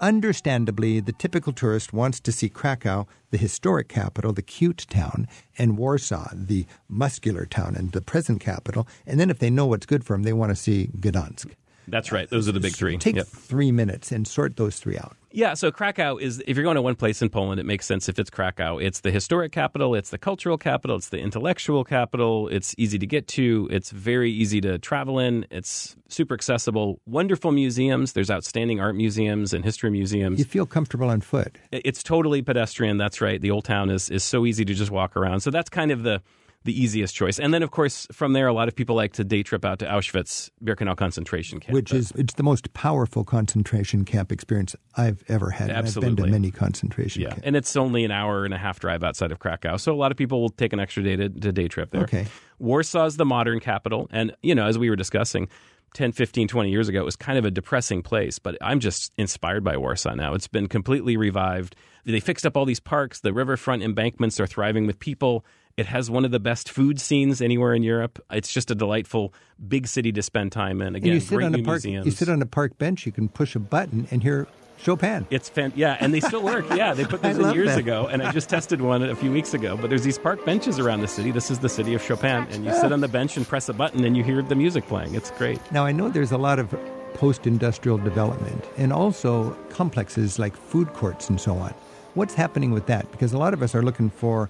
Understandably, 0.00 0.98
the 1.00 1.12
typical 1.12 1.52
tourist 1.52 1.92
wants 1.92 2.20
to 2.20 2.32
see 2.32 2.48
Krakow, 2.48 3.06
the 3.30 3.36
historic 3.36 3.88
capital, 3.88 4.32
the 4.32 4.42
cute 4.42 4.86
town, 4.90 5.28
and 5.56 5.78
Warsaw, 5.78 6.30
the 6.34 6.66
muscular 6.88 7.46
town 7.46 7.76
and 7.76 7.92
the 7.92 8.00
present 8.02 8.40
capital. 8.40 8.88
And 9.06 9.20
then 9.20 9.30
if 9.30 9.38
they 9.38 9.50
know 9.50 9.66
what's 9.66 9.86
good 9.86 10.02
for 10.04 10.14
them, 10.14 10.24
they 10.24 10.32
want 10.32 10.50
to 10.50 10.56
see 10.56 10.88
Gdansk. 10.98 11.52
that's 11.86 12.10
right. 12.12 12.28
Those 12.28 12.48
are 12.48 12.52
the 12.52 12.60
big 12.60 12.74
three. 12.74 12.96
Take 12.98 13.16
Yep. 13.16 13.26
three 13.28 13.70
minutes 13.72 14.10
and 14.10 14.26
sort 14.26 14.56
those 14.56 14.78
three 14.80 14.98
out. 14.98 15.16
Yeah, 15.32 15.54
so 15.54 15.70
Krakow 15.70 16.16
is, 16.16 16.42
if 16.46 16.56
you're 16.56 16.64
going 16.64 16.74
to 16.74 16.82
one 16.82 16.96
place 16.96 17.22
in 17.22 17.28
Poland, 17.28 17.60
it 17.60 17.66
makes 17.66 17.86
sense 17.86 18.08
if 18.08 18.18
it's 18.18 18.30
Krakow. 18.30 18.78
It's 18.78 19.00
the 19.00 19.10
historic 19.10 19.52
capital, 19.52 19.94
it's 19.94 20.10
the 20.10 20.18
cultural 20.18 20.58
capital, 20.58 20.96
it's 20.96 21.10
the 21.10 21.18
intellectual 21.18 21.84
capital, 21.84 22.48
it's 22.48 22.74
easy 22.78 22.98
to 22.98 23.06
get 23.06 23.28
to, 23.28 23.68
it's 23.70 23.90
very 23.90 24.32
easy 24.32 24.60
to 24.62 24.78
travel 24.78 25.18
in, 25.18 25.46
it's 25.50 25.96
super 26.08 26.34
accessible, 26.34 27.00
wonderful 27.06 27.52
museums. 27.52 28.12
There's 28.12 28.30
outstanding 28.30 28.80
art 28.80 28.96
museums 28.96 29.52
and 29.52 29.64
history 29.64 29.90
museums. 29.90 30.38
You 30.40 30.44
feel 30.44 30.66
comfortable 30.66 31.08
on 31.08 31.20
foot. 31.20 31.58
It's 31.70 32.02
totally 32.02 32.42
pedestrian. 32.42 32.98
That's 32.98 33.20
right. 33.20 33.40
The 33.40 33.52
old 33.52 33.64
town 33.64 33.90
is, 33.90 34.10
is 34.10 34.24
so 34.24 34.46
easy 34.46 34.64
to 34.64 34.74
just 34.74 34.90
walk 34.90 35.16
around. 35.16 35.40
So 35.40 35.50
that's 35.50 35.70
kind 35.70 35.92
of 35.92 36.02
the 36.02 36.22
the 36.64 36.78
easiest 36.78 37.14
choice. 37.14 37.38
And 37.38 37.54
then, 37.54 37.62
of 37.62 37.70
course, 37.70 38.06
from 38.12 38.34
there, 38.34 38.46
a 38.46 38.52
lot 38.52 38.68
of 38.68 38.76
people 38.76 38.94
like 38.94 39.14
to 39.14 39.24
day 39.24 39.42
trip 39.42 39.64
out 39.64 39.78
to 39.78 39.86
Auschwitz 39.86 40.50
Birkenau 40.62 40.96
concentration 40.96 41.58
camp. 41.58 41.74
which 41.74 41.92
is 41.92 42.12
it's 42.12 42.34
the 42.34 42.42
most 42.42 42.72
powerful 42.74 43.24
concentration 43.24 44.04
camp 44.04 44.30
experience 44.30 44.76
I've 44.94 45.24
ever 45.28 45.50
had. 45.50 45.70
And 45.70 45.78
I've 45.78 45.84
been 45.84 45.86
Absolutely. 45.86 46.24
to 46.24 46.30
many 46.30 46.50
concentration 46.50 47.22
yeah, 47.22 47.30
camps. 47.30 47.42
and 47.44 47.56
it's 47.56 47.76
only 47.76 48.04
an 48.04 48.10
hour 48.10 48.44
and 48.44 48.52
a 48.52 48.58
half 48.58 48.78
drive 48.78 49.02
outside 49.02 49.32
of 49.32 49.38
Krakow. 49.38 49.78
So 49.78 49.94
a 49.94 49.96
lot 49.96 50.10
of 50.10 50.18
people 50.18 50.42
will 50.42 50.50
take 50.50 50.72
an 50.74 50.80
extra 50.80 51.02
day 51.02 51.16
to, 51.16 51.28
to 51.30 51.52
day 51.52 51.68
trip 51.68 51.90
there. 51.92 52.02
Okay. 52.02 52.26
Warsaw 52.58 53.06
is 53.06 53.16
the 53.16 53.24
modern 53.24 53.60
capital. 53.60 54.08
And, 54.10 54.36
you 54.42 54.54
know, 54.54 54.66
as 54.66 54.78
we 54.78 54.90
were 54.90 54.96
discussing, 54.96 55.48
10, 55.94 56.12
15, 56.12 56.46
20 56.46 56.70
years 56.70 56.88
ago, 56.88 57.00
it 57.00 57.04
was 57.04 57.16
kind 57.16 57.38
of 57.38 57.44
a 57.44 57.50
depressing 57.50 58.02
place. 58.02 58.38
But 58.38 58.58
I'm 58.60 58.80
just 58.80 59.12
inspired 59.16 59.64
by 59.64 59.76
Warsaw 59.78 60.14
now. 60.14 60.34
It's 60.34 60.46
been 60.46 60.68
completely 60.68 61.16
revived. 61.16 61.74
They 62.04 62.20
fixed 62.20 62.46
up 62.46 62.56
all 62.56 62.64
these 62.64 62.80
parks. 62.80 63.20
The 63.20 63.32
riverfront 63.32 63.82
embankments 63.82 64.38
are 64.40 64.46
thriving 64.46 64.86
with 64.86 64.98
people. 64.98 65.44
It 65.80 65.86
has 65.86 66.10
one 66.10 66.26
of 66.26 66.30
the 66.30 66.38
best 66.40 66.68
food 66.70 67.00
scenes 67.00 67.40
anywhere 67.40 67.72
in 67.72 67.82
Europe. 67.82 68.22
It's 68.30 68.52
just 68.52 68.70
a 68.70 68.74
delightful 68.74 69.32
big 69.66 69.86
city 69.86 70.12
to 70.12 70.20
spend 70.22 70.52
time 70.52 70.82
in. 70.82 70.88
And 70.88 70.96
Again, 70.96 71.14
you 71.14 71.20
sit 71.20 71.34
great 71.36 71.46
on 71.46 71.54
a 71.54 71.58
park. 71.62 71.82
museums. 71.84 72.04
You 72.04 72.12
sit 72.12 72.28
on 72.28 72.42
a 72.42 72.46
park 72.46 72.76
bench. 72.76 73.06
You 73.06 73.12
can 73.12 73.30
push 73.30 73.56
a 73.56 73.58
button 73.60 74.06
and 74.10 74.22
hear 74.22 74.46
Chopin. 74.82 75.26
It's 75.30 75.48
fan- 75.48 75.72
yeah, 75.76 75.96
and 76.00 76.12
they 76.12 76.20
still 76.20 76.42
work. 76.42 76.66
Yeah, 76.74 76.92
they 76.92 77.04
put 77.06 77.22
those 77.26 77.38
in 77.38 77.54
years 77.54 77.68
that. 77.68 77.78
ago, 77.78 78.06
and 78.10 78.22
I 78.22 78.30
just 78.32 78.50
tested 78.50 78.82
one 78.82 79.02
a 79.02 79.14
few 79.16 79.32
weeks 79.32 79.54
ago. 79.54 79.76
But 79.76 79.88
there's 79.88 80.02
these 80.04 80.18
park 80.18 80.44
benches 80.44 80.78
around 80.78 81.00
the 81.00 81.08
city. 81.08 81.30
This 81.30 81.50
is 81.50 81.58
the 81.60 81.68
city 81.70 81.94
of 81.94 82.02
Chopin, 82.02 82.46
and 82.50 82.64
you 82.64 82.72
sit 82.74 82.92
on 82.92 83.00
the 83.00 83.08
bench 83.08 83.36
and 83.38 83.46
press 83.48 83.68
a 83.70 83.72
button, 83.72 84.04
and 84.04 84.16
you 84.16 84.22
hear 84.22 84.42
the 84.42 84.54
music 84.54 84.86
playing. 84.86 85.14
It's 85.14 85.30
great. 85.32 85.58
Now 85.72 85.86
I 85.86 85.92
know 85.92 86.08
there's 86.10 86.32
a 86.32 86.38
lot 86.38 86.58
of 86.58 86.74
post-industrial 87.14 87.98
development 87.98 88.64
and 88.78 88.92
also 88.92 89.50
complexes 89.70 90.38
like 90.38 90.56
food 90.56 90.92
courts 90.94 91.28
and 91.28 91.40
so 91.40 91.54
on. 91.56 91.74
What's 92.14 92.34
happening 92.34 92.70
with 92.70 92.86
that? 92.86 93.10
Because 93.12 93.32
a 93.32 93.38
lot 93.38 93.52
of 93.54 93.62
us 93.62 93.74
are 93.74 93.82
looking 93.82 94.10
for 94.10 94.48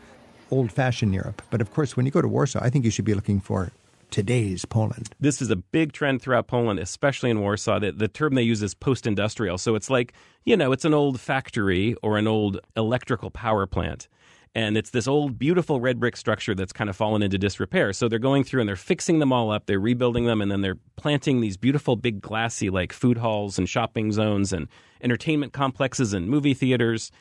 old-fashioned 0.50 1.14
Europe, 1.14 1.42
but 1.50 1.60
of 1.60 1.72
course, 1.72 1.96
when 1.96 2.06
you 2.06 2.12
go 2.12 2.22
to 2.22 2.28
Warsaw, 2.28 2.60
I 2.62 2.70
think 2.70 2.84
you 2.84 2.90
should 2.90 3.04
be 3.04 3.14
looking 3.14 3.40
for 3.40 3.70
today's 4.10 4.64
Poland. 4.64 5.08
This 5.20 5.40
is 5.40 5.50
a 5.50 5.56
big 5.56 5.92
trend 5.92 6.20
throughout 6.20 6.48
Poland, 6.48 6.80
especially 6.80 7.30
in 7.30 7.40
Warsaw. 7.40 7.78
The, 7.78 7.92
the 7.92 8.08
term 8.08 8.34
they 8.34 8.42
use 8.42 8.60
is 8.62 8.74
post-industrial, 8.74 9.58
so 9.58 9.76
it's 9.76 9.88
like 9.88 10.12
you 10.44 10.56
know, 10.56 10.72
it's 10.72 10.84
an 10.84 10.94
old 10.94 11.20
factory 11.20 11.94
or 12.02 12.18
an 12.18 12.26
old 12.26 12.58
electrical 12.74 13.30
power 13.30 13.66
plant. 13.66 14.08
and 14.54 14.76
it's 14.76 14.90
this 14.90 15.06
old 15.06 15.38
beautiful 15.38 15.80
red 15.80 16.00
brick 16.00 16.16
structure 16.16 16.54
that's 16.54 16.72
kind 16.72 16.90
of 16.90 16.96
fallen 16.96 17.22
into 17.22 17.38
disrepair. 17.38 17.92
So 17.92 18.08
they're 18.08 18.18
going 18.18 18.42
through 18.42 18.60
and 18.60 18.68
they're 18.68 18.76
fixing 18.76 19.20
them 19.20 19.32
all 19.32 19.50
up. 19.50 19.66
They're 19.66 19.78
rebuilding 19.78 20.24
them. 20.24 20.40
And 20.40 20.50
then 20.50 20.60
they're 20.60 20.78
planting 20.96 21.40
these 21.40 21.56
beautiful 21.56 21.94
big 21.94 22.20
glassy 22.20 22.68
like 22.68 22.92
food 22.92 23.18
halls 23.18 23.58
and 23.58 23.68
shopping 23.68 24.10
zones 24.10 24.52
and 24.52 24.66
entertainment 25.02 25.52
complexes 25.52 26.12
and 26.12 26.28
movie 26.28 26.54
theaters. 26.54 27.12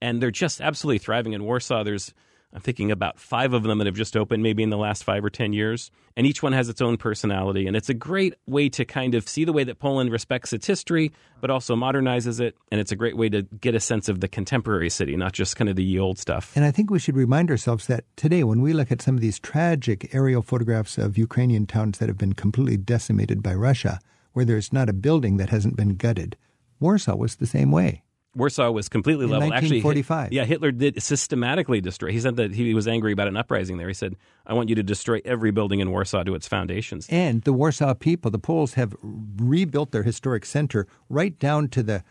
And 0.00 0.22
they're 0.22 0.30
just 0.30 0.60
absolutely 0.60 0.98
thriving 0.98 1.34
in 1.34 1.44
warsaw. 1.44 1.84
There's 1.84 2.14
I'm 2.52 2.60
thinking 2.60 2.90
about 2.90 3.18
five 3.18 3.52
of 3.52 3.62
them 3.62 3.78
that 3.78 3.86
have 3.86 3.94
just 3.94 4.16
opened 4.16 4.42
maybe 4.42 4.62
in 4.62 4.70
the 4.70 4.78
last 4.78 5.04
five 5.04 5.22
or 5.22 5.28
10 5.28 5.52
years. 5.52 5.90
And 6.16 6.26
each 6.26 6.42
one 6.42 6.52
has 6.54 6.68
its 6.68 6.80
own 6.80 6.96
personality. 6.96 7.66
And 7.66 7.76
it's 7.76 7.90
a 7.90 7.94
great 7.94 8.34
way 8.46 8.70
to 8.70 8.84
kind 8.86 9.14
of 9.14 9.28
see 9.28 9.44
the 9.44 9.52
way 9.52 9.64
that 9.64 9.78
Poland 9.78 10.10
respects 10.10 10.52
its 10.54 10.66
history, 10.66 11.12
but 11.40 11.50
also 11.50 11.76
modernizes 11.76 12.40
it. 12.40 12.56
And 12.72 12.80
it's 12.80 12.90
a 12.90 12.96
great 12.96 13.16
way 13.16 13.28
to 13.28 13.42
get 13.42 13.74
a 13.74 13.80
sense 13.80 14.08
of 14.08 14.20
the 14.20 14.28
contemporary 14.28 14.88
city, 14.88 15.14
not 15.14 15.34
just 15.34 15.56
kind 15.56 15.68
of 15.68 15.76
the 15.76 15.98
old 15.98 16.18
stuff. 16.18 16.52
And 16.56 16.64
I 16.64 16.70
think 16.70 16.90
we 16.90 16.98
should 16.98 17.16
remind 17.16 17.50
ourselves 17.50 17.86
that 17.86 18.04
today, 18.16 18.42
when 18.44 18.62
we 18.62 18.72
look 18.72 18.90
at 18.90 19.02
some 19.02 19.14
of 19.14 19.20
these 19.20 19.38
tragic 19.38 20.14
aerial 20.14 20.42
photographs 20.42 20.96
of 20.96 21.18
Ukrainian 21.18 21.66
towns 21.66 21.98
that 21.98 22.08
have 22.08 22.18
been 22.18 22.32
completely 22.32 22.78
decimated 22.78 23.42
by 23.42 23.54
Russia, 23.54 24.00
where 24.32 24.46
there's 24.46 24.72
not 24.72 24.88
a 24.88 24.94
building 24.94 25.36
that 25.36 25.50
hasn't 25.50 25.76
been 25.76 25.96
gutted, 25.96 26.36
Warsaw 26.80 27.16
was 27.16 27.36
the 27.36 27.46
same 27.46 27.70
way. 27.70 28.02
Warsaw 28.38 28.70
was 28.70 28.88
completely 28.88 29.24
In 29.24 29.30
leveled. 29.30 29.52
Actually, 29.52 29.82
1945. 29.82 30.32
yeah, 30.32 30.44
Hitler 30.44 30.70
did 30.72 31.02
systematically 31.02 31.80
destroy. 31.80 32.12
He 32.12 32.20
said 32.20 32.36
that 32.36 32.54
he 32.54 32.72
was 32.72 32.88
angry 32.88 33.12
about 33.12 33.28
an 33.28 33.36
uprising 33.36 33.76
there. 33.76 33.88
He 33.88 33.94
said, 33.94 34.16
"I 34.46 34.54
want 34.54 34.68
you 34.68 34.74
to 34.76 34.82
destroy 34.82 35.20
every 35.24 35.50
building 35.50 35.80
in 35.80 35.90
Warsaw 35.90 36.22
to 36.22 36.34
its 36.34 36.48
foundations." 36.48 37.06
And 37.10 37.42
the 37.42 37.52
Warsaw 37.52 37.94
people, 37.94 38.30
the 38.30 38.38
Poles, 38.38 38.74
have 38.74 38.94
rebuilt 39.02 39.90
their 39.90 40.04
historic 40.04 40.46
center 40.46 40.86
right 41.10 41.38
down 41.38 41.68
to 41.68 41.82
the 41.82 42.04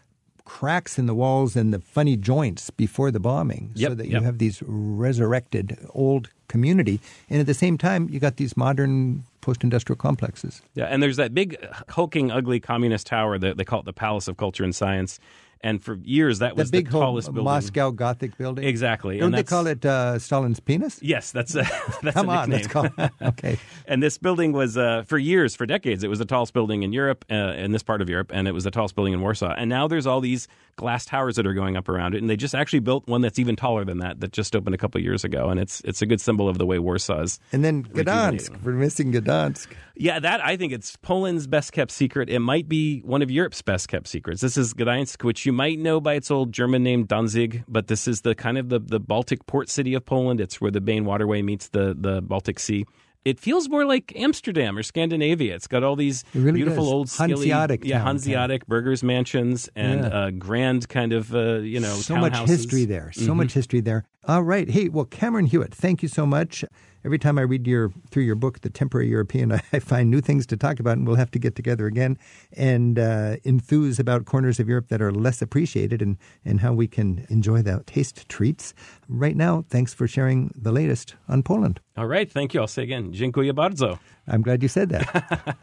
cracks 0.46 0.98
in 0.98 1.08
the 1.08 1.16
walls 1.16 1.56
and 1.58 1.74
the 1.74 1.80
funny 1.80 2.16
joints 2.16 2.70
before 2.70 3.12
the 3.12 3.20
bombing, 3.20 3.72
so 3.76 3.82
Yep, 3.82 3.98
that 3.98 4.08
yep. 4.08 4.22
you 4.22 4.26
have 4.26 4.38
these 4.38 4.63
resurrected 4.66 5.78
old 5.94 6.30
community. 6.48 7.02
And 7.30 7.42
at 7.42 7.48
the 7.48 7.54
same 7.54 7.78
time, 7.78 8.08
you 8.10 8.20
got 8.22 8.38
these 8.38 8.56
modern 8.56 9.24
post-industrial 9.42 9.98
complexes. 9.98 10.62
Yeah, 10.74 10.86
and 10.86 11.04
there's 11.04 11.18
that 11.18 11.34
big, 11.34 11.58
hulking, 11.90 12.32
ugly 12.32 12.62
communist 12.62 13.08
tower 13.08 13.38
that 13.38 13.58
they 13.58 13.66
call 13.66 13.80
it 13.80 13.86
the 13.86 13.94
Palace 13.94 14.30
of 14.30 14.38
Culture 14.38 14.63
and 14.63 14.74
Science. 14.74 15.20
And 15.62 15.84
for 15.84 15.96
years, 15.96 16.39
that 16.39 16.56
The 16.56 16.62
was 16.63 16.72
big 16.72 16.86
the 16.86 17.00
tallest 17.00 17.28
building. 17.28 17.43
Moscow 17.46 17.91
Gothic 17.91 18.38
building. 18.38 18.63
Exactly. 18.65 19.17
Don't 19.20 19.28
and 19.28 19.34
they 19.36 19.43
call 19.43 19.67
it 19.67 19.86
uh, 19.86 20.20
Stalin's 20.20 20.60
penis? 20.60 21.00
Yes, 21.02 21.32
that's 21.32 21.56
a, 21.56 21.63
that's 22.02 22.13
Come 22.15 22.30
a 22.30 22.34
on, 22.34 22.50
let's 22.52 22.67
call 22.67 22.88
okay. 23.22 23.58
And 23.88 24.04
this 24.04 24.17
building 24.17 24.52
was, 24.52 24.78
uh, 24.78 25.04
for 25.08 25.17
years, 25.17 25.56
for 25.56 25.65
decades, 25.65 26.04
it 26.04 26.10
was 26.10 26.20
the 26.20 26.26
tallest 26.26 26.54
building 26.54 26.84
in 26.84 26.93
Europe, 26.93 27.26
uh, 27.32 27.54
in 27.54 27.72
this 27.72 27.84
part 27.84 28.02
of 28.02 28.10
Europe, 28.10 28.32
and 28.34 28.48
it 28.48 28.52
was 28.52 28.63
the 28.63 28.72
tallest 28.72 28.96
building 28.96 29.13
in 29.13 29.22
Warsaw. 29.22 29.54
And 29.58 29.70
now 29.70 29.88
there's 29.88 30.06
all 30.06 30.20
these 30.20 30.48
glass 30.76 31.06
towers 31.06 31.38
that 31.38 31.48
are 31.48 31.54
going 31.54 31.78
up 31.78 31.89
around 31.89 32.13
it, 32.13 32.22
and 32.22 32.30
they 32.30 32.36
just 32.36 32.54
actually 32.54 32.80
built 32.80 33.08
one 33.08 33.22
that's 33.22 33.39
even 33.39 33.56
taller 33.56 33.86
than 33.86 34.00
that, 34.00 34.20
that 34.20 34.32
just 34.34 34.56
opened 34.56 34.76
a 34.76 34.78
couple 34.78 35.02
years 35.02 35.24
ago. 35.24 35.50
And 35.50 35.60
it's 35.60 35.82
it's 35.82 36.02
a 36.02 36.06
good 36.06 36.22
symbol 36.22 36.48
of 36.50 36.58
the 36.58 36.65
way 36.65 36.80
Warsaw 36.80 37.22
is. 37.22 37.39
And 37.52 37.63
then. 37.63 37.84
Gdansk. 37.84 38.63
We're 38.63 38.74
missing 38.74 39.12
Gdansk. 39.13 39.67
Yeah, 39.99 40.19
that 40.19 40.43
I 40.45 40.57
think 40.57 40.73
it's 40.73 40.95
Poland's 40.97 41.47
best 41.47 41.71
kept 41.71 41.91
secret. 41.91 42.29
It 42.29 42.39
might 42.39 42.67
be 42.69 42.99
one 42.99 43.21
of 43.21 43.31
Europe's 43.31 43.62
best 43.62 43.88
kept 43.88 44.07
secrets. 44.07 44.41
This 44.41 44.57
is 44.57 44.73
Gdańsk, 44.73 45.23
which 45.23 45.45
you 45.45 45.53
might 45.53 45.79
know 45.79 45.99
by 45.99 46.13
its 46.13 46.29
old 46.29 46.51
German 46.51 46.83
name 46.83 47.05
Danzig, 47.05 47.63
but 47.67 47.88
this 47.88 48.07
is 48.07 48.21
the 48.21 48.36
kind 48.36 48.57
of 48.57 48.69
the, 48.69 48.79
the 48.79 48.99
Baltic 48.99 49.45
port 49.47 49.69
city 49.69 49.93
of 49.93 50.05
Poland. 50.05 50.39
It's 50.39 50.62
where 50.62 50.71
the 50.71 50.81
Bain 50.81 51.05
waterway 51.05 51.41
meets 51.41 51.69
the, 51.69 51.95
the 51.99 52.21
Baltic 52.21 52.60
Sea. 52.60 52.86
It 53.25 53.41
feels 53.41 53.67
more 53.67 53.83
like 53.86 54.13
Amsterdam 54.15 54.77
or 54.77 54.83
Scandinavia. 54.83 55.53
It's 55.55 55.67
got 55.67 55.83
all 55.83 55.97
these 55.97 56.23
really 56.33 56.53
beautiful 56.53 56.86
does. 56.86 56.93
old 56.93 57.10
skilly, 57.10 57.49
Hanseatic 57.49 57.83
yeah, 57.83 58.01
town, 58.01 58.60
burghers 58.69 59.03
mansions 59.03 59.69
and 59.75 60.05
Yeah. 60.05 60.31
grand 60.31 60.88
kind 60.88 61.12
of 61.12 61.36
uh, 61.36 61.55
you 61.55 61.81
know 61.81 61.93
so 61.95 62.15
much. 62.15 62.31
Mm-hmm. 62.31 62.45
history 62.45 62.86
there. 62.86 63.12
So 63.12 63.36
much 63.36 63.51
history 63.51 63.81
there. 63.81 64.05
All 64.28 64.44
right. 64.44 64.70
Hey, 64.70 64.90
well, 64.90 65.06
Cameron 65.06 65.46
Hewitt, 65.46 65.74
thank 65.74 66.04
you 66.04 66.10
so 66.10 66.26
much. 66.26 66.66
Every 67.06 67.18
time 67.18 67.40
I 67.40 67.44
read 67.44 67.66
your 67.66 67.94
through 68.12 68.24
your 68.24 68.36
book, 68.36 68.60
The 68.60 68.70
Temporary 68.70 69.08
European, 69.08 69.54
I 69.74 69.80
find 69.80 70.12
new 70.12 70.20
things 70.20 70.46
to 70.48 70.58
talk 70.58 70.82
about, 70.82 70.98
and 70.98 71.08
we'll 71.08 71.16
have 71.16 71.32
to 71.32 71.40
get 71.40 71.56
together 71.56 71.86
again 71.86 72.18
and 72.52 73.00
uh, 73.00 73.38
enthuse 73.46 74.00
about 74.00 74.26
corners 74.26 74.60
of 74.60 74.68
Europe 74.68 74.90
that 74.90 75.02
are 75.02 75.13
less 75.13 75.42
appreciated 75.42 76.02
and, 76.02 76.18
and 76.44 76.60
how 76.60 76.74
we 76.74 76.88
can 76.88 77.26
enjoy 77.30 77.62
the 77.62 77.82
taste 77.86 78.28
treats. 78.28 78.74
Right 79.08 79.38
now, 79.38 79.63
thanks 79.70 79.94
for 79.94 80.10
sharing 80.10 80.52
the 80.54 80.74
latest 80.74 81.16
on 81.30 81.42
Poland. 81.42 81.80
All 81.96 82.08
right, 82.08 82.30
thank 82.30 82.54
you. 82.54 82.60
I'll 82.60 82.68
say 82.68 82.84
again, 82.84 83.13
dziękuję 83.13 83.54
bardzo. 83.54 83.98
I'm 84.28 84.42
glad 84.42 84.62
you 84.62 84.68
said 84.68 84.90
that. 84.90 85.56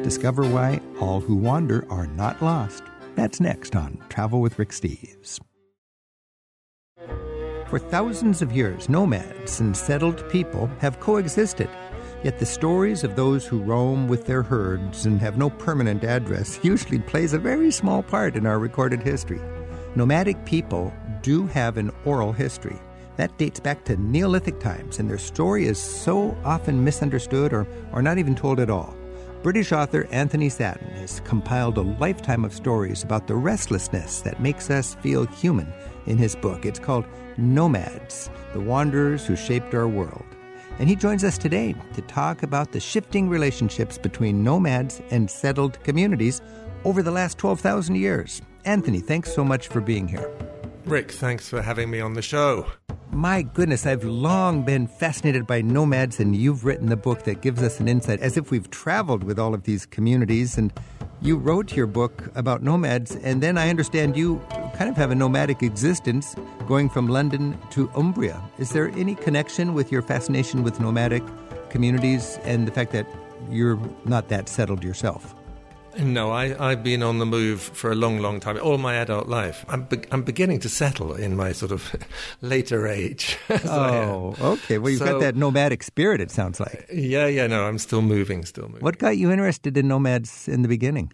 Discover 0.02 0.44
why 0.44 0.80
all 0.98 1.20
who 1.20 1.36
wander 1.36 1.84
are 1.90 2.06
not 2.06 2.40
lost. 2.40 2.89
That's 3.20 3.38
next 3.38 3.76
on 3.76 4.02
Travel 4.08 4.40
with 4.40 4.58
Rick 4.58 4.70
Steves. 4.70 5.40
For 7.68 7.78
thousands 7.78 8.40
of 8.40 8.50
years, 8.50 8.88
nomads 8.88 9.60
and 9.60 9.76
settled 9.76 10.26
people 10.30 10.68
have 10.78 11.00
coexisted. 11.00 11.68
Yet 12.24 12.38
the 12.38 12.46
stories 12.46 13.04
of 13.04 13.16
those 13.16 13.44
who 13.44 13.62
roam 13.62 14.08
with 14.08 14.24
their 14.24 14.42
herds 14.42 15.04
and 15.04 15.20
have 15.20 15.36
no 15.36 15.50
permanent 15.50 16.02
address 16.02 16.58
usually 16.62 16.98
plays 16.98 17.34
a 17.34 17.38
very 17.38 17.70
small 17.70 18.02
part 18.02 18.36
in 18.36 18.46
our 18.46 18.58
recorded 18.58 19.02
history. 19.02 19.42
Nomadic 19.96 20.42
people 20.46 20.90
do 21.20 21.46
have 21.48 21.76
an 21.76 21.90
oral 22.06 22.32
history. 22.32 22.80
That 23.16 23.36
dates 23.36 23.60
back 23.60 23.84
to 23.84 23.98
Neolithic 23.98 24.60
times, 24.60 24.98
and 24.98 25.10
their 25.10 25.18
story 25.18 25.66
is 25.66 25.78
so 25.78 26.34
often 26.42 26.82
misunderstood 26.82 27.52
or, 27.52 27.66
or 27.92 28.00
not 28.00 28.16
even 28.16 28.34
told 28.34 28.60
at 28.60 28.70
all. 28.70 28.96
British 29.42 29.72
author 29.72 30.06
Anthony 30.10 30.50
Sattin 30.50 30.90
has 30.90 31.20
compiled 31.20 31.78
a 31.78 31.82
lifetime 31.82 32.44
of 32.44 32.52
stories 32.52 33.02
about 33.02 33.26
the 33.26 33.34
restlessness 33.34 34.20
that 34.20 34.38
makes 34.38 34.68
us 34.68 34.96
feel 34.96 35.24
human 35.26 35.72
in 36.04 36.18
his 36.18 36.36
book. 36.36 36.66
It's 36.66 36.78
called 36.78 37.06
Nomads 37.38 38.28
The 38.52 38.60
Wanderers 38.60 39.24
Who 39.24 39.36
Shaped 39.36 39.74
Our 39.74 39.88
World. 39.88 40.26
And 40.78 40.90
he 40.90 40.94
joins 40.94 41.24
us 41.24 41.38
today 41.38 41.74
to 41.94 42.02
talk 42.02 42.42
about 42.42 42.72
the 42.72 42.80
shifting 42.80 43.30
relationships 43.30 43.96
between 43.96 44.44
nomads 44.44 45.00
and 45.10 45.30
settled 45.30 45.82
communities 45.84 46.42
over 46.84 47.02
the 47.02 47.10
last 47.10 47.38
12,000 47.38 47.94
years. 47.94 48.42
Anthony, 48.66 49.00
thanks 49.00 49.34
so 49.34 49.42
much 49.42 49.68
for 49.68 49.80
being 49.80 50.06
here. 50.06 50.30
Rick, 50.84 51.12
thanks 51.12 51.48
for 51.48 51.62
having 51.62 51.90
me 51.90 52.00
on 52.00 52.12
the 52.12 52.22
show. 52.22 52.66
My 53.12 53.42
goodness, 53.42 53.86
I've 53.86 54.04
long 54.04 54.62
been 54.62 54.86
fascinated 54.86 55.44
by 55.44 55.62
nomads, 55.62 56.20
and 56.20 56.34
you've 56.34 56.64
written 56.64 56.86
the 56.86 56.96
book 56.96 57.24
that 57.24 57.42
gives 57.42 57.60
us 57.60 57.80
an 57.80 57.88
insight 57.88 58.20
as 58.20 58.36
if 58.36 58.52
we've 58.52 58.70
traveled 58.70 59.24
with 59.24 59.36
all 59.36 59.52
of 59.52 59.64
these 59.64 59.84
communities. 59.84 60.56
And 60.56 60.72
you 61.20 61.36
wrote 61.36 61.74
your 61.76 61.88
book 61.88 62.30
about 62.36 62.62
nomads, 62.62 63.16
and 63.16 63.42
then 63.42 63.58
I 63.58 63.68
understand 63.68 64.16
you 64.16 64.40
kind 64.74 64.88
of 64.88 64.96
have 64.96 65.10
a 65.10 65.16
nomadic 65.16 65.60
existence 65.60 66.36
going 66.68 66.88
from 66.88 67.08
London 67.08 67.58
to 67.70 67.90
Umbria. 67.96 68.40
Is 68.58 68.70
there 68.70 68.90
any 68.90 69.16
connection 69.16 69.74
with 69.74 69.90
your 69.90 70.02
fascination 70.02 70.62
with 70.62 70.78
nomadic 70.78 71.24
communities 71.68 72.38
and 72.44 72.66
the 72.66 72.72
fact 72.72 72.92
that 72.92 73.08
you're 73.50 73.78
not 74.04 74.28
that 74.28 74.48
settled 74.48 74.84
yourself? 74.84 75.34
No, 75.98 76.30
I, 76.30 76.70
I've 76.70 76.82
been 76.82 77.02
on 77.02 77.18
the 77.18 77.26
move 77.26 77.60
for 77.60 77.90
a 77.90 77.94
long, 77.94 78.20
long 78.20 78.40
time, 78.40 78.58
all 78.62 78.78
my 78.78 78.94
adult 78.94 79.28
life. 79.28 79.64
I'm, 79.68 79.84
be- 79.84 80.04
I'm 80.10 80.22
beginning 80.22 80.60
to 80.60 80.68
settle 80.68 81.14
in 81.14 81.36
my 81.36 81.52
sort 81.52 81.72
of 81.72 81.94
later 82.40 82.86
age. 82.86 83.36
as 83.48 83.66
I 83.66 83.96
am. 83.96 84.08
Oh, 84.08 84.34
okay. 84.40 84.78
Well, 84.78 84.90
you've 84.90 85.00
got 85.00 85.20
that 85.20 85.36
nomadic 85.36 85.82
spirit, 85.82 86.20
it 86.20 86.30
sounds 86.30 86.60
like. 86.60 86.86
Yeah, 86.92 87.26
yeah, 87.26 87.46
no, 87.46 87.64
I'm 87.64 87.78
still 87.78 88.02
moving, 88.02 88.44
still 88.44 88.66
moving. 88.68 88.82
What 88.82 88.98
got 88.98 89.18
you 89.18 89.30
interested 89.30 89.76
in 89.76 89.88
nomads 89.88 90.48
in 90.48 90.62
the 90.62 90.68
beginning? 90.68 91.12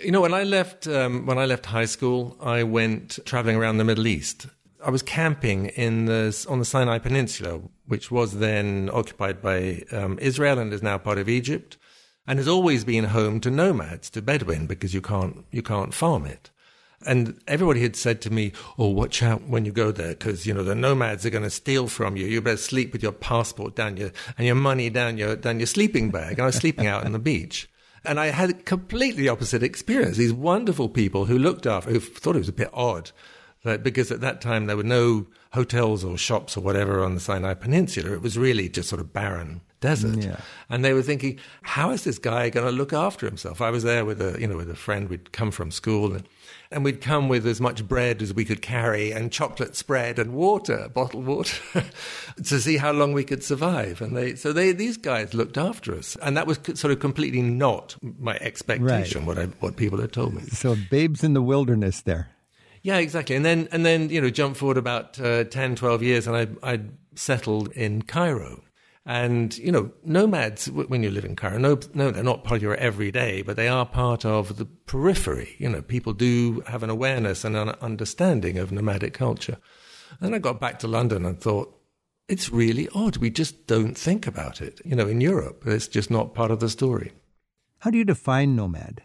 You 0.00 0.12
know, 0.12 0.20
when 0.20 0.34
I 0.34 0.44
left, 0.44 0.86
um, 0.86 1.26
when 1.26 1.38
I 1.38 1.44
left 1.44 1.66
high 1.66 1.84
school, 1.84 2.36
I 2.40 2.62
went 2.62 3.18
traveling 3.26 3.56
around 3.56 3.78
the 3.78 3.84
Middle 3.84 4.06
East. 4.06 4.46
I 4.84 4.90
was 4.90 5.02
camping 5.02 5.66
in 5.66 6.06
the 6.06 6.46
on 6.48 6.58
the 6.58 6.64
Sinai 6.64 6.98
Peninsula, 6.98 7.60
which 7.86 8.10
was 8.10 8.38
then 8.38 8.90
occupied 8.92 9.40
by 9.40 9.82
um, 9.92 10.18
Israel 10.20 10.58
and 10.58 10.72
is 10.72 10.82
now 10.82 10.98
part 10.98 11.18
of 11.18 11.28
Egypt, 11.28 11.76
and 12.26 12.38
has 12.38 12.48
always 12.48 12.84
been 12.84 13.04
home 13.04 13.40
to 13.40 13.50
nomads, 13.50 14.10
to 14.10 14.22
Bedouin, 14.22 14.66
because 14.66 14.94
you 14.94 15.00
can't 15.00 15.44
you 15.50 15.62
can't 15.62 15.94
farm 15.94 16.24
it. 16.26 16.50
And 17.04 17.40
everybody 17.48 17.82
had 17.82 17.96
said 17.96 18.20
to 18.22 18.30
me, 18.30 18.52
"Oh, 18.78 18.88
watch 18.88 19.22
out 19.22 19.48
when 19.48 19.64
you 19.64 19.72
go 19.72 19.90
there, 19.90 20.14
because 20.14 20.46
you 20.46 20.54
know 20.54 20.62
the 20.62 20.74
nomads 20.74 21.26
are 21.26 21.30
going 21.30 21.42
to 21.42 21.50
steal 21.50 21.88
from 21.88 22.16
you. 22.16 22.26
You 22.26 22.40
better 22.40 22.56
sleep 22.56 22.92
with 22.92 23.02
your 23.02 23.12
passport 23.12 23.74
down 23.74 23.96
your 23.96 24.12
and 24.38 24.46
your 24.46 24.54
money 24.54 24.88
down 24.88 25.18
your 25.18 25.34
down 25.36 25.58
your 25.58 25.66
sleeping 25.66 26.10
bag." 26.10 26.34
And 26.34 26.42
I 26.42 26.46
was 26.46 26.56
sleeping 26.56 26.86
out 26.86 27.04
on 27.04 27.12
the 27.12 27.18
beach, 27.18 27.68
and 28.04 28.20
I 28.20 28.26
had 28.26 28.50
a 28.50 28.54
completely 28.54 29.28
opposite 29.28 29.62
experience. 29.62 30.16
These 30.16 30.32
wonderful 30.32 30.88
people 30.88 31.24
who 31.24 31.38
looked 31.38 31.66
after, 31.66 31.90
who 31.90 32.00
thought 32.00 32.36
it 32.36 32.40
was 32.40 32.48
a 32.48 32.52
bit 32.52 32.70
odd, 32.72 33.10
that 33.64 33.82
because 33.82 34.12
at 34.12 34.20
that 34.20 34.40
time 34.40 34.66
there 34.66 34.76
were 34.76 34.82
no 34.84 35.26
hotels 35.52 36.04
or 36.04 36.16
shops 36.16 36.56
or 36.56 36.60
whatever 36.60 37.02
on 37.02 37.14
the 37.14 37.20
Sinai 37.20 37.54
Peninsula. 37.54 38.12
It 38.12 38.22
was 38.22 38.38
really 38.38 38.68
just 38.68 38.88
sort 38.88 39.00
of 39.00 39.12
barren 39.12 39.60
desert. 39.82 40.24
Yeah. 40.24 40.40
And 40.70 40.82
they 40.82 40.94
were 40.94 41.02
thinking, 41.02 41.38
how 41.60 41.90
is 41.90 42.04
this 42.04 42.18
guy 42.18 42.48
going 42.48 42.64
to 42.64 42.72
look 42.72 42.94
after 42.94 43.26
himself? 43.26 43.60
I 43.60 43.68
was 43.68 43.82
there 43.82 44.06
with 44.06 44.22
a, 44.22 44.40
you 44.40 44.46
know, 44.46 44.56
with 44.56 44.70
a 44.70 44.74
friend. 44.74 45.10
We'd 45.10 45.32
come 45.32 45.50
from 45.50 45.70
school 45.70 46.14
and, 46.14 46.26
and 46.70 46.84
we'd 46.84 47.02
come 47.02 47.28
with 47.28 47.46
as 47.46 47.60
much 47.60 47.86
bread 47.86 48.22
as 48.22 48.32
we 48.32 48.46
could 48.46 48.62
carry 48.62 49.10
and 49.10 49.30
chocolate 49.30 49.76
spread 49.76 50.18
and 50.18 50.32
water, 50.32 50.88
bottled 50.94 51.26
water, 51.26 51.84
to 52.44 52.60
see 52.60 52.78
how 52.78 52.92
long 52.92 53.12
we 53.12 53.24
could 53.24 53.44
survive. 53.44 54.00
And 54.00 54.16
they, 54.16 54.34
so 54.36 54.54
they, 54.54 54.72
these 54.72 54.96
guys 54.96 55.34
looked 55.34 55.58
after 55.58 55.94
us. 55.94 56.16
And 56.22 56.34
that 56.38 56.46
was 56.46 56.58
sort 56.74 56.92
of 56.92 57.00
completely 57.00 57.42
not 57.42 57.96
my 58.00 58.36
expectation, 58.36 59.26
what 59.26 59.38
I, 59.38 59.46
what 59.60 59.76
people 59.76 60.00
had 60.00 60.12
told 60.12 60.32
me. 60.32 60.42
So, 60.42 60.76
babes 60.90 61.22
in 61.22 61.34
the 61.34 61.42
wilderness 61.42 62.00
there. 62.00 62.30
Yeah, 62.82 62.96
exactly. 62.98 63.36
And 63.36 63.44
then, 63.44 63.68
and 63.70 63.86
then, 63.86 64.08
you 64.08 64.20
know, 64.20 64.30
jump 64.30 64.56
forward 64.56 64.76
about 64.76 65.20
uh, 65.20 65.44
10, 65.44 65.76
12 65.76 66.02
years, 66.02 66.26
and 66.26 66.36
I, 66.36 66.72
I 66.72 66.80
settled 67.14 67.70
in 67.72 68.02
Cairo. 68.02 68.62
And, 69.04 69.56
you 69.58 69.72
know, 69.72 69.90
nomads, 70.04 70.70
when 70.70 71.02
you 71.02 71.10
live 71.10 71.24
in 71.24 71.34
Cairo, 71.34 71.58
no, 71.58 71.78
no, 71.92 72.12
they're 72.12 72.22
not 72.22 72.44
part 72.44 72.58
of 72.58 72.62
your 72.62 72.76
everyday, 72.76 73.42
but 73.42 73.56
they 73.56 73.66
are 73.66 73.84
part 73.84 74.24
of 74.24 74.58
the 74.58 74.64
periphery. 74.64 75.56
You 75.58 75.70
know, 75.70 75.82
people 75.82 76.12
do 76.12 76.60
have 76.68 76.84
an 76.84 76.90
awareness 76.90 77.44
and 77.44 77.56
an 77.56 77.70
understanding 77.80 78.58
of 78.58 78.70
nomadic 78.70 79.12
culture. 79.12 79.58
And 80.20 80.34
I 80.34 80.38
got 80.38 80.60
back 80.60 80.78
to 80.80 80.88
London 80.88 81.26
and 81.26 81.40
thought, 81.40 81.76
it's 82.28 82.50
really 82.50 82.88
odd. 82.94 83.16
We 83.16 83.30
just 83.30 83.66
don't 83.66 83.98
think 83.98 84.28
about 84.28 84.60
it. 84.60 84.80
You 84.84 84.94
know, 84.94 85.08
in 85.08 85.20
Europe, 85.20 85.64
it's 85.66 85.88
just 85.88 86.10
not 86.10 86.34
part 86.34 86.52
of 86.52 86.60
the 86.60 86.68
story. 86.68 87.12
How 87.80 87.90
do 87.90 87.98
you 87.98 88.04
define 88.04 88.54
nomad? 88.54 89.02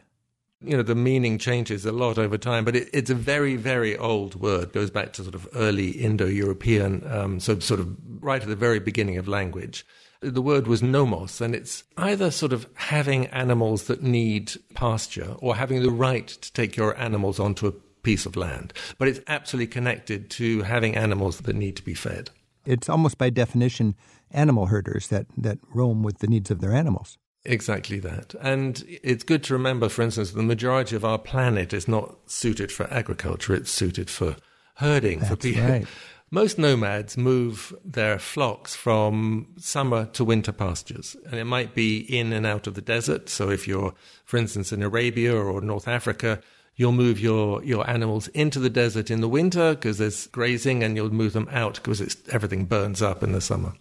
You 0.61 0.75
know, 0.75 0.83
the 0.83 0.95
meaning 0.95 1.37
changes 1.37 1.85
a 1.85 1.91
lot 1.91 2.17
over 2.17 2.37
time, 2.37 2.65
but 2.65 2.75
it, 2.75 2.89
it's 2.93 3.09
a 3.09 3.15
very, 3.15 3.55
very 3.55 3.95
old 3.95 4.35
word. 4.35 4.73
Goes 4.73 4.89
back 4.89 5.13
to 5.13 5.23
sort 5.23 5.35
of 5.35 5.47
early 5.55 5.91
Indo-European, 5.91 7.05
um, 7.11 7.39
so 7.39 7.59
sort 7.59 7.79
of 7.79 7.95
right 8.19 8.41
at 8.41 8.47
the 8.47 8.55
very 8.55 8.79
beginning 8.79 9.17
of 9.17 9.27
language. 9.27 9.85
The 10.19 10.41
word 10.41 10.65
was 10.65 10.81
nomos, 10.81 11.41
and 11.41 11.53
it's 11.53 11.83
either 11.95 12.31
sort 12.31 12.51
of 12.51 12.67
having 12.73 13.27
animals 13.27 13.83
that 13.83 14.01
need 14.01 14.53
pasture 14.73 15.35
or 15.39 15.55
having 15.55 15.83
the 15.83 15.91
right 15.91 16.27
to 16.27 16.53
take 16.53 16.75
your 16.75 16.97
animals 16.97 17.39
onto 17.39 17.67
a 17.67 17.73
piece 18.01 18.25
of 18.25 18.35
land. 18.35 18.73
But 18.97 19.09
it's 19.09 19.19
absolutely 19.27 19.67
connected 19.67 20.31
to 20.31 20.63
having 20.63 20.95
animals 20.95 21.39
that 21.41 21.55
need 21.55 21.75
to 21.75 21.83
be 21.83 21.93
fed. 21.93 22.31
It's 22.65 22.89
almost 22.89 23.19
by 23.19 23.29
definition 23.29 23.95
animal 24.31 24.65
herders 24.65 25.09
that, 25.09 25.27
that 25.37 25.59
roam 25.71 26.01
with 26.01 26.17
the 26.17 26.27
needs 26.27 26.49
of 26.49 26.61
their 26.61 26.73
animals. 26.73 27.17
Exactly 27.47 27.99
that. 27.99 28.35
And 28.41 28.83
it's 28.87 29.23
good 29.23 29.43
to 29.45 29.53
remember, 29.53 29.87
for 29.87 30.01
instance, 30.01 30.31
the 30.31 30.43
majority 30.43 30.95
of 30.97 31.05
our 31.05 31.17
planet 31.17 31.73
is 31.73 31.87
not 31.87 32.17
suited 32.25 32.71
for 32.71 32.91
agriculture, 32.93 33.55
it's 33.55 33.71
suited 33.71 34.09
for 34.09 34.35
herding, 34.75 35.19
That's 35.19 35.31
for 35.31 35.37
people. 35.37 35.63
Right. 35.63 35.87
Most 36.29 36.59
nomads 36.59 37.15
move 37.15 37.73
their 37.85 38.19
flocks 38.19 38.75
from 38.75 39.47
summer 39.57 40.07
to 40.07 40.25
winter 40.25 40.51
pastures, 40.51 41.15
and 41.25 41.35
it 41.35 41.45
might 41.45 41.73
be 41.73 41.99
in 41.99 42.33
and 42.33 42.45
out 42.45 42.67
of 42.67 42.73
the 42.73 42.81
desert. 42.81 43.29
So, 43.29 43.49
if 43.49 43.65
you're, 43.65 43.93
for 44.25 44.35
instance, 44.35 44.73
in 44.73 44.83
Arabia 44.83 45.33
or 45.33 45.61
North 45.61 45.87
Africa, 45.87 46.41
you'll 46.75 46.91
move 46.91 47.17
your, 47.17 47.63
your 47.63 47.89
animals 47.89 48.27
into 48.29 48.59
the 48.59 48.69
desert 48.69 49.09
in 49.09 49.21
the 49.21 49.29
winter 49.29 49.73
because 49.73 49.99
there's 49.99 50.27
grazing, 50.27 50.83
and 50.83 50.97
you'll 50.97 51.13
move 51.13 51.31
them 51.31 51.47
out 51.49 51.75
because 51.75 52.17
everything 52.29 52.65
burns 52.65 53.01
up 53.01 53.23
in 53.23 53.31
the 53.31 53.39
summer. 53.39 53.75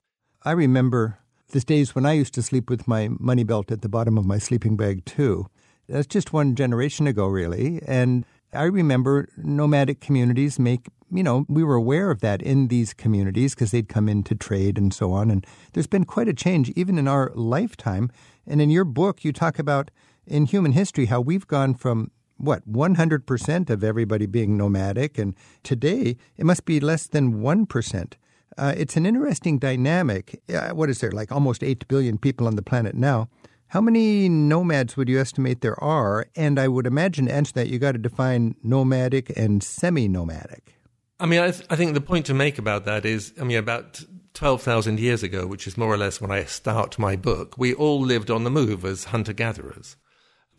I 0.45 0.53
remember 0.53 1.19
the 1.49 1.61
days 1.61 1.95
when 1.95 2.07
I 2.07 2.13
used 2.13 2.35
to 2.35 2.43
sleep 2.43 2.69
with 2.69 2.89
my 2.89 3.09
money 3.19 3.45
belt 3.45 3.71
at 3.71 3.83
the 3.83 3.89
bottom 3.89 4.19
of 4.19 4.27
my 4.27 4.39
sleeping 4.39 4.77
bag, 4.77 5.05
too. 5.05 5.47
That's 5.89 6.07
just 6.07 6.33
one 6.33 6.55
generation 6.55 7.07
ago, 7.07 7.27
really. 7.27 7.81
And 7.87 8.25
I 8.53 8.65
remember 8.65 9.29
nomadic 9.37 10.01
communities 10.01 10.59
make, 10.59 10.89
you 11.13 11.23
know, 11.23 11.47
we 11.49 11.63
were 11.63 11.75
aware 11.75 12.11
of 12.11 12.21
that 12.21 12.43
in 12.43 12.69
these 12.69 12.93
communities 12.93 13.55
because 13.55 13.71
they'd 13.71 13.89
come 13.89 14.09
in 14.09 14.23
to 14.25 14.35
trade 14.35 14.79
and 14.79 14.93
so 14.93 15.13
on. 15.13 15.31
And 15.31 15.47
there's 15.73 15.87
been 15.87 16.05
quite 16.05 16.29
a 16.29 16.35
change 16.35 16.71
even 16.71 16.99
in 16.99 17.07
our 17.07 17.31
lifetime. 17.35 18.11
And 18.47 18.61
in 18.61 18.71
your 18.71 18.85
book, 18.85 19.25
you 19.25 19.33
talk 19.33 19.59
about 19.59 19.91
in 20.27 20.47
human 20.47 20.73
history 20.73 21.07
how 21.07 21.21
we've 21.21 21.47
gone 21.47 21.75
from 21.75 22.11
what 22.39 22.69
100% 22.71 23.71
of 23.71 23.85
everybody 23.85 24.27
being 24.27 24.57
nomadic 24.57 25.17
and 25.19 25.35
today 25.63 26.17
it 26.37 26.45
must 26.45 26.65
be 26.65 26.81
less 26.81 27.07
than 27.07 27.41
1% 27.41 28.13
uh, 28.59 28.75
it's 28.77 28.97
an 28.97 29.07
interesting 29.07 29.59
dynamic. 29.59 30.41
Uh, 30.53 30.71
what 30.71 30.91
is 30.91 31.01
there, 31.01 31.11
like 31.11 31.33
almost 31.33 31.63
8 31.63 31.87
billion 31.89 32.19
people 32.19 32.47
on 32.47 32.57
the 32.57 32.63
planet 32.63 32.95
now? 32.95 33.29
How 33.69 33.81
many 33.81 34.29
nomads 34.29 34.97
would 34.97 35.09
you 35.09 35.21
estimate 35.21 35.61
there 35.61 35.83
are? 35.83 36.29
And 36.37 36.59
I 36.59 36.69
would 36.69 36.87
imagine 36.87 37.27
to 37.27 37.35
answer 37.35 37.53
that, 37.55 37.69
you 37.69 37.79
got 37.79 37.93
to 37.93 37.99
define 37.99 38.55
nomadic 38.63 39.37
and 39.37 39.63
semi 39.63 40.09
nomadic. 40.09 40.75
I 41.19 41.27
mean, 41.27 41.41
I, 41.41 41.51
th- 41.51 41.67
I, 41.71 41.77
think 41.77 41.95
the 41.95 42.01
point 42.01 42.27
to 42.27 42.35
make 42.35 42.59
about 42.59 42.85
that 42.85 43.05
is 43.05 43.33
I 43.41 43.45
mean, 43.45 43.57
about 43.57 44.05
12,000 44.35 45.01
years 45.01 45.23
ago, 45.23 45.47
which 45.47 45.67
is 45.67 45.77
more 45.77 45.93
or 45.93 45.97
less 45.97 46.21
when 46.21 46.31
I 46.31 46.45
start 46.45 46.99
my 46.99 47.17
book, 47.17 47.57
we 47.57 47.75
all 47.75 48.01
lived 48.01 48.31
on 48.31 48.45
the 48.45 48.51
move 48.51 48.85
as 48.85 49.05
hunter 49.05 49.33
gatherers. 49.33 49.97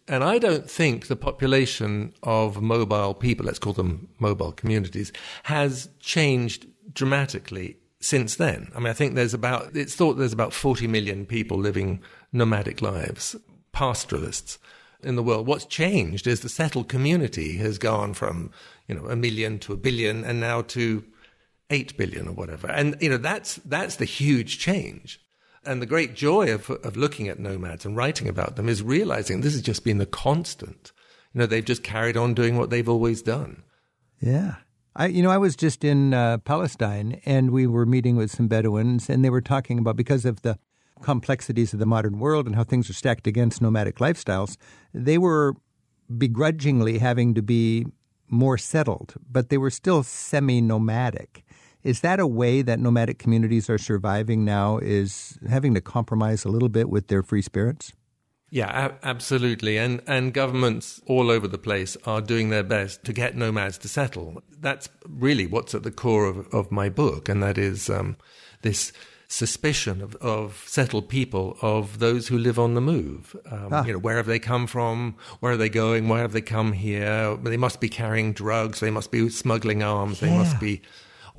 And 0.07 0.23
I 0.23 0.39
don't 0.39 0.69
think 0.69 1.07
the 1.07 1.15
population 1.15 2.13
of 2.23 2.61
mobile 2.61 3.13
people, 3.13 3.45
let's 3.45 3.59
call 3.59 3.73
them 3.73 4.09
mobile 4.19 4.51
communities, 4.51 5.11
has 5.43 5.89
changed 5.99 6.65
dramatically 6.93 7.77
since 7.99 8.35
then. 8.35 8.71
I 8.75 8.79
mean, 8.79 8.87
I 8.87 8.93
think 8.93 9.15
there's 9.15 9.33
about, 9.33 9.75
it's 9.75 9.95
thought 9.95 10.13
there's 10.13 10.33
about 10.33 10.53
40 10.53 10.87
million 10.87 11.25
people 11.25 11.57
living 11.57 12.01
nomadic 12.31 12.81
lives, 12.81 13.35
pastoralists 13.71 14.59
in 15.01 15.15
the 15.15 15.23
world. 15.23 15.47
What's 15.47 15.65
changed 15.65 16.27
is 16.27 16.41
the 16.41 16.49
settled 16.49 16.89
community 16.89 17.57
has 17.57 17.77
gone 17.77 18.13
from, 18.13 18.51
you 18.87 18.95
know, 18.95 19.05
a 19.07 19.15
million 19.15 19.59
to 19.59 19.73
a 19.73 19.77
billion 19.77 20.23
and 20.23 20.39
now 20.39 20.61
to 20.63 21.03
8 21.69 21.97
billion 21.97 22.27
or 22.27 22.33
whatever. 22.33 22.69
And, 22.69 22.95
you 23.01 23.09
know, 23.09 23.17
that's, 23.17 23.55
that's 23.57 23.95
the 23.95 24.05
huge 24.05 24.59
change. 24.59 25.19
And 25.65 25.81
the 25.81 25.87
great 25.87 26.13
joy 26.15 26.53
of, 26.53 26.69
of 26.69 26.95
looking 26.95 27.27
at 27.27 27.39
nomads 27.39 27.85
and 27.85 27.97
writing 27.97 28.29
about 28.29 28.55
them 28.55 28.69
is 28.69 28.81
realizing 28.81 29.41
this 29.41 29.53
has 29.53 29.61
just 29.61 29.83
been 29.83 29.97
the 29.97 30.05
constant. 30.05 30.91
You 31.33 31.39
know, 31.39 31.45
they've 31.45 31.65
just 31.65 31.83
carried 31.83 32.15
on 32.15 32.33
doing 32.33 32.57
what 32.57 32.69
they've 32.69 32.87
always 32.87 33.21
done. 33.21 33.63
Yeah. 34.21 34.55
I, 34.97 35.05
you 35.05 35.21
know, 35.21 35.29
I 35.29 35.37
was 35.37 35.55
just 35.55 35.83
in 35.83 36.15
uh, 36.15 36.39
Palestine 36.39 37.21
and 37.23 37.51
we 37.51 37.67
were 37.67 37.85
meeting 37.85 38.15
with 38.15 38.31
some 38.31 38.47
Bedouins, 38.47 39.11
and 39.11 39.23
they 39.23 39.29
were 39.29 39.41
talking 39.41 39.77
about 39.77 39.95
because 39.95 40.25
of 40.25 40.41
the 40.41 40.57
complexities 41.03 41.71
of 41.71 41.77
the 41.77 41.85
modern 41.85 42.17
world 42.17 42.47
and 42.47 42.55
how 42.55 42.63
things 42.63 42.89
are 42.89 42.93
stacked 42.93 43.27
against 43.27 43.61
nomadic 43.61 43.97
lifestyles, 43.97 44.57
they 44.95 45.19
were 45.19 45.53
begrudgingly 46.17 46.97
having 46.97 47.35
to 47.35 47.43
be 47.43 47.85
more 48.27 48.57
settled, 48.57 49.13
but 49.29 49.49
they 49.49 49.57
were 49.59 49.69
still 49.69 50.01
semi 50.01 50.61
nomadic. 50.61 51.43
Is 51.83 52.01
that 52.01 52.19
a 52.19 52.25
way 52.25 52.63
that 52.63 52.79
nomadic 52.79 53.19
communities 53.19 53.69
are 53.69 53.77
surviving 53.77 54.43
now? 54.43 54.79
Is 54.79 55.37
having 55.47 55.75
to 55.75 55.81
compromise 55.81 56.43
a 56.43 56.49
little 56.49 56.69
bit 56.69 56.89
with 56.89 57.07
their 57.07 57.21
free 57.21 57.43
spirits? 57.43 57.93
Yeah, 58.49 58.93
absolutely. 59.03 59.77
And 59.77 60.01
and 60.07 60.33
governments 60.33 61.01
all 61.05 61.29
over 61.29 61.47
the 61.47 61.57
place 61.57 61.97
are 62.05 62.21
doing 62.21 62.49
their 62.49 62.63
best 62.63 63.03
to 63.05 63.13
get 63.13 63.35
nomads 63.35 63.77
to 63.79 63.89
settle. 63.89 64.41
That's 64.59 64.89
really 65.07 65.45
what's 65.45 65.75
at 65.75 65.83
the 65.83 65.91
core 65.91 66.25
of, 66.25 66.47
of 66.53 66.71
my 66.71 66.89
book, 66.89 67.27
and 67.27 67.43
that 67.43 67.57
is 67.57 67.89
um, 67.89 68.15
this 68.61 68.93
suspicion 69.27 70.01
of, 70.01 70.15
of 70.15 70.63
settled 70.65 71.09
people 71.09 71.57
of 71.61 71.99
those 71.99 72.29
who 72.29 72.37
live 72.37 72.57
on 72.57 72.73
the 72.73 72.81
move. 72.81 73.35
Um, 73.51 73.69
ah. 73.71 73.85
You 73.85 73.93
know, 73.93 73.99
where 73.99 74.15
have 74.15 74.25
they 74.25 74.39
come 74.39 74.67
from? 74.67 75.17
Where 75.41 75.51
are 75.51 75.57
they 75.57 75.69
going? 75.69 76.07
Why 76.07 76.19
have 76.19 76.31
they 76.31 76.41
come 76.41 76.71
here? 76.71 77.35
They 77.35 77.57
must 77.57 77.81
be 77.81 77.89
carrying 77.89 78.31
drugs. 78.31 78.79
They 78.79 78.91
must 78.91 79.11
be 79.11 79.27
smuggling 79.29 79.83
arms. 79.83 80.21
Yeah. 80.21 80.29
They 80.29 80.37
must 80.37 80.59
be 80.59 80.81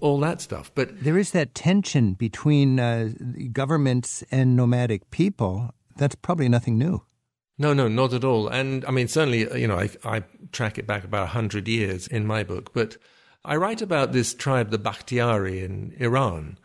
all 0.00 0.20
that 0.20 0.42
stuff. 0.42 0.70
But 0.74 1.02
there 1.02 1.16
is 1.16 1.30
that 1.32 1.54
tension 1.54 2.12
between 2.12 2.78
uh, 2.78 3.10
governments 3.52 4.22
and 4.30 4.54
nomadic 4.54 5.10
people 5.10 5.74
that's 5.98 6.14
probably 6.14 6.48
nothing 6.48 6.78
new. 6.78 7.02
No, 7.58 7.74
no, 7.74 7.88
not 7.88 8.12
at 8.12 8.24
all. 8.24 8.48
And 8.48 8.84
I 8.84 8.92
mean, 8.92 9.08
certainly, 9.08 9.48
uh, 9.50 9.56
you 9.56 9.66
know, 9.66 9.78
I, 9.78 9.90
I 10.04 10.22
track 10.52 10.78
it 10.78 10.86
back 10.86 11.04
about 11.04 11.22
100 11.22 11.66
years 11.66 12.06
in 12.06 12.26
my 12.26 12.44
book, 12.44 12.72
but 12.72 12.96
I 13.44 13.56
write 13.56 13.82
about 13.82 14.12
this 14.12 14.32
tribe, 14.32 14.70
the 14.70 14.78
Bakhtiari 14.78 15.64
in 15.64 15.94
Iran, 15.98 16.58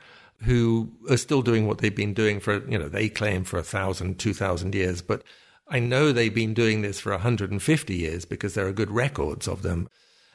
who 0.44 0.92
are 1.10 1.18
still 1.18 1.42
doing 1.42 1.66
what 1.66 1.80
they've 1.80 1.96
been 1.96 2.14
doing 2.14 2.40
for, 2.40 2.68
you 2.70 2.78
know, 2.78 2.90
they 2.90 3.10
claim 3.10 3.44
for 3.44 3.58
a 3.58 3.64
thousand, 3.64 4.20
two 4.20 4.34
thousand 4.34 4.76
years, 4.76 5.02
but 5.02 5.24
I 5.68 5.80
know 5.80 6.12
they've 6.12 6.34
been 6.34 6.54
doing 6.54 6.82
this 6.82 7.00
for 7.00 7.12
150 7.12 7.96
years 7.96 8.26
because 8.26 8.54
there 8.54 8.68
are 8.68 8.74
good 8.74 8.92
records 8.92 9.48
of 9.48 9.62
them. 9.62 9.90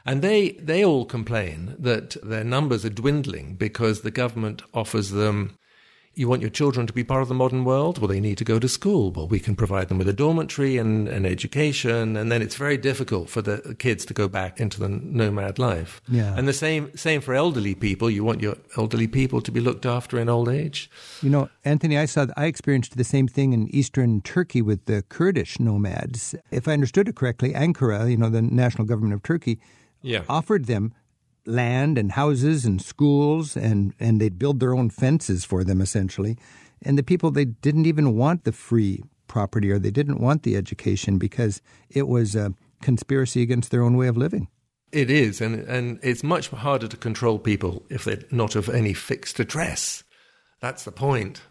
And 0.05 0.23
they, 0.23 0.53
they 0.53 0.85
all 0.85 1.05
complain 1.05 1.77
that 1.79 2.17
their 2.23 2.45
numbers 2.45 2.85
are 2.85 2.91
dwindling 2.91 3.55
because 3.55 4.01
the 4.01 4.11
government 4.11 4.63
offers 4.73 5.11
them 5.11 5.59
you 6.19 6.29
want 6.29 6.43
your 6.43 6.51
children 6.51 6.87
to 6.87 6.93
be 6.93 7.05
part 7.05 7.23
of 7.23 7.29
the 7.29 7.35
modern 7.35 7.65
world? 7.65 7.99
Well, 7.99 8.09
they 8.09 8.21
need 8.21 8.39
to 8.39 8.45
go 8.45 8.59
to 8.59 8.69
school. 8.69 9.13
Well, 9.13 9.29
we 9.29 9.39
can 9.39 9.55
provide 9.55 9.89
them 9.89 9.99
with 9.99 10.09
a 10.09 10.13
dormitory 10.13 10.77
and 10.77 11.09
an 11.09 11.25
education, 11.25 12.17
and 12.17 12.31
then 12.33 12.43
it's 12.43 12.57
very 12.57 12.77
difficult 12.77 13.31
for 13.31 13.41
the 13.41 13.77
kids 13.79 14.05
to 14.07 14.15
go 14.15 14.29
back 14.29 14.61
into 14.61 14.81
the 14.81 14.89
nomad 14.89 15.59
life. 15.59 16.03
Yeah. 16.09 16.35
And 16.37 16.49
the 16.49 16.53
same 16.53 16.97
same 16.97 17.21
for 17.21 17.35
elderly 17.35 17.75
people. 17.75 18.11
You 18.11 18.25
want 18.25 18.41
your 18.41 18.57
elderly 18.77 19.07
people 19.07 19.41
to 19.41 19.53
be 19.53 19.61
looked 19.61 19.87
after 19.87 20.19
in 20.19 20.29
old 20.29 20.49
age. 20.49 20.91
You 21.23 21.31
know, 21.31 21.49
Anthony, 21.65 21.97
I 21.97 22.07
saw 22.07 22.27
I 22.37 22.47
experienced 22.47 22.97
the 22.97 23.05
same 23.05 23.29
thing 23.29 23.53
in 23.53 23.69
eastern 23.75 24.21
Turkey 24.23 24.63
with 24.63 24.85
the 24.87 25.03
Kurdish 25.09 25.61
nomads. 25.61 26.35
If 26.51 26.67
I 26.67 26.73
understood 26.73 27.09
it 27.09 27.17
correctly, 27.17 27.53
Ankara, 27.53 28.11
you 28.11 28.17
know, 28.17 28.29
the 28.29 28.43
national 28.43 28.87
government 28.87 29.15
of 29.15 29.23
Turkey, 29.23 29.61
yeah. 30.03 30.23
offered 30.29 30.67
them 30.67 30.93
land 31.49 31.99
and 31.99 32.13
houses 32.13 32.65
and 32.65 32.81
schools, 32.81 33.57
and, 33.57 33.95
and 33.99 34.21
they'd 34.21 34.39
build 34.39 34.61
their 34.61 34.75
own 34.75 34.91
fences 34.91 35.45
for 35.45 35.65
them, 35.65 35.81
essentially. 35.81 36.37
And 36.83 36.97
the 36.97 37.03
people, 37.03 37.31
they 37.31 37.47
didn't 37.47 37.87
even 37.87 38.17
want 38.17 38.45
the 38.45 38.53
free 38.53 39.03
property 39.27 39.71
or 39.71 39.79
they 39.79 39.91
didn't 39.91 40.21
want 40.21 40.43
the 40.43 40.57
education 40.57 41.19
because 41.19 41.61
it 41.91 42.09
was 42.09 42.35
a 42.35 42.55
conspiracy 42.83 43.43
against 43.43 43.71
their 43.71 43.83
own 43.83 43.97
way 43.97 44.09
of 44.09 44.17
living. 44.17 44.49
It 44.91 45.11
is, 45.11 45.41
and, 45.41 45.55
and 45.69 45.99
it's 46.03 46.23
much 46.23 46.49
harder 46.49 46.89
to 46.89 46.97
control 46.97 47.39
people 47.39 47.85
if 47.91 48.05
they're 48.05 48.23
not 48.31 48.57
of 48.57 48.69
any 48.69 48.95
fixed 48.95 49.39
address. 49.39 50.03
That's 50.61 50.85
the 50.85 50.93
point. 50.93 51.43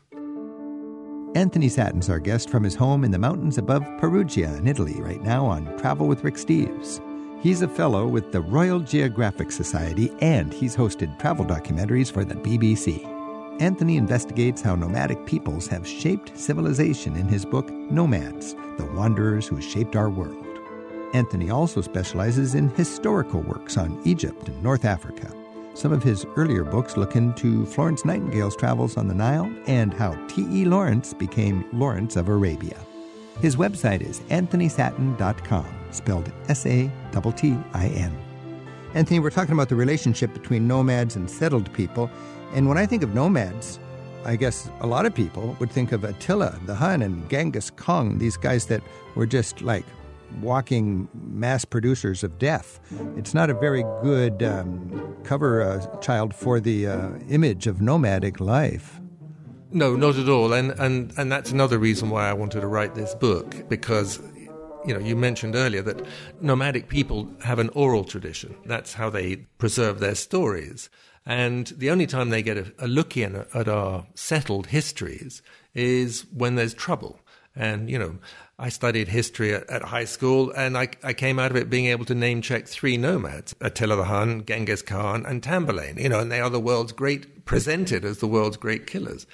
Anthony 1.35 1.69
Sattin's 1.69 2.09
our 2.09 2.19
guest 2.19 2.49
from 2.49 2.63
his 2.63 2.73
home 2.73 3.03
in 3.03 3.11
the 3.11 3.19
mountains 3.19 3.59
above 3.59 3.85
Perugia 3.99 4.55
in 4.55 4.67
Italy 4.67 4.99
right 5.01 5.21
now 5.21 5.45
on 5.45 5.77
Travel 5.77 6.07
with 6.07 6.23
Rick 6.23 6.35
Steves. 6.35 6.99
He's 7.39 7.61
a 7.61 7.67
fellow 7.67 8.07
with 8.07 8.31
the 8.31 8.41
Royal 8.41 8.79
Geographic 8.79 9.51
Society 9.51 10.11
and 10.21 10.51
he's 10.51 10.75
hosted 10.75 11.19
travel 11.19 11.45
documentaries 11.45 12.11
for 12.11 12.25
the 12.25 12.33
BBC. 12.33 13.05
Anthony 13.61 13.97
investigates 13.97 14.61
how 14.61 14.75
nomadic 14.75 15.23
peoples 15.27 15.67
have 15.67 15.87
shaped 15.87 16.37
civilization 16.37 17.15
in 17.15 17.27
his 17.27 17.45
book 17.45 17.69
Nomads 17.69 18.55
The 18.77 18.89
Wanderers 18.95 19.47
Who 19.47 19.61
Shaped 19.61 19.95
Our 19.95 20.09
World. 20.09 20.45
Anthony 21.13 21.51
also 21.51 21.81
specializes 21.81 22.55
in 22.55 22.69
historical 22.69 23.41
works 23.41 23.77
on 23.77 24.01
Egypt 24.03 24.49
and 24.49 24.63
North 24.63 24.83
Africa. 24.83 25.31
Some 25.75 25.91
of 25.91 26.01
his 26.01 26.25
earlier 26.35 26.63
books 26.63 26.97
look 26.97 27.15
into 27.15 27.67
Florence 27.67 28.03
Nightingale's 28.03 28.55
travels 28.55 28.97
on 28.97 29.07
the 29.07 29.13
Nile 29.13 29.51
and 29.67 29.93
how 29.93 30.15
T.E. 30.27 30.65
Lawrence 30.65 31.13
became 31.13 31.65
Lawrence 31.71 32.15
of 32.15 32.29
Arabia. 32.29 32.77
His 33.41 33.55
website 33.55 34.01
is 34.01 34.21
anthonysattin.com, 34.31 35.65
spelled 35.97 36.31
S 36.47 36.65
A 36.65 36.89
T 37.11 37.31
T 37.35 37.57
I 37.73 37.87
N. 37.87 38.17
Anthony, 38.93 39.19
we're 39.19 39.29
talking 39.29 39.53
about 39.53 39.69
the 39.69 39.75
relationship 39.75 40.33
between 40.33 40.67
nomads 40.67 41.15
and 41.15 41.29
settled 41.29 41.71
people. 41.73 42.09
And 42.53 42.69
when 42.69 42.77
I 42.77 42.85
think 42.85 43.03
of 43.03 43.13
nomads, 43.13 43.79
I 44.25 44.35
guess 44.35 44.69
a 44.81 44.87
lot 44.87 45.05
of 45.05 45.13
people 45.13 45.55
would 45.59 45.71
think 45.71 45.91
of 45.91 46.03
Attila 46.03 46.57
the 46.65 46.75
Hun 46.75 47.01
and 47.01 47.29
Genghis 47.29 47.69
Khan, 47.69 48.17
these 48.17 48.37
guys 48.37 48.65
that 48.67 48.81
were 49.15 49.25
just 49.25 49.61
like 49.61 49.85
walking 50.41 51.07
mass 51.13 51.65
producers 51.65 52.23
of 52.23 52.37
death. 52.37 52.79
It's 53.15 53.33
not 53.33 53.49
a 53.49 53.53
very 53.53 53.83
good 54.01 54.43
um, 54.43 55.15
cover 55.23 55.61
uh, 55.61 55.99
child 55.99 56.33
for 56.33 56.59
the 56.59 56.87
uh, 56.87 57.09
image 57.29 57.67
of 57.67 57.81
nomadic 57.81 58.39
life. 58.39 58.99
No, 59.71 59.95
not 59.95 60.17
at 60.17 60.29
all. 60.29 60.53
And, 60.53 60.71
and, 60.79 61.13
and 61.17 61.31
that's 61.31 61.51
another 61.51 61.77
reason 61.77 62.09
why 62.09 62.29
I 62.29 62.33
wanted 62.33 62.61
to 62.61 62.67
write 62.67 62.95
this 62.95 63.15
book, 63.15 63.69
because 63.69 64.19
you 64.85 64.93
know, 64.93 64.99
you 64.99 65.15
mentioned 65.15 65.55
earlier 65.55 65.81
that 65.83 66.05
nomadic 66.41 66.87
people 66.87 67.29
have 67.43 67.59
an 67.59 67.69
oral 67.69 68.03
tradition. 68.03 68.55
That's 68.65 68.93
how 68.93 69.09
they 69.09 69.37
preserve 69.57 69.99
their 69.99 70.15
stories. 70.15 70.89
And 71.25 71.67
the 71.67 71.89
only 71.89 72.07
time 72.07 72.29
they 72.29 72.41
get 72.41 72.57
a, 72.57 72.73
a 72.79 72.87
look 72.87 73.17
in 73.17 73.45
at 73.53 73.67
our 73.67 74.07
settled 74.15 74.67
histories 74.67 75.41
is 75.73 76.25
when 76.33 76.55
there's 76.55 76.73
trouble. 76.73 77.19
And, 77.53 77.89
you 77.89 77.99
know, 77.99 78.17
I 78.59 78.69
studied 78.69 79.07
history 79.07 79.53
at, 79.53 79.69
at 79.69 79.83
high 79.83 80.05
school 80.05 80.51
and 80.51 80.77
I, 80.77 80.89
I, 81.03 81.13
came 81.13 81.37
out 81.37 81.51
of 81.51 81.57
it 81.57 81.69
being 81.69 81.87
able 81.87 82.05
to 82.05 82.15
name 82.15 82.41
check 82.41 82.67
three 82.67 82.97
nomads 82.97 83.53
Attila 83.61 83.97
the 83.97 84.05
Hun, 84.05 84.45
Genghis 84.45 84.81
Khan, 84.81 85.25
and 85.25 85.43
Tamburlaine, 85.43 85.99
you 85.99 86.09
know, 86.09 86.19
and 86.19 86.31
they 86.31 86.39
are 86.39 86.49
the 86.49 86.59
world's 86.59 86.91
great, 86.91 87.45
presented 87.45 88.05
as 88.05 88.19
the 88.19 88.27
world's 88.27 88.57
great 88.57 88.87
killers. 88.87 89.27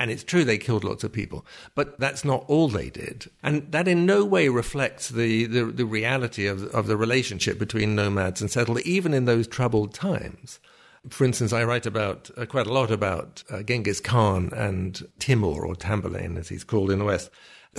And 0.00 0.10
it's 0.10 0.24
true 0.24 0.42
they 0.42 0.58
killed 0.58 0.82
lots 0.82 1.04
of 1.04 1.12
people, 1.12 1.46
but 1.76 2.00
that's 2.00 2.24
not 2.24 2.44
all 2.48 2.68
they 2.68 2.90
did. 2.90 3.30
And 3.42 3.70
that 3.70 3.86
in 3.86 4.06
no 4.06 4.24
way 4.24 4.48
reflects 4.48 5.10
the, 5.10 5.46
the, 5.46 5.64
the 5.66 5.86
reality 5.86 6.46
of, 6.46 6.64
of 6.74 6.88
the 6.88 6.96
relationship 6.96 7.58
between 7.58 7.94
nomads 7.94 8.40
and 8.40 8.50
settled, 8.50 8.80
even 8.80 9.14
in 9.14 9.26
those 9.26 9.46
troubled 9.46 9.94
times. 9.94 10.58
For 11.10 11.24
instance, 11.24 11.52
I 11.52 11.64
write 11.64 11.86
about 11.86 12.30
uh, 12.36 12.46
quite 12.46 12.66
a 12.66 12.72
lot 12.72 12.90
about 12.90 13.44
uh, 13.50 13.62
Genghis 13.62 14.00
Khan 14.00 14.50
and 14.54 15.06
Timur, 15.18 15.64
or 15.64 15.76
Tamburlaine 15.76 16.36
as 16.38 16.48
he's 16.48 16.64
called 16.64 16.90
in 16.90 16.98
the 16.98 17.04
West 17.04 17.30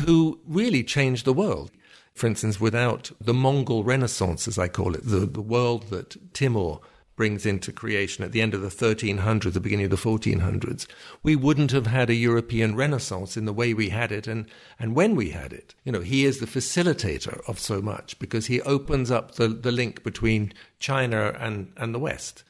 who 0.05 0.39
really 0.47 0.83
changed 0.83 1.25
the 1.25 1.33
world. 1.33 1.71
For 2.13 2.27
instance, 2.27 2.59
without 2.59 3.11
the 3.19 3.33
Mongol 3.33 3.83
Renaissance, 3.83 4.47
as 4.47 4.57
I 4.57 4.67
call 4.67 4.95
it, 4.95 5.05
the, 5.05 5.25
the 5.25 5.41
world 5.41 5.89
that 5.89 6.33
Timur 6.33 6.79
brings 7.21 7.45
into 7.45 7.71
creation 7.71 8.23
at 8.23 8.31
the 8.31 8.41
end 8.41 8.55
of 8.55 8.61
the 8.63 8.67
1300s, 8.67 9.53
the 9.53 9.59
beginning 9.59 9.85
of 9.85 9.91
the 9.91 9.95
1400s, 9.95 10.87
we 11.21 11.35
wouldn't 11.35 11.69
have 11.69 11.85
had 11.85 12.09
a 12.09 12.15
European 12.15 12.75
Renaissance 12.75 13.37
in 13.37 13.45
the 13.45 13.53
way 13.53 13.75
we 13.75 13.89
had 13.89 14.11
it 14.11 14.25
and, 14.25 14.47
and 14.79 14.95
when 14.95 15.15
we 15.15 15.29
had 15.29 15.53
it. 15.53 15.75
You 15.83 15.91
know, 15.91 15.99
he 15.99 16.25
is 16.25 16.39
the 16.39 16.47
facilitator 16.47 17.47
of 17.47 17.59
so 17.59 17.79
much 17.79 18.17
because 18.17 18.47
he 18.47 18.59
opens 18.61 19.11
up 19.11 19.35
the, 19.35 19.49
the 19.49 19.71
link 19.71 20.03
between 20.03 20.51
China 20.79 21.37
and, 21.39 21.71
and 21.77 21.93
the 21.93 21.99
West 21.99 22.43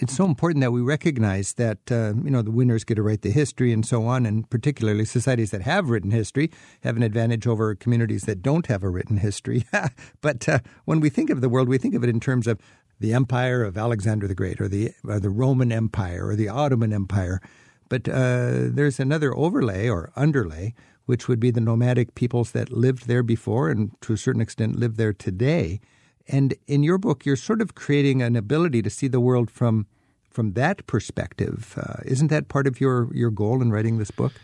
it's 0.00 0.16
so 0.16 0.24
important 0.24 0.60
that 0.62 0.70
we 0.70 0.80
recognize 0.80 1.54
that 1.54 1.78
uh, 1.90 2.12
you 2.22 2.30
know 2.30 2.42
the 2.42 2.50
winners 2.50 2.84
get 2.84 2.94
to 2.96 3.02
write 3.02 3.22
the 3.22 3.30
history 3.30 3.72
and 3.72 3.84
so 3.84 4.06
on, 4.06 4.26
and 4.26 4.48
particularly 4.50 5.04
societies 5.04 5.50
that 5.50 5.62
have 5.62 5.90
written 5.90 6.10
history 6.10 6.50
have 6.82 6.96
an 6.96 7.02
advantage 7.02 7.46
over 7.46 7.74
communities 7.74 8.22
that 8.22 8.42
don't 8.42 8.66
have 8.66 8.82
a 8.82 8.88
written 8.88 9.18
history. 9.18 9.64
but 10.20 10.48
uh, 10.48 10.60
when 10.84 11.00
we 11.00 11.10
think 11.10 11.30
of 11.30 11.40
the 11.40 11.48
world, 11.48 11.68
we 11.68 11.78
think 11.78 11.94
of 11.94 12.04
it 12.04 12.10
in 12.10 12.20
terms 12.20 12.46
of 12.46 12.60
the 13.00 13.12
empire 13.12 13.62
of 13.62 13.76
Alexander 13.76 14.26
the 14.26 14.34
Great, 14.34 14.60
or 14.60 14.68
the 14.68 14.92
or 15.04 15.20
the 15.20 15.30
Roman 15.30 15.72
Empire, 15.72 16.28
or 16.28 16.36
the 16.36 16.48
Ottoman 16.48 16.92
Empire. 16.92 17.40
But 17.88 18.08
uh, 18.08 18.68
there's 18.70 19.00
another 19.00 19.34
overlay 19.36 19.88
or 19.88 20.12
underlay, 20.14 20.74
which 21.06 21.26
would 21.26 21.40
be 21.40 21.50
the 21.50 21.60
nomadic 21.60 22.14
peoples 22.14 22.52
that 22.52 22.70
lived 22.70 23.06
there 23.06 23.22
before, 23.22 23.70
and 23.70 23.92
to 24.02 24.12
a 24.12 24.18
certain 24.18 24.42
extent 24.42 24.78
live 24.78 24.96
there 24.96 25.12
today 25.12 25.80
and 26.28 26.54
in 26.66 26.82
your 26.82 26.98
book, 26.98 27.24
you're 27.24 27.36
sort 27.36 27.62
of 27.62 27.74
creating 27.74 28.22
an 28.22 28.36
ability 28.36 28.82
to 28.82 28.90
see 28.90 29.08
the 29.08 29.20
world 29.20 29.50
from 29.50 29.86
from 30.30 30.52
that 30.52 30.86
perspective. 30.86 31.74
Uh, 31.76 32.02
isn't 32.04 32.28
that 32.28 32.48
part 32.48 32.66
of 32.68 32.80
your, 32.80 33.08
your 33.12 33.30
goal 33.30 33.60
in 33.60 33.72
writing 33.72 33.98
this 33.98 34.12
book? 34.12 34.34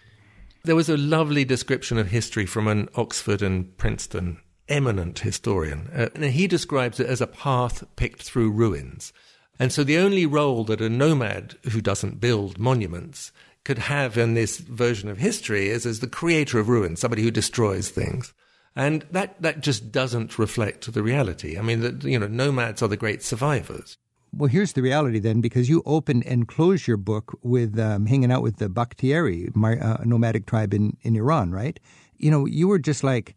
There 0.64 0.74
was 0.74 0.88
a 0.88 0.96
lovely 0.96 1.44
description 1.44 1.98
of 1.98 2.08
history 2.08 2.46
from 2.46 2.66
an 2.66 2.88
Oxford 2.96 3.42
and 3.42 3.76
Princeton 3.76 4.38
eminent 4.68 5.20
historian. 5.20 5.90
Uh, 5.94 6.08
and 6.14 6.24
he 6.24 6.46
describes 6.46 7.00
it 7.00 7.06
as 7.06 7.20
a 7.20 7.26
path 7.26 7.84
picked 7.96 8.22
through 8.22 8.50
ruins. 8.50 9.12
And 9.58 9.72
so 9.72 9.84
the 9.84 9.98
only 9.98 10.26
role 10.26 10.64
that 10.64 10.80
a 10.80 10.88
nomad 10.88 11.56
who 11.70 11.80
doesn't 11.80 12.20
build 12.20 12.58
monuments 12.58 13.30
could 13.64 13.78
have 13.78 14.18
in 14.18 14.34
this 14.34 14.58
version 14.58 15.08
of 15.08 15.18
history 15.18 15.68
is 15.68 15.86
as 15.86 16.00
the 16.00 16.06
creator 16.06 16.58
of 16.58 16.68
ruins, 16.68 17.00
somebody 17.00 17.22
who 17.22 17.30
destroys 17.30 17.88
things. 17.88 18.34
And 18.76 19.06
that, 19.12 19.40
that 19.40 19.60
just 19.60 19.92
doesn't 19.92 20.38
reflect 20.38 20.92
the 20.92 21.02
reality. 21.02 21.56
I 21.56 21.62
mean, 21.62 21.80
the, 21.80 22.10
you 22.10 22.18
know, 22.18 22.26
nomads 22.26 22.82
are 22.82 22.88
the 22.88 22.96
great 22.96 23.22
survivors. 23.22 23.96
Well, 24.36 24.48
here's 24.48 24.72
the 24.72 24.82
reality 24.82 25.20
then, 25.20 25.40
because 25.40 25.68
you 25.68 25.82
open 25.86 26.24
and 26.24 26.48
close 26.48 26.88
your 26.88 26.96
book 26.96 27.38
with 27.42 27.78
um, 27.78 28.06
hanging 28.06 28.32
out 28.32 28.42
with 28.42 28.56
the 28.56 28.68
Bakhtiari 28.68 29.48
uh, 29.54 29.98
nomadic 30.04 30.46
tribe 30.46 30.74
in, 30.74 30.96
in 31.02 31.14
Iran, 31.14 31.52
right? 31.52 31.78
You 32.18 32.32
know, 32.32 32.44
you 32.44 32.66
were 32.66 32.80
just 32.80 33.04
like 33.04 33.36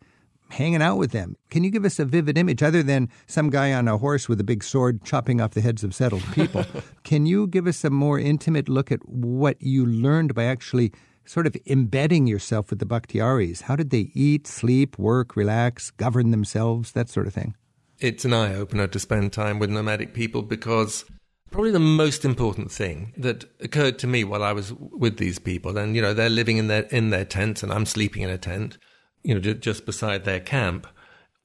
hanging 0.49 0.81
out 0.81 0.97
with 0.97 1.11
them. 1.11 1.35
Can 1.49 1.63
you 1.63 1.71
give 1.71 1.85
us 1.85 1.99
a 1.99 2.05
vivid 2.05 2.37
image 2.37 2.63
other 2.63 2.83
than 2.83 3.09
some 3.25 3.49
guy 3.49 3.73
on 3.73 3.87
a 3.87 3.97
horse 3.97 4.29
with 4.29 4.39
a 4.39 4.43
big 4.43 4.63
sword 4.63 5.03
chopping 5.03 5.41
off 5.41 5.51
the 5.51 5.61
heads 5.61 5.83
of 5.83 5.93
settled 5.93 6.23
people? 6.33 6.65
Can 7.03 7.25
you 7.25 7.47
give 7.47 7.67
us 7.67 7.83
a 7.83 7.89
more 7.89 8.19
intimate 8.19 8.69
look 8.69 8.91
at 8.91 9.07
what 9.07 9.61
you 9.61 9.85
learned 9.85 10.33
by 10.33 10.45
actually 10.45 10.91
sort 11.27 11.45
of 11.45 11.55
embedding 11.65 12.25
yourself 12.25 12.69
with 12.69 12.79
the 12.79 12.85
Bakhtiaris. 12.85 13.63
How 13.63 13.75
did 13.75 13.89
they 13.89 14.11
eat, 14.13 14.47
sleep, 14.47 14.97
work, 14.97 15.35
relax, 15.35 15.91
govern 15.91 16.31
themselves, 16.31 16.93
that 16.93 17.09
sort 17.09 17.27
of 17.27 17.33
thing? 17.33 17.55
It's 17.99 18.25
an 18.25 18.33
eye 18.33 18.55
opener 18.55 18.87
to 18.87 18.99
spend 18.99 19.33
time 19.33 19.59
with 19.59 19.69
nomadic 19.69 20.13
people 20.13 20.41
because 20.41 21.05
probably 21.51 21.71
the 21.71 21.79
most 21.79 22.23
important 22.25 22.71
thing 22.71 23.13
that 23.17 23.45
occurred 23.59 23.97
to 23.99 24.07
me 24.07 24.23
while 24.23 24.43
I 24.43 24.53
was 24.53 24.73
with 24.73 25.17
these 25.17 25.39
people, 25.39 25.77
and 25.77 25.95
you 25.95 26.01
know 26.01 26.13
they're 26.13 26.29
living 26.29 26.57
in 26.57 26.67
their 26.67 26.83
in 26.83 27.09
their 27.09 27.25
tents, 27.25 27.63
and 27.63 27.73
I'm 27.73 27.85
sleeping 27.85 28.21
in 28.21 28.29
a 28.29 28.37
tent, 28.37 28.77
you 29.23 29.33
know, 29.33 29.41
just 29.41 29.85
beside 29.85 30.25
their 30.25 30.39
camp, 30.39 30.87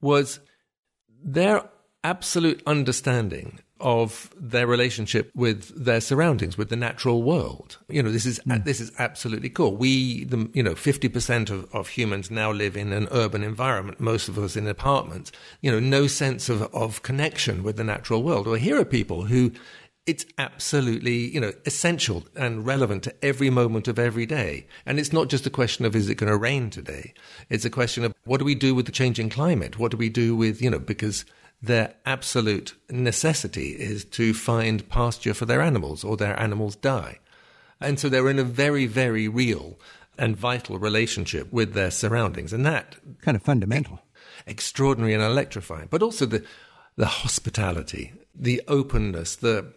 was 0.00 0.40
their 1.22 1.68
absolute 2.04 2.62
understanding 2.66 3.60
of 3.80 4.32
their 4.36 4.66
relationship 4.66 5.30
with 5.34 5.74
their 5.76 6.00
surroundings, 6.00 6.56
with 6.56 6.68
the 6.68 6.76
natural 6.76 7.22
world. 7.22 7.78
You 7.88 8.02
know, 8.02 8.12
this 8.12 8.24
is 8.24 8.38
mm. 8.46 8.64
this 8.64 8.80
is 8.80 8.92
absolutely 8.98 9.50
cool. 9.50 9.76
We, 9.76 10.24
the, 10.24 10.48
you 10.54 10.62
know, 10.62 10.76
fifty 10.76 11.08
percent 11.08 11.50
of, 11.50 11.72
of 11.74 11.88
humans 11.88 12.30
now 12.30 12.52
live 12.52 12.76
in 12.76 12.92
an 12.92 13.08
urban 13.10 13.42
environment. 13.42 13.98
Most 13.98 14.28
of 14.28 14.38
us 14.38 14.56
in 14.56 14.68
apartments. 14.68 15.32
You 15.60 15.72
know, 15.72 15.80
no 15.80 16.06
sense 16.06 16.48
of 16.48 16.62
of 16.74 17.02
connection 17.02 17.64
with 17.64 17.76
the 17.76 17.84
natural 17.84 18.22
world. 18.22 18.46
Well, 18.46 18.54
here 18.54 18.80
are 18.80 18.84
people 18.84 19.24
who. 19.24 19.52
It's 20.04 20.26
absolutely, 20.36 21.32
you 21.32 21.40
know, 21.40 21.52
essential 21.64 22.24
and 22.34 22.66
relevant 22.66 23.04
to 23.04 23.14
every 23.24 23.50
moment 23.50 23.86
of 23.86 24.00
every 24.00 24.26
day. 24.26 24.66
And 24.84 24.98
it's 24.98 25.12
not 25.12 25.28
just 25.28 25.46
a 25.46 25.50
question 25.50 25.84
of 25.84 25.94
is 25.94 26.08
it 26.08 26.16
going 26.16 26.30
to 26.30 26.36
rain 26.36 26.70
today? 26.70 27.14
It's 27.48 27.64
a 27.64 27.70
question 27.70 28.04
of 28.04 28.12
what 28.24 28.38
do 28.38 28.44
we 28.44 28.56
do 28.56 28.74
with 28.74 28.86
the 28.86 28.92
changing 28.92 29.30
climate? 29.30 29.78
What 29.78 29.92
do 29.92 29.96
we 29.96 30.08
do 30.08 30.34
with, 30.34 30.60
you 30.60 30.70
know, 30.70 30.80
because 30.80 31.24
their 31.62 31.94
absolute 32.04 32.74
necessity 32.90 33.70
is 33.70 34.04
to 34.06 34.34
find 34.34 34.88
pasture 34.88 35.34
for 35.34 35.46
their 35.46 35.60
animals 35.60 36.02
or 36.02 36.16
their 36.16 36.38
animals 36.38 36.74
die. 36.74 37.20
And 37.80 38.00
so 38.00 38.08
they're 38.08 38.28
in 38.28 38.40
a 38.40 38.44
very, 38.44 38.86
very 38.86 39.28
real 39.28 39.78
and 40.18 40.36
vital 40.36 40.80
relationship 40.80 41.52
with 41.52 41.74
their 41.74 41.92
surroundings. 41.92 42.52
And 42.52 42.66
that 42.66 42.96
kind 43.20 43.36
of 43.36 43.42
fundamental. 43.42 44.00
Extraordinary 44.48 45.14
and 45.14 45.22
electrifying. 45.22 45.86
But 45.88 46.02
also 46.02 46.26
the 46.26 46.44
the 46.96 47.06
hospitality, 47.06 48.12
the 48.34 48.62
openness, 48.68 49.36
the 49.36 49.72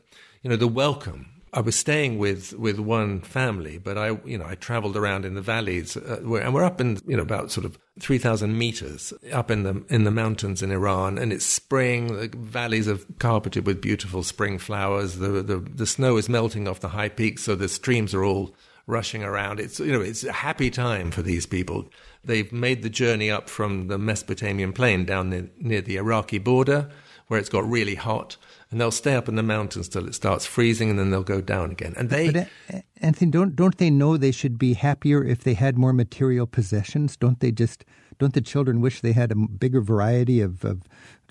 you 0.45 0.49
know, 0.49 0.57
the 0.57 0.67
welcome 0.67 1.25
I 1.53 1.61
was 1.61 1.75
staying 1.75 2.19
with, 2.19 2.53
with 2.53 2.77
one 2.77 3.21
family, 3.21 3.79
but 3.79 3.97
I, 3.97 4.19
you 4.25 4.37
know, 4.37 4.45
I 4.45 4.53
traveled 4.53 4.95
around 4.95 5.25
in 5.25 5.33
the 5.33 5.41
valleys, 5.41 5.97
uh, 5.97 6.19
where, 6.21 6.43
and 6.43 6.53
we're 6.53 6.63
up 6.63 6.79
in, 6.79 6.99
you 7.07 7.17
know, 7.17 7.23
about 7.23 7.49
sort 7.49 7.65
of 7.65 7.79
3,000 7.99 8.55
meters 8.55 9.11
up 9.33 9.49
in 9.49 9.63
the, 9.63 9.83
in 9.89 10.03
the 10.03 10.11
mountains 10.11 10.61
in 10.61 10.71
Iran. 10.71 11.17
And 11.17 11.33
it's 11.33 11.45
spring, 11.45 12.15
the 12.15 12.27
valleys 12.37 12.87
are 12.87 12.99
carpeted 13.17 13.65
with 13.65 13.81
beautiful 13.81 14.21
spring 14.21 14.59
flowers. 14.59 15.15
The, 15.15 15.41
the, 15.41 15.57
the 15.57 15.87
snow 15.87 16.17
is 16.17 16.29
melting 16.29 16.67
off 16.67 16.79
the 16.79 16.89
high 16.89 17.09
peaks, 17.09 17.41
so 17.41 17.55
the 17.55 17.67
streams 17.67 18.13
are 18.13 18.23
all 18.23 18.53
rushing 18.85 19.23
around. 19.23 19.59
It's, 19.59 19.79
you 19.79 19.93
know, 19.93 20.01
it's 20.01 20.25
a 20.25 20.31
happy 20.31 20.69
time 20.69 21.09
for 21.09 21.23
these 21.23 21.47
people. 21.47 21.89
They've 22.23 22.53
made 22.53 22.83
the 22.83 22.89
journey 22.91 23.31
up 23.31 23.49
from 23.49 23.87
the 23.87 23.97
Mesopotamian 23.97 24.73
plain 24.73 25.05
down 25.05 25.31
near, 25.31 25.49
near 25.57 25.81
the 25.81 25.97
Iraqi 25.97 26.37
border 26.37 26.91
where 27.27 27.39
it's 27.39 27.49
got 27.49 27.67
really 27.67 27.95
hot, 27.95 28.37
and 28.71 28.81
they'll 28.81 28.91
stay 28.91 29.15
up 29.15 29.27
in 29.27 29.35
the 29.35 29.43
mountains 29.43 29.87
till 29.87 30.07
it 30.07 30.15
starts 30.15 30.45
freezing, 30.45 30.89
and 30.89 30.97
then 30.97 31.11
they'll 31.11 31.23
go 31.23 31.41
down 31.41 31.71
again. 31.71 31.93
And 31.97 32.09
they, 32.09 32.31
But 32.31 32.47
uh, 32.73 32.79
Anthony, 33.01 33.31
don't 33.31 33.55
don't 33.55 33.77
they 33.77 33.89
know 33.89 34.17
they 34.17 34.31
should 34.31 34.57
be 34.57 34.73
happier 34.73 35.23
if 35.23 35.43
they 35.43 35.53
had 35.53 35.77
more 35.77 35.93
material 35.93 36.47
possessions? 36.47 37.15
Don't 37.15 37.39
they 37.39 37.51
just 37.51 37.85
don't 38.17 38.33
the 38.33 38.41
children 38.41 38.81
wish 38.81 39.01
they 39.01 39.11
had 39.11 39.31
a 39.31 39.35
bigger 39.35 39.81
variety 39.81 40.41
of, 40.41 40.63
of 40.63 40.83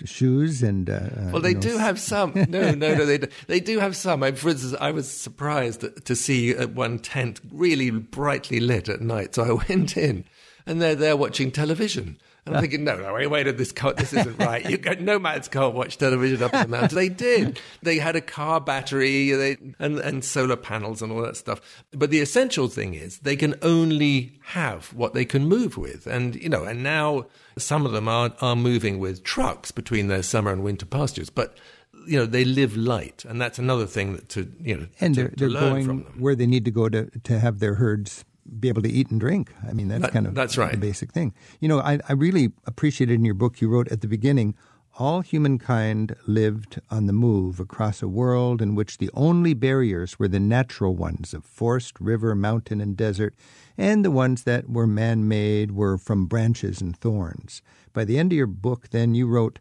shoes 0.03 0.61
and? 0.61 0.89
Uh, 0.89 1.09
well, 1.31 1.41
they 1.41 1.49
you 1.49 1.55
know, 1.55 1.61
do 1.61 1.77
have 1.77 1.99
some. 1.99 2.33
No, 2.47 2.71
no, 2.71 2.95
no. 2.95 3.05
They 3.05 3.17
do, 3.17 3.27
they 3.47 3.59
do 3.59 3.79
have 3.79 3.95
some. 3.95 4.23
I, 4.23 4.31
for 4.33 4.49
instance, 4.49 4.75
I 4.79 4.91
was 4.91 5.09
surprised 5.09 5.83
to 6.05 6.15
see 6.15 6.55
uh, 6.55 6.67
one 6.67 6.99
tent 6.99 7.41
really 7.51 7.89
brightly 7.89 8.59
lit 8.59 8.87
at 8.87 9.01
night. 9.01 9.35
So 9.35 9.43
I 9.43 9.51
went 9.69 9.97
in, 9.97 10.25
and 10.65 10.81
they're 10.81 10.95
there 10.95 11.17
watching 11.17 11.51
television. 11.51 12.17
And 12.45 12.55
I'm 12.55 12.61
thinking, 12.61 12.83
no, 12.83 12.95
no, 12.95 13.11
wait, 13.11 13.25
wait, 13.25 13.57
this 13.57 13.71
this 13.71 14.13
isn't 14.13 14.37
right. 14.37 14.69
You 14.69 14.77
got, 14.77 14.99
nomads 14.99 15.47
can't 15.47 15.73
watch 15.73 15.97
television 15.97 16.43
up 16.43 16.53
in 16.53 16.61
the 16.61 16.67
mountains. 16.67 16.93
They 16.93 17.09
did. 17.09 17.59
They 17.81 17.97
had 17.97 18.15
a 18.15 18.21
car 18.21 18.61
battery 18.61 19.31
they, 19.31 19.57
and, 19.79 19.97
and 19.97 20.23
solar 20.23 20.55
panels 20.55 21.01
and 21.01 21.11
all 21.11 21.23
that 21.23 21.37
stuff. 21.37 21.83
But 21.91 22.11
the 22.11 22.21
essential 22.21 22.67
thing 22.67 22.93
is 22.93 23.17
they 23.19 23.35
can 23.35 23.55
only 23.63 24.39
have 24.43 24.93
what 24.93 25.15
they 25.15 25.25
can 25.25 25.47
move 25.47 25.75
with. 25.75 26.05
And, 26.05 26.35
you 26.35 26.49
know, 26.49 26.65
and 26.65 26.83
now 26.83 27.25
some 27.57 27.83
of 27.83 27.93
them 27.93 28.07
are, 28.07 28.31
are 28.41 28.55
moving 28.55 28.99
with 28.99 29.23
trucks 29.23 29.71
between 29.71 30.07
their 30.07 30.21
summer 30.21 30.51
and 30.51 30.63
winter 30.63 30.85
pastures. 30.85 31.31
But, 31.31 31.57
you 32.05 32.19
know, 32.19 32.27
they 32.27 32.45
live 32.45 32.77
light. 32.77 33.25
And 33.27 33.41
that's 33.41 33.57
another 33.57 33.87
thing 33.87 34.13
that 34.13 34.29
to, 34.29 34.51
you 34.59 34.77
know, 34.77 34.87
and 35.01 35.15
to, 35.15 35.21
they're, 35.21 35.33
they're 35.35 35.49
learn 35.49 35.71
going 35.71 35.85
from 35.85 36.03
them. 36.03 36.15
where 36.19 36.35
they 36.35 36.45
need 36.45 36.65
to 36.65 36.71
go 36.71 36.89
to 36.89 37.09
to 37.23 37.39
have 37.39 37.57
their 37.57 37.73
herds 37.73 38.23
be 38.59 38.67
able 38.69 38.81
to 38.83 38.89
eat 38.91 39.09
and 39.11 39.19
drink. 39.19 39.51
I 39.67 39.73
mean, 39.73 39.87
that's 39.87 40.01
That- 40.03 40.11
kind 40.11 40.27
of 40.27 40.35
that's 40.35 40.57
right. 40.57 40.71
the 40.71 40.77
basic 40.77 41.11
thing. 41.11 41.33
You 41.59 41.67
know, 41.67 41.79
I, 41.79 41.99
I 42.07 42.13
really 42.13 42.51
appreciated 42.65 43.13
in 43.15 43.25
your 43.25 43.33
book 43.33 43.59
you 43.61 43.69
wrote 43.69 43.91
at 43.91 44.01
the 44.01 44.07
beginning. 44.07 44.55
All 44.97 45.19
humankind 45.21 46.15
lived 46.25 46.79
on 46.89 47.05
the 47.05 47.11
move 47.13 47.59
across 47.59 48.01
a 48.01 48.07
world 48.07 48.61
in 48.61 48.75
which 48.75 48.97
the 48.97 49.09
only 49.13 49.53
barriers 49.53 50.17
were 50.17 50.29
the 50.29 50.39
natural 50.39 50.95
ones 50.95 51.33
of 51.33 51.43
forest, 51.43 51.99
river, 51.99 52.33
mountain, 52.33 52.79
and 52.79 52.95
desert, 52.95 53.35
and 53.77 54.05
the 54.05 54.11
ones 54.11 54.43
that 54.43 54.69
were 54.69 54.87
man 54.87 55.27
made 55.27 55.71
were 55.71 55.97
from 55.97 56.27
branches 56.27 56.79
and 56.81 56.95
thorns. 56.95 57.61
By 57.91 58.05
the 58.05 58.17
end 58.17 58.31
of 58.31 58.37
your 58.37 58.47
book, 58.47 58.89
then, 58.91 59.15
you 59.15 59.27
wrote, 59.27 59.59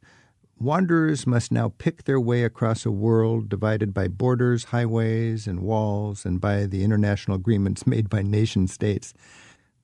Wanderers 0.58 1.26
must 1.26 1.50
now 1.50 1.72
pick 1.78 2.04
their 2.04 2.20
way 2.20 2.44
across 2.44 2.86
a 2.86 2.90
world 2.90 3.48
divided 3.48 3.92
by 3.92 4.08
borders, 4.08 4.64
highways, 4.64 5.46
and 5.46 5.60
walls, 5.60 6.24
and 6.24 6.40
by 6.40 6.66
the 6.66 6.84
international 6.84 7.36
agreements 7.36 7.86
made 7.86 8.08
by 8.08 8.22
nation 8.22 8.68
states. 8.68 9.14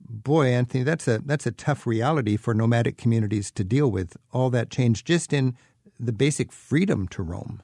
Boy, 0.00 0.46
Anthony, 0.48 0.82
that's 0.84 1.06
a 1.06 1.18
that's 1.18 1.46
a 1.46 1.52
tough 1.52 1.86
reality 1.86 2.36
for 2.36 2.54
nomadic 2.54 2.96
communities 2.96 3.50
to 3.52 3.64
deal 3.64 3.90
with. 3.90 4.16
All 4.32 4.50
that 4.50 4.70
change 4.70 5.04
just 5.04 5.32
in 5.32 5.56
the 5.98 6.12
basic 6.12 6.52
freedom 6.52 7.06
to 7.08 7.22
roam. 7.22 7.62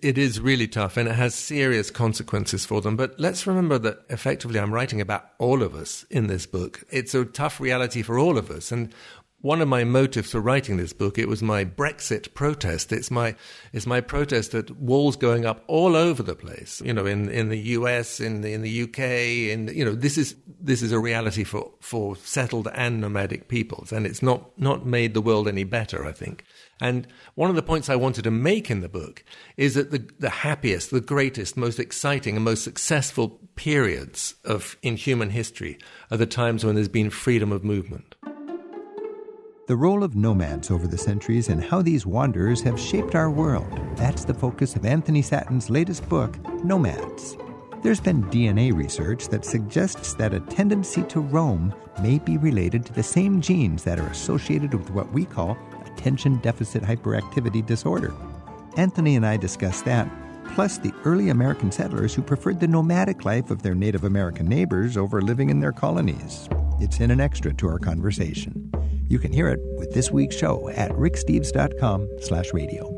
It 0.00 0.16
is 0.16 0.40
really 0.40 0.68
tough 0.68 0.96
and 0.96 1.08
it 1.08 1.16
has 1.16 1.34
serious 1.34 1.90
consequences 1.90 2.64
for 2.64 2.80
them. 2.80 2.96
But 2.96 3.18
let's 3.18 3.48
remember 3.48 3.78
that 3.78 4.04
effectively 4.08 4.60
I'm 4.60 4.72
writing 4.72 5.00
about 5.00 5.30
all 5.38 5.60
of 5.60 5.74
us 5.74 6.04
in 6.08 6.28
this 6.28 6.46
book. 6.46 6.84
It's 6.88 7.14
a 7.14 7.24
tough 7.24 7.60
reality 7.60 8.02
for 8.02 8.16
all 8.16 8.38
of 8.38 8.48
us. 8.48 8.70
And 8.70 8.94
one 9.40 9.60
of 9.60 9.68
my 9.68 9.84
motives 9.84 10.32
for 10.32 10.40
writing 10.40 10.78
this 10.78 10.92
book, 10.92 11.16
it 11.16 11.28
was 11.28 11.44
my 11.44 11.64
Brexit 11.64 12.34
protest. 12.34 12.90
It's 12.90 13.10
my, 13.10 13.36
it's 13.72 13.86
my 13.86 14.00
protest 14.00 14.52
at 14.52 14.70
walls 14.72 15.14
going 15.14 15.46
up 15.46 15.62
all 15.68 15.94
over 15.94 16.24
the 16.24 16.34
place. 16.34 16.82
You 16.84 16.92
know, 16.92 17.06
in, 17.06 17.28
in 17.28 17.48
the 17.48 17.58
US, 17.58 18.18
in 18.18 18.40
the, 18.40 18.52
in 18.52 18.62
the 18.62 18.82
UK, 18.82 18.98
in, 18.98 19.68
you 19.68 19.84
know, 19.84 19.94
this 19.94 20.18
is, 20.18 20.34
this 20.60 20.82
is 20.82 20.90
a 20.90 20.98
reality 20.98 21.44
for, 21.44 21.70
for 21.78 22.16
settled 22.16 22.66
and 22.74 23.00
nomadic 23.00 23.46
peoples. 23.46 23.92
And 23.92 24.06
it's 24.06 24.22
not, 24.22 24.58
not 24.58 24.84
made 24.84 25.14
the 25.14 25.22
world 25.22 25.46
any 25.46 25.64
better, 25.64 26.04
I 26.04 26.10
think. 26.10 26.44
And 26.80 27.06
one 27.36 27.48
of 27.48 27.56
the 27.56 27.62
points 27.62 27.88
I 27.88 27.96
wanted 27.96 28.24
to 28.24 28.32
make 28.32 28.72
in 28.72 28.80
the 28.80 28.88
book 28.88 29.22
is 29.56 29.74
that 29.74 29.92
the, 29.92 30.04
the 30.18 30.30
happiest, 30.30 30.90
the 30.90 31.00
greatest, 31.00 31.56
most 31.56 31.78
exciting, 31.78 32.34
and 32.34 32.44
most 32.44 32.64
successful 32.64 33.38
periods 33.54 34.34
of 34.44 34.76
in 34.82 34.96
human 34.96 35.30
history 35.30 35.78
are 36.10 36.16
the 36.16 36.26
times 36.26 36.64
when 36.64 36.74
there's 36.74 36.88
been 36.88 37.10
freedom 37.10 37.52
of 37.52 37.62
movement. 37.62 38.16
The 39.68 39.76
role 39.76 40.02
of 40.02 40.16
nomads 40.16 40.70
over 40.70 40.86
the 40.86 40.96
centuries 40.96 41.50
and 41.50 41.62
how 41.62 41.82
these 41.82 42.06
wanderers 42.06 42.62
have 42.62 42.80
shaped 42.80 43.14
our 43.14 43.30
world. 43.30 43.78
That's 43.96 44.24
the 44.24 44.32
focus 44.32 44.74
of 44.76 44.86
Anthony 44.86 45.20
Sattin's 45.20 45.68
latest 45.68 46.08
book, 46.08 46.38
Nomads. 46.64 47.36
There's 47.82 48.00
been 48.00 48.24
DNA 48.30 48.72
research 48.74 49.28
that 49.28 49.44
suggests 49.44 50.14
that 50.14 50.32
a 50.32 50.40
tendency 50.40 51.02
to 51.02 51.20
roam 51.20 51.74
may 52.02 52.18
be 52.18 52.38
related 52.38 52.86
to 52.86 52.94
the 52.94 53.02
same 53.02 53.42
genes 53.42 53.84
that 53.84 53.98
are 53.98 54.06
associated 54.06 54.72
with 54.72 54.88
what 54.88 55.12
we 55.12 55.26
call 55.26 55.58
attention 55.84 56.38
deficit 56.38 56.82
hyperactivity 56.82 57.64
disorder. 57.66 58.14
Anthony 58.78 59.16
and 59.16 59.26
I 59.26 59.36
discussed 59.36 59.84
that, 59.84 60.08
plus 60.54 60.78
the 60.78 60.94
early 61.04 61.28
American 61.28 61.70
settlers 61.70 62.14
who 62.14 62.22
preferred 62.22 62.58
the 62.58 62.66
nomadic 62.66 63.26
life 63.26 63.50
of 63.50 63.60
their 63.60 63.74
Native 63.74 64.04
American 64.04 64.48
neighbors 64.48 64.96
over 64.96 65.20
living 65.20 65.50
in 65.50 65.60
their 65.60 65.72
colonies. 65.72 66.48
It's 66.80 67.00
in 67.00 67.10
an 67.10 67.20
extra 67.20 67.52
to 67.52 67.68
our 67.68 67.78
conversation. 67.78 68.72
You 69.08 69.18
can 69.18 69.32
hear 69.32 69.48
it 69.48 69.60
with 69.78 69.92
this 69.94 70.10
week's 70.10 70.36
show 70.36 70.68
at 70.68 70.90
ricksteves.com 70.90 72.08
slash 72.20 72.52
radio. 72.52 72.94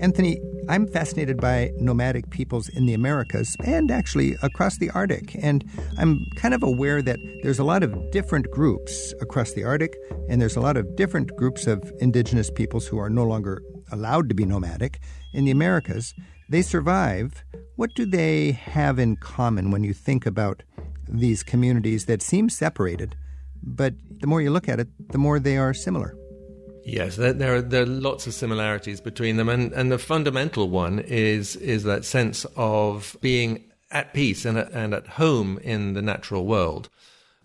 Anthony, 0.00 0.40
I'm 0.68 0.88
fascinated 0.88 1.40
by 1.40 1.70
nomadic 1.78 2.30
peoples 2.30 2.68
in 2.68 2.86
the 2.86 2.94
Americas 2.94 3.56
and 3.64 3.92
actually 3.92 4.36
across 4.42 4.78
the 4.78 4.90
Arctic. 4.90 5.36
And 5.40 5.64
I'm 5.98 6.26
kind 6.34 6.52
of 6.52 6.64
aware 6.64 7.00
that 7.02 7.18
there's 7.42 7.60
a 7.60 7.64
lot 7.64 7.84
of 7.84 8.10
different 8.10 8.50
groups 8.50 9.14
across 9.20 9.52
the 9.52 9.62
Arctic, 9.62 9.96
and 10.28 10.40
there's 10.40 10.56
a 10.56 10.60
lot 10.60 10.76
of 10.76 10.96
different 10.96 11.36
groups 11.36 11.68
of 11.68 11.92
indigenous 12.00 12.50
peoples 12.50 12.88
who 12.88 12.98
are 12.98 13.10
no 13.10 13.24
longer 13.24 13.62
allowed 13.92 14.28
to 14.30 14.34
be 14.34 14.44
nomadic. 14.44 15.00
In 15.32 15.44
the 15.44 15.52
Americas, 15.52 16.12
they 16.48 16.62
survive. 16.62 17.44
What 17.76 17.94
do 17.94 18.04
they 18.04 18.52
have 18.52 18.98
in 18.98 19.16
common 19.16 19.70
when 19.70 19.84
you 19.84 19.94
think 19.94 20.26
about 20.26 20.64
these 21.08 21.42
communities 21.42 22.06
that 22.06 22.20
seem 22.20 22.48
separated, 22.48 23.16
but 23.62 23.94
the 24.20 24.26
more 24.26 24.40
you 24.40 24.50
look 24.50 24.68
at 24.68 24.80
it, 24.80 24.88
the 25.10 25.18
more 25.18 25.38
they 25.38 25.56
are 25.56 25.74
similar? 25.74 26.16
Yes, 26.84 27.16
there, 27.16 27.56
are, 27.56 27.60
there 27.60 27.82
are 27.82 27.86
lots 27.86 28.26
of 28.26 28.34
similarities 28.34 29.00
between 29.00 29.36
them, 29.36 29.48
and, 29.48 29.72
and 29.72 29.92
the 29.92 29.98
fundamental 29.98 30.68
one 30.70 30.98
is 31.00 31.56
is 31.56 31.84
that 31.84 32.04
sense 32.04 32.46
of 32.56 33.16
being 33.20 33.64
at 33.90 34.14
peace 34.14 34.44
and 34.44 34.56
at, 34.58 34.72
and 34.72 34.94
at 34.94 35.06
home 35.06 35.58
in 35.58 35.94
the 35.94 36.02
natural 36.02 36.46
world. 36.46 36.88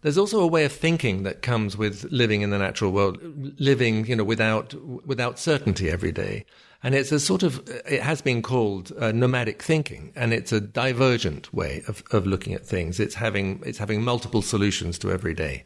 There's 0.01 0.17
also 0.17 0.39
a 0.39 0.47
way 0.47 0.65
of 0.65 0.71
thinking 0.71 1.23
that 1.23 1.41
comes 1.41 1.75
with 1.75 2.05
living 2.11 2.41
in 2.41 2.51
the 2.51 2.59
natural 2.59 2.91
world, 2.91 3.17
living 3.59 4.05
you 4.05 4.15
know 4.15 4.23
without 4.23 4.73
without 5.05 5.37
certainty 5.37 5.89
every 5.89 6.11
day, 6.11 6.45
and 6.81 6.95
it's 6.95 7.11
a 7.11 7.19
sort 7.19 7.43
of 7.43 7.67
it 7.67 8.01
has 8.01 8.21
been 8.21 8.41
called 8.41 8.91
uh, 8.99 9.11
nomadic 9.11 9.61
thinking, 9.61 10.13
and 10.15 10.33
it's 10.33 10.51
a 10.51 10.61
divergent 10.61 11.53
way 11.53 11.83
of, 11.87 12.03
of 12.11 12.25
looking 12.25 12.53
at 12.53 12.65
things. 12.65 12.99
It's 12.99 13.15
having 13.15 13.61
it's 13.65 13.79
having 13.79 14.01
multiple 14.01 14.41
solutions 14.41 14.97
to 14.99 15.11
every 15.11 15.33
day. 15.33 15.65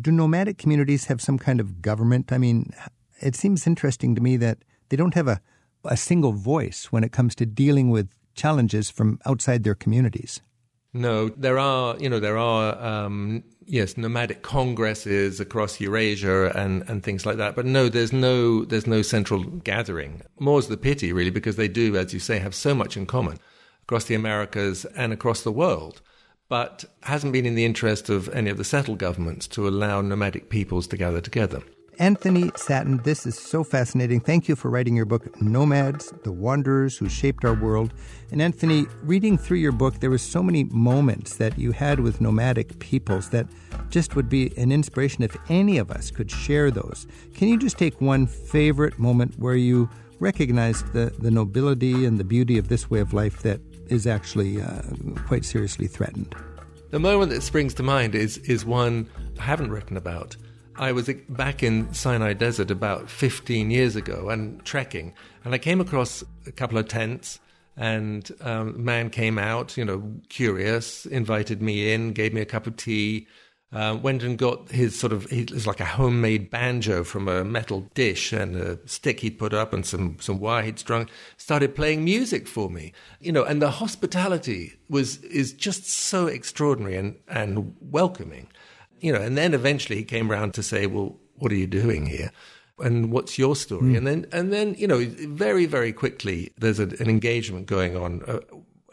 Do 0.00 0.10
nomadic 0.10 0.58
communities 0.58 1.06
have 1.06 1.20
some 1.20 1.38
kind 1.38 1.60
of 1.60 1.80
government? 1.82 2.32
I 2.32 2.38
mean, 2.38 2.72
it 3.20 3.34
seems 3.36 3.66
interesting 3.66 4.14
to 4.14 4.20
me 4.20 4.36
that 4.38 4.58
they 4.88 4.96
don't 4.96 5.14
have 5.14 5.28
a, 5.28 5.40
a 5.84 5.96
single 5.96 6.32
voice 6.32 6.88
when 6.90 7.04
it 7.04 7.12
comes 7.12 7.34
to 7.36 7.46
dealing 7.46 7.90
with 7.90 8.08
challenges 8.34 8.90
from 8.90 9.20
outside 9.24 9.64
their 9.64 9.74
communities. 9.74 10.40
No, 10.92 11.28
there 11.28 11.58
are, 11.58 11.96
you 11.98 12.08
know, 12.08 12.20
there 12.20 12.38
are, 12.38 12.80
um, 12.80 13.42
yes, 13.66 13.96
nomadic 13.96 14.42
congresses 14.42 15.40
across 15.40 15.80
Eurasia 15.80 16.56
and, 16.56 16.88
and 16.88 17.02
things 17.02 17.26
like 17.26 17.36
that. 17.38 17.56
But 17.56 17.66
no, 17.66 17.88
there's 17.88 18.12
no, 18.12 18.64
there's 18.64 18.86
no 18.86 19.02
central 19.02 19.42
gathering. 19.42 20.22
More's 20.38 20.68
the 20.68 20.76
pity, 20.76 21.12
really, 21.12 21.30
because 21.30 21.56
they 21.56 21.66
do, 21.66 21.96
as 21.96 22.14
you 22.14 22.20
say, 22.20 22.38
have 22.38 22.54
so 22.54 22.74
much 22.74 22.96
in 22.96 23.06
common 23.06 23.38
across 23.82 24.04
the 24.04 24.14
Americas 24.14 24.84
and 24.96 25.12
across 25.12 25.42
the 25.42 25.52
world. 25.52 26.00
But 26.54 26.84
hasn't 27.02 27.32
been 27.32 27.46
in 27.46 27.56
the 27.56 27.64
interest 27.64 28.08
of 28.08 28.28
any 28.28 28.48
of 28.48 28.58
the 28.58 28.62
settled 28.62 28.98
governments 28.98 29.48
to 29.48 29.66
allow 29.66 30.00
nomadic 30.00 30.50
peoples 30.50 30.86
to 30.86 30.96
gather 30.96 31.20
together. 31.20 31.64
Anthony 31.98 32.52
Sattin, 32.54 32.98
this 32.98 33.26
is 33.26 33.36
so 33.36 33.64
fascinating. 33.64 34.20
Thank 34.20 34.46
you 34.48 34.54
for 34.54 34.70
writing 34.70 34.94
your 34.94 35.04
book, 35.04 35.42
Nomads, 35.42 36.12
The 36.22 36.30
Wanderers 36.30 36.96
Who 36.96 37.08
Shaped 37.08 37.44
Our 37.44 37.54
World. 37.54 37.92
And 38.30 38.40
Anthony, 38.40 38.86
reading 39.02 39.36
through 39.36 39.58
your 39.58 39.72
book, 39.72 39.98
there 39.98 40.10
were 40.10 40.16
so 40.16 40.44
many 40.44 40.62
moments 40.62 41.38
that 41.38 41.58
you 41.58 41.72
had 41.72 41.98
with 41.98 42.20
nomadic 42.20 42.78
peoples 42.78 43.30
that 43.30 43.48
just 43.90 44.14
would 44.14 44.28
be 44.28 44.56
an 44.56 44.70
inspiration 44.70 45.24
if 45.24 45.36
any 45.48 45.78
of 45.78 45.90
us 45.90 46.12
could 46.12 46.30
share 46.30 46.70
those. 46.70 47.08
Can 47.34 47.48
you 47.48 47.58
just 47.58 47.78
take 47.78 48.00
one 48.00 48.28
favorite 48.28 48.96
moment 48.96 49.36
where 49.40 49.56
you 49.56 49.90
recognized 50.20 50.92
the, 50.92 51.12
the 51.18 51.32
nobility 51.32 52.04
and 52.04 52.16
the 52.16 52.22
beauty 52.22 52.58
of 52.58 52.68
this 52.68 52.88
way 52.88 53.00
of 53.00 53.12
life 53.12 53.42
that 53.42 53.60
is 53.88 54.06
actually 54.06 54.60
uh, 54.60 54.82
quite 55.26 55.44
seriously 55.44 55.86
threatened? 55.86 56.34
The 56.90 57.00
moment 57.00 57.30
that 57.32 57.42
springs 57.42 57.74
to 57.74 57.82
mind 57.82 58.14
is, 58.14 58.38
is 58.38 58.64
one 58.64 59.08
I 59.38 59.42
haven't 59.42 59.70
written 59.70 59.96
about. 59.96 60.36
I 60.76 60.92
was 60.92 61.08
back 61.28 61.62
in 61.62 61.92
Sinai 61.94 62.32
Desert 62.32 62.70
about 62.70 63.08
15 63.10 63.70
years 63.70 63.96
ago 63.96 64.28
and 64.28 64.64
trekking, 64.64 65.12
and 65.44 65.54
I 65.54 65.58
came 65.58 65.80
across 65.80 66.24
a 66.46 66.52
couple 66.52 66.78
of 66.78 66.88
tents. 66.88 67.40
And 67.76 68.30
um, 68.40 68.76
a 68.76 68.78
man 68.78 69.10
came 69.10 69.36
out, 69.36 69.76
you 69.76 69.84
know, 69.84 70.12
curious, 70.28 71.06
invited 71.06 71.60
me 71.60 71.92
in, 71.92 72.12
gave 72.12 72.32
me 72.32 72.40
a 72.40 72.44
cup 72.44 72.68
of 72.68 72.76
tea, 72.76 73.26
Uh, 73.74 73.98
went 74.00 74.22
and 74.22 74.38
got 74.38 74.70
his 74.70 74.96
sort 74.96 75.12
of, 75.12 75.30
it 75.32 75.50
was 75.50 75.66
like 75.66 75.80
a 75.80 75.84
homemade 75.84 76.48
banjo 76.48 77.02
from 77.02 77.26
a 77.26 77.44
metal 77.44 77.90
dish 77.92 78.32
and 78.32 78.54
a 78.54 78.78
stick 78.86 79.18
he'd 79.18 79.36
put 79.36 79.52
up 79.52 79.72
and 79.72 79.84
some, 79.84 80.16
some 80.20 80.38
wire 80.38 80.62
he'd 80.62 80.78
strung, 80.78 81.08
started 81.36 81.74
playing 81.74 82.04
music 82.04 82.46
for 82.46 82.70
me. 82.70 82.92
You 83.20 83.32
know, 83.32 83.42
and 83.42 83.60
the 83.60 83.72
hospitality 83.72 84.74
was, 84.88 85.18
is 85.24 85.52
just 85.52 85.88
so 85.88 86.28
extraordinary 86.28 86.94
and, 86.96 87.16
and 87.26 87.74
welcoming. 87.80 88.46
You 89.00 89.12
know, 89.12 89.20
and 89.20 89.36
then 89.36 89.54
eventually 89.54 89.98
he 89.98 90.04
came 90.04 90.30
around 90.30 90.54
to 90.54 90.62
say, 90.62 90.86
well, 90.86 91.16
what 91.34 91.50
are 91.50 91.56
you 91.56 91.66
doing 91.66 92.06
here? 92.06 92.30
and 92.80 93.12
what's 93.12 93.38
your 93.38 93.54
story? 93.54 93.92
Mm. 93.92 93.96
And 93.98 94.06
then, 94.06 94.26
and 94.32 94.52
then, 94.52 94.74
you 94.76 94.86
know, 94.86 95.04
very, 95.28 95.66
very 95.66 95.92
quickly, 95.92 96.52
there's 96.58 96.80
a, 96.80 96.88
an 96.98 97.08
engagement 97.08 97.66
going 97.66 97.96
on. 97.96 98.22
Uh, 98.26 98.40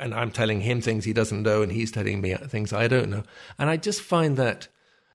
and 0.01 0.13
I'm 0.13 0.31
telling 0.31 0.61
him 0.61 0.81
things 0.81 1.05
he 1.05 1.13
doesn't 1.13 1.43
know, 1.43 1.61
and 1.61 1.71
he's 1.71 1.91
telling 1.91 2.19
me 2.19 2.33
things 2.33 2.73
I 2.73 2.87
don't 2.87 3.09
know. 3.09 3.23
And 3.57 3.69
I 3.69 3.77
just 3.77 4.01
find 4.01 4.35
that 4.37 4.67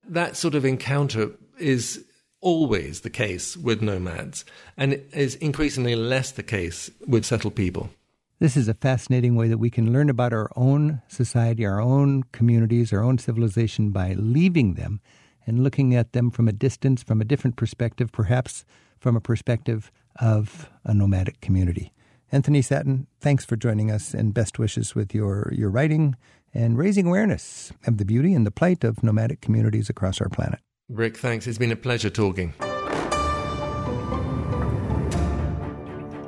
that 0.09 0.37
sort 0.37 0.55
of 0.55 0.65
encounter 0.65 1.33
is 1.59 2.05
always 2.41 3.01
the 3.01 3.11
case 3.11 3.57
with 3.57 3.83
nomads, 3.83 4.45
and 4.77 5.03
is 5.13 5.35
increasingly 5.37 5.97
less 5.97 6.31
the 6.31 6.43
case 6.43 6.91
with 7.07 7.25
settled 7.25 7.57
people. 7.57 7.91
This 8.39 8.57
is 8.57 8.69
a 8.69 8.75
fascinating 8.75 9.35
way 9.35 9.49
that 9.49 9.59
we 9.59 9.71
can 9.71 9.93
learn 9.93 10.11
about 10.11 10.33
our 10.33 10.51
own 10.55 11.01
society, 11.09 11.65
our 11.65 11.81
own 11.81 12.23
communities, 12.33 12.93
our 12.93 13.03
own 13.03 13.19
civilization 13.19 13.91
by 13.91 14.13
leaving 14.13 14.75
them 14.75 15.01
and 15.47 15.65
looking 15.65 15.95
at 15.95 16.13
them 16.13 16.31
from 16.31 16.47
a 16.47 16.53
distance, 16.53 17.03
from 17.03 17.21
a 17.21 17.25
different 17.25 17.57
perspective, 17.57 18.13
perhaps 18.13 18.65
from 19.01 19.17
a 19.17 19.21
perspective 19.21 19.91
of 20.21 20.71
a 20.85 20.93
nomadic 20.93 21.41
community. 21.41 21.93
Anthony 22.33 22.61
Sattin, 22.61 23.07
thanks 23.21 23.45
for 23.45 23.57
joining 23.57 23.91
us 23.91 24.13
and 24.13 24.35
best 24.35 24.59
wishes 24.59 24.95
with 24.95 25.15
your, 25.15 25.53
your 25.55 25.71
writing 25.71 26.17
and 26.53 26.77
raising 26.77 27.07
awareness 27.07 27.73
of 27.87 27.99
the 27.99 28.05
beauty 28.05 28.35
and 28.35 28.45
the 28.45 28.51
plight 28.51 28.83
of 28.83 29.03
nomadic 29.03 29.41
communities 29.41 29.89
across 29.89 30.21
our 30.21 30.29
planet. 30.29 30.59
Rick, 30.89 31.17
thanks. 31.17 31.47
It's 31.47 31.59
been 31.59 31.73
a 31.73 31.77
pleasure 31.77 32.11
talking. 32.11 32.53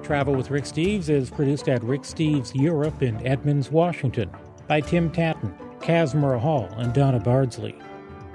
Travel 0.03 0.35
with 0.35 0.51
Rick 0.51 0.65
Steves 0.65 1.09
is 1.09 1.31
produced 1.31 1.69
at 1.69 1.83
Rick 1.83 2.03
Steves 2.03 2.53
Europe 2.55 3.03
in 3.03 3.27
Edmonds, 3.27 3.71
Washington 3.71 4.31
by 4.67 4.81
Tim 4.81 5.11
Tattan, 5.11 5.53
Casmara 5.81 6.39
Hall, 6.39 6.69
and 6.77 6.93
Donna 6.93 7.21
Bardsley. 7.21 7.77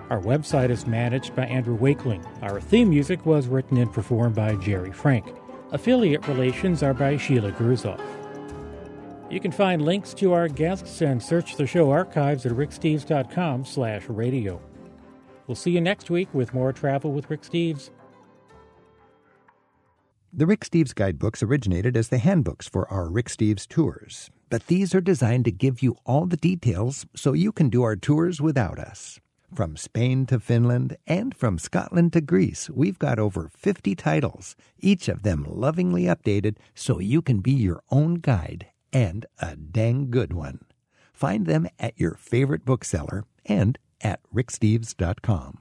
Our 0.09 0.21
website 0.21 0.69
is 0.69 0.85
managed 0.85 1.35
by 1.35 1.45
Andrew 1.45 1.75
Wakeling. 1.75 2.23
Our 2.41 2.59
theme 2.59 2.89
music 2.89 3.25
was 3.25 3.47
written 3.47 3.77
and 3.77 3.91
performed 3.91 4.35
by 4.35 4.55
Jerry 4.57 4.91
Frank. 4.91 5.25
Affiliate 5.73 6.27
relations 6.27 6.83
are 6.83 6.93
by 6.93 7.17
Sheila 7.17 7.51
Gerzoff. 7.51 7.99
You 9.31 9.39
can 9.39 9.51
find 9.51 9.81
links 9.81 10.13
to 10.15 10.31
our 10.31 10.47
guests 10.47 11.01
and 11.01 11.21
search 11.21 11.55
the 11.55 11.65
show 11.65 11.89
archives 11.89 12.45
at 12.45 12.51
ricksteves.com 12.51 13.65
slash 13.65 14.07
radio. 14.07 14.61
We'll 15.47 15.55
see 15.55 15.71
you 15.71 15.81
next 15.81 16.11
week 16.11 16.29
with 16.31 16.53
more 16.53 16.71
Travel 16.71 17.11
with 17.11 17.27
Rick 17.31 17.41
Steves. 17.41 17.89
The 20.31 20.45
Rick 20.45 20.61
Steves 20.61 20.93
guidebooks 20.93 21.41
originated 21.41 21.97
as 21.97 22.09
the 22.09 22.19
handbooks 22.19 22.67
for 22.67 22.87
our 22.91 23.09
Rick 23.09 23.27
Steves 23.29 23.67
tours, 23.67 24.29
but 24.51 24.67
these 24.67 24.93
are 24.93 25.01
designed 25.01 25.45
to 25.45 25.51
give 25.51 25.81
you 25.81 25.95
all 26.05 26.27
the 26.27 26.37
details 26.37 27.07
so 27.15 27.33
you 27.33 27.51
can 27.51 27.69
do 27.69 27.81
our 27.81 27.95
tours 27.95 28.39
without 28.39 28.77
us. 28.77 29.19
From 29.55 29.77
Spain 29.77 30.25
to 30.27 30.39
Finland 30.39 30.97
and 31.05 31.35
from 31.35 31.59
Scotland 31.59 32.13
to 32.13 32.21
Greece, 32.21 32.71
we've 32.71 32.97
got 32.97 33.19
over 33.19 33.51
50 33.55 33.93
titles, 33.93 34.55
each 34.79 35.07
of 35.07 35.21
them 35.21 35.45
lovingly 35.47 36.05
updated 36.05 36.55
so 36.73 36.99
you 36.99 37.21
can 37.21 37.39
be 37.39 37.51
your 37.51 37.83
own 37.91 38.15
guide 38.15 38.67
and 38.91 39.27
a 39.39 39.55
dang 39.55 40.09
good 40.09 40.33
one. 40.33 40.61
Find 41.13 41.45
them 41.45 41.67
at 41.77 41.99
your 41.99 42.15
favorite 42.15 42.65
bookseller 42.65 43.25
and 43.45 43.77
at 44.01 44.21
ricksteves.com. 44.33 45.59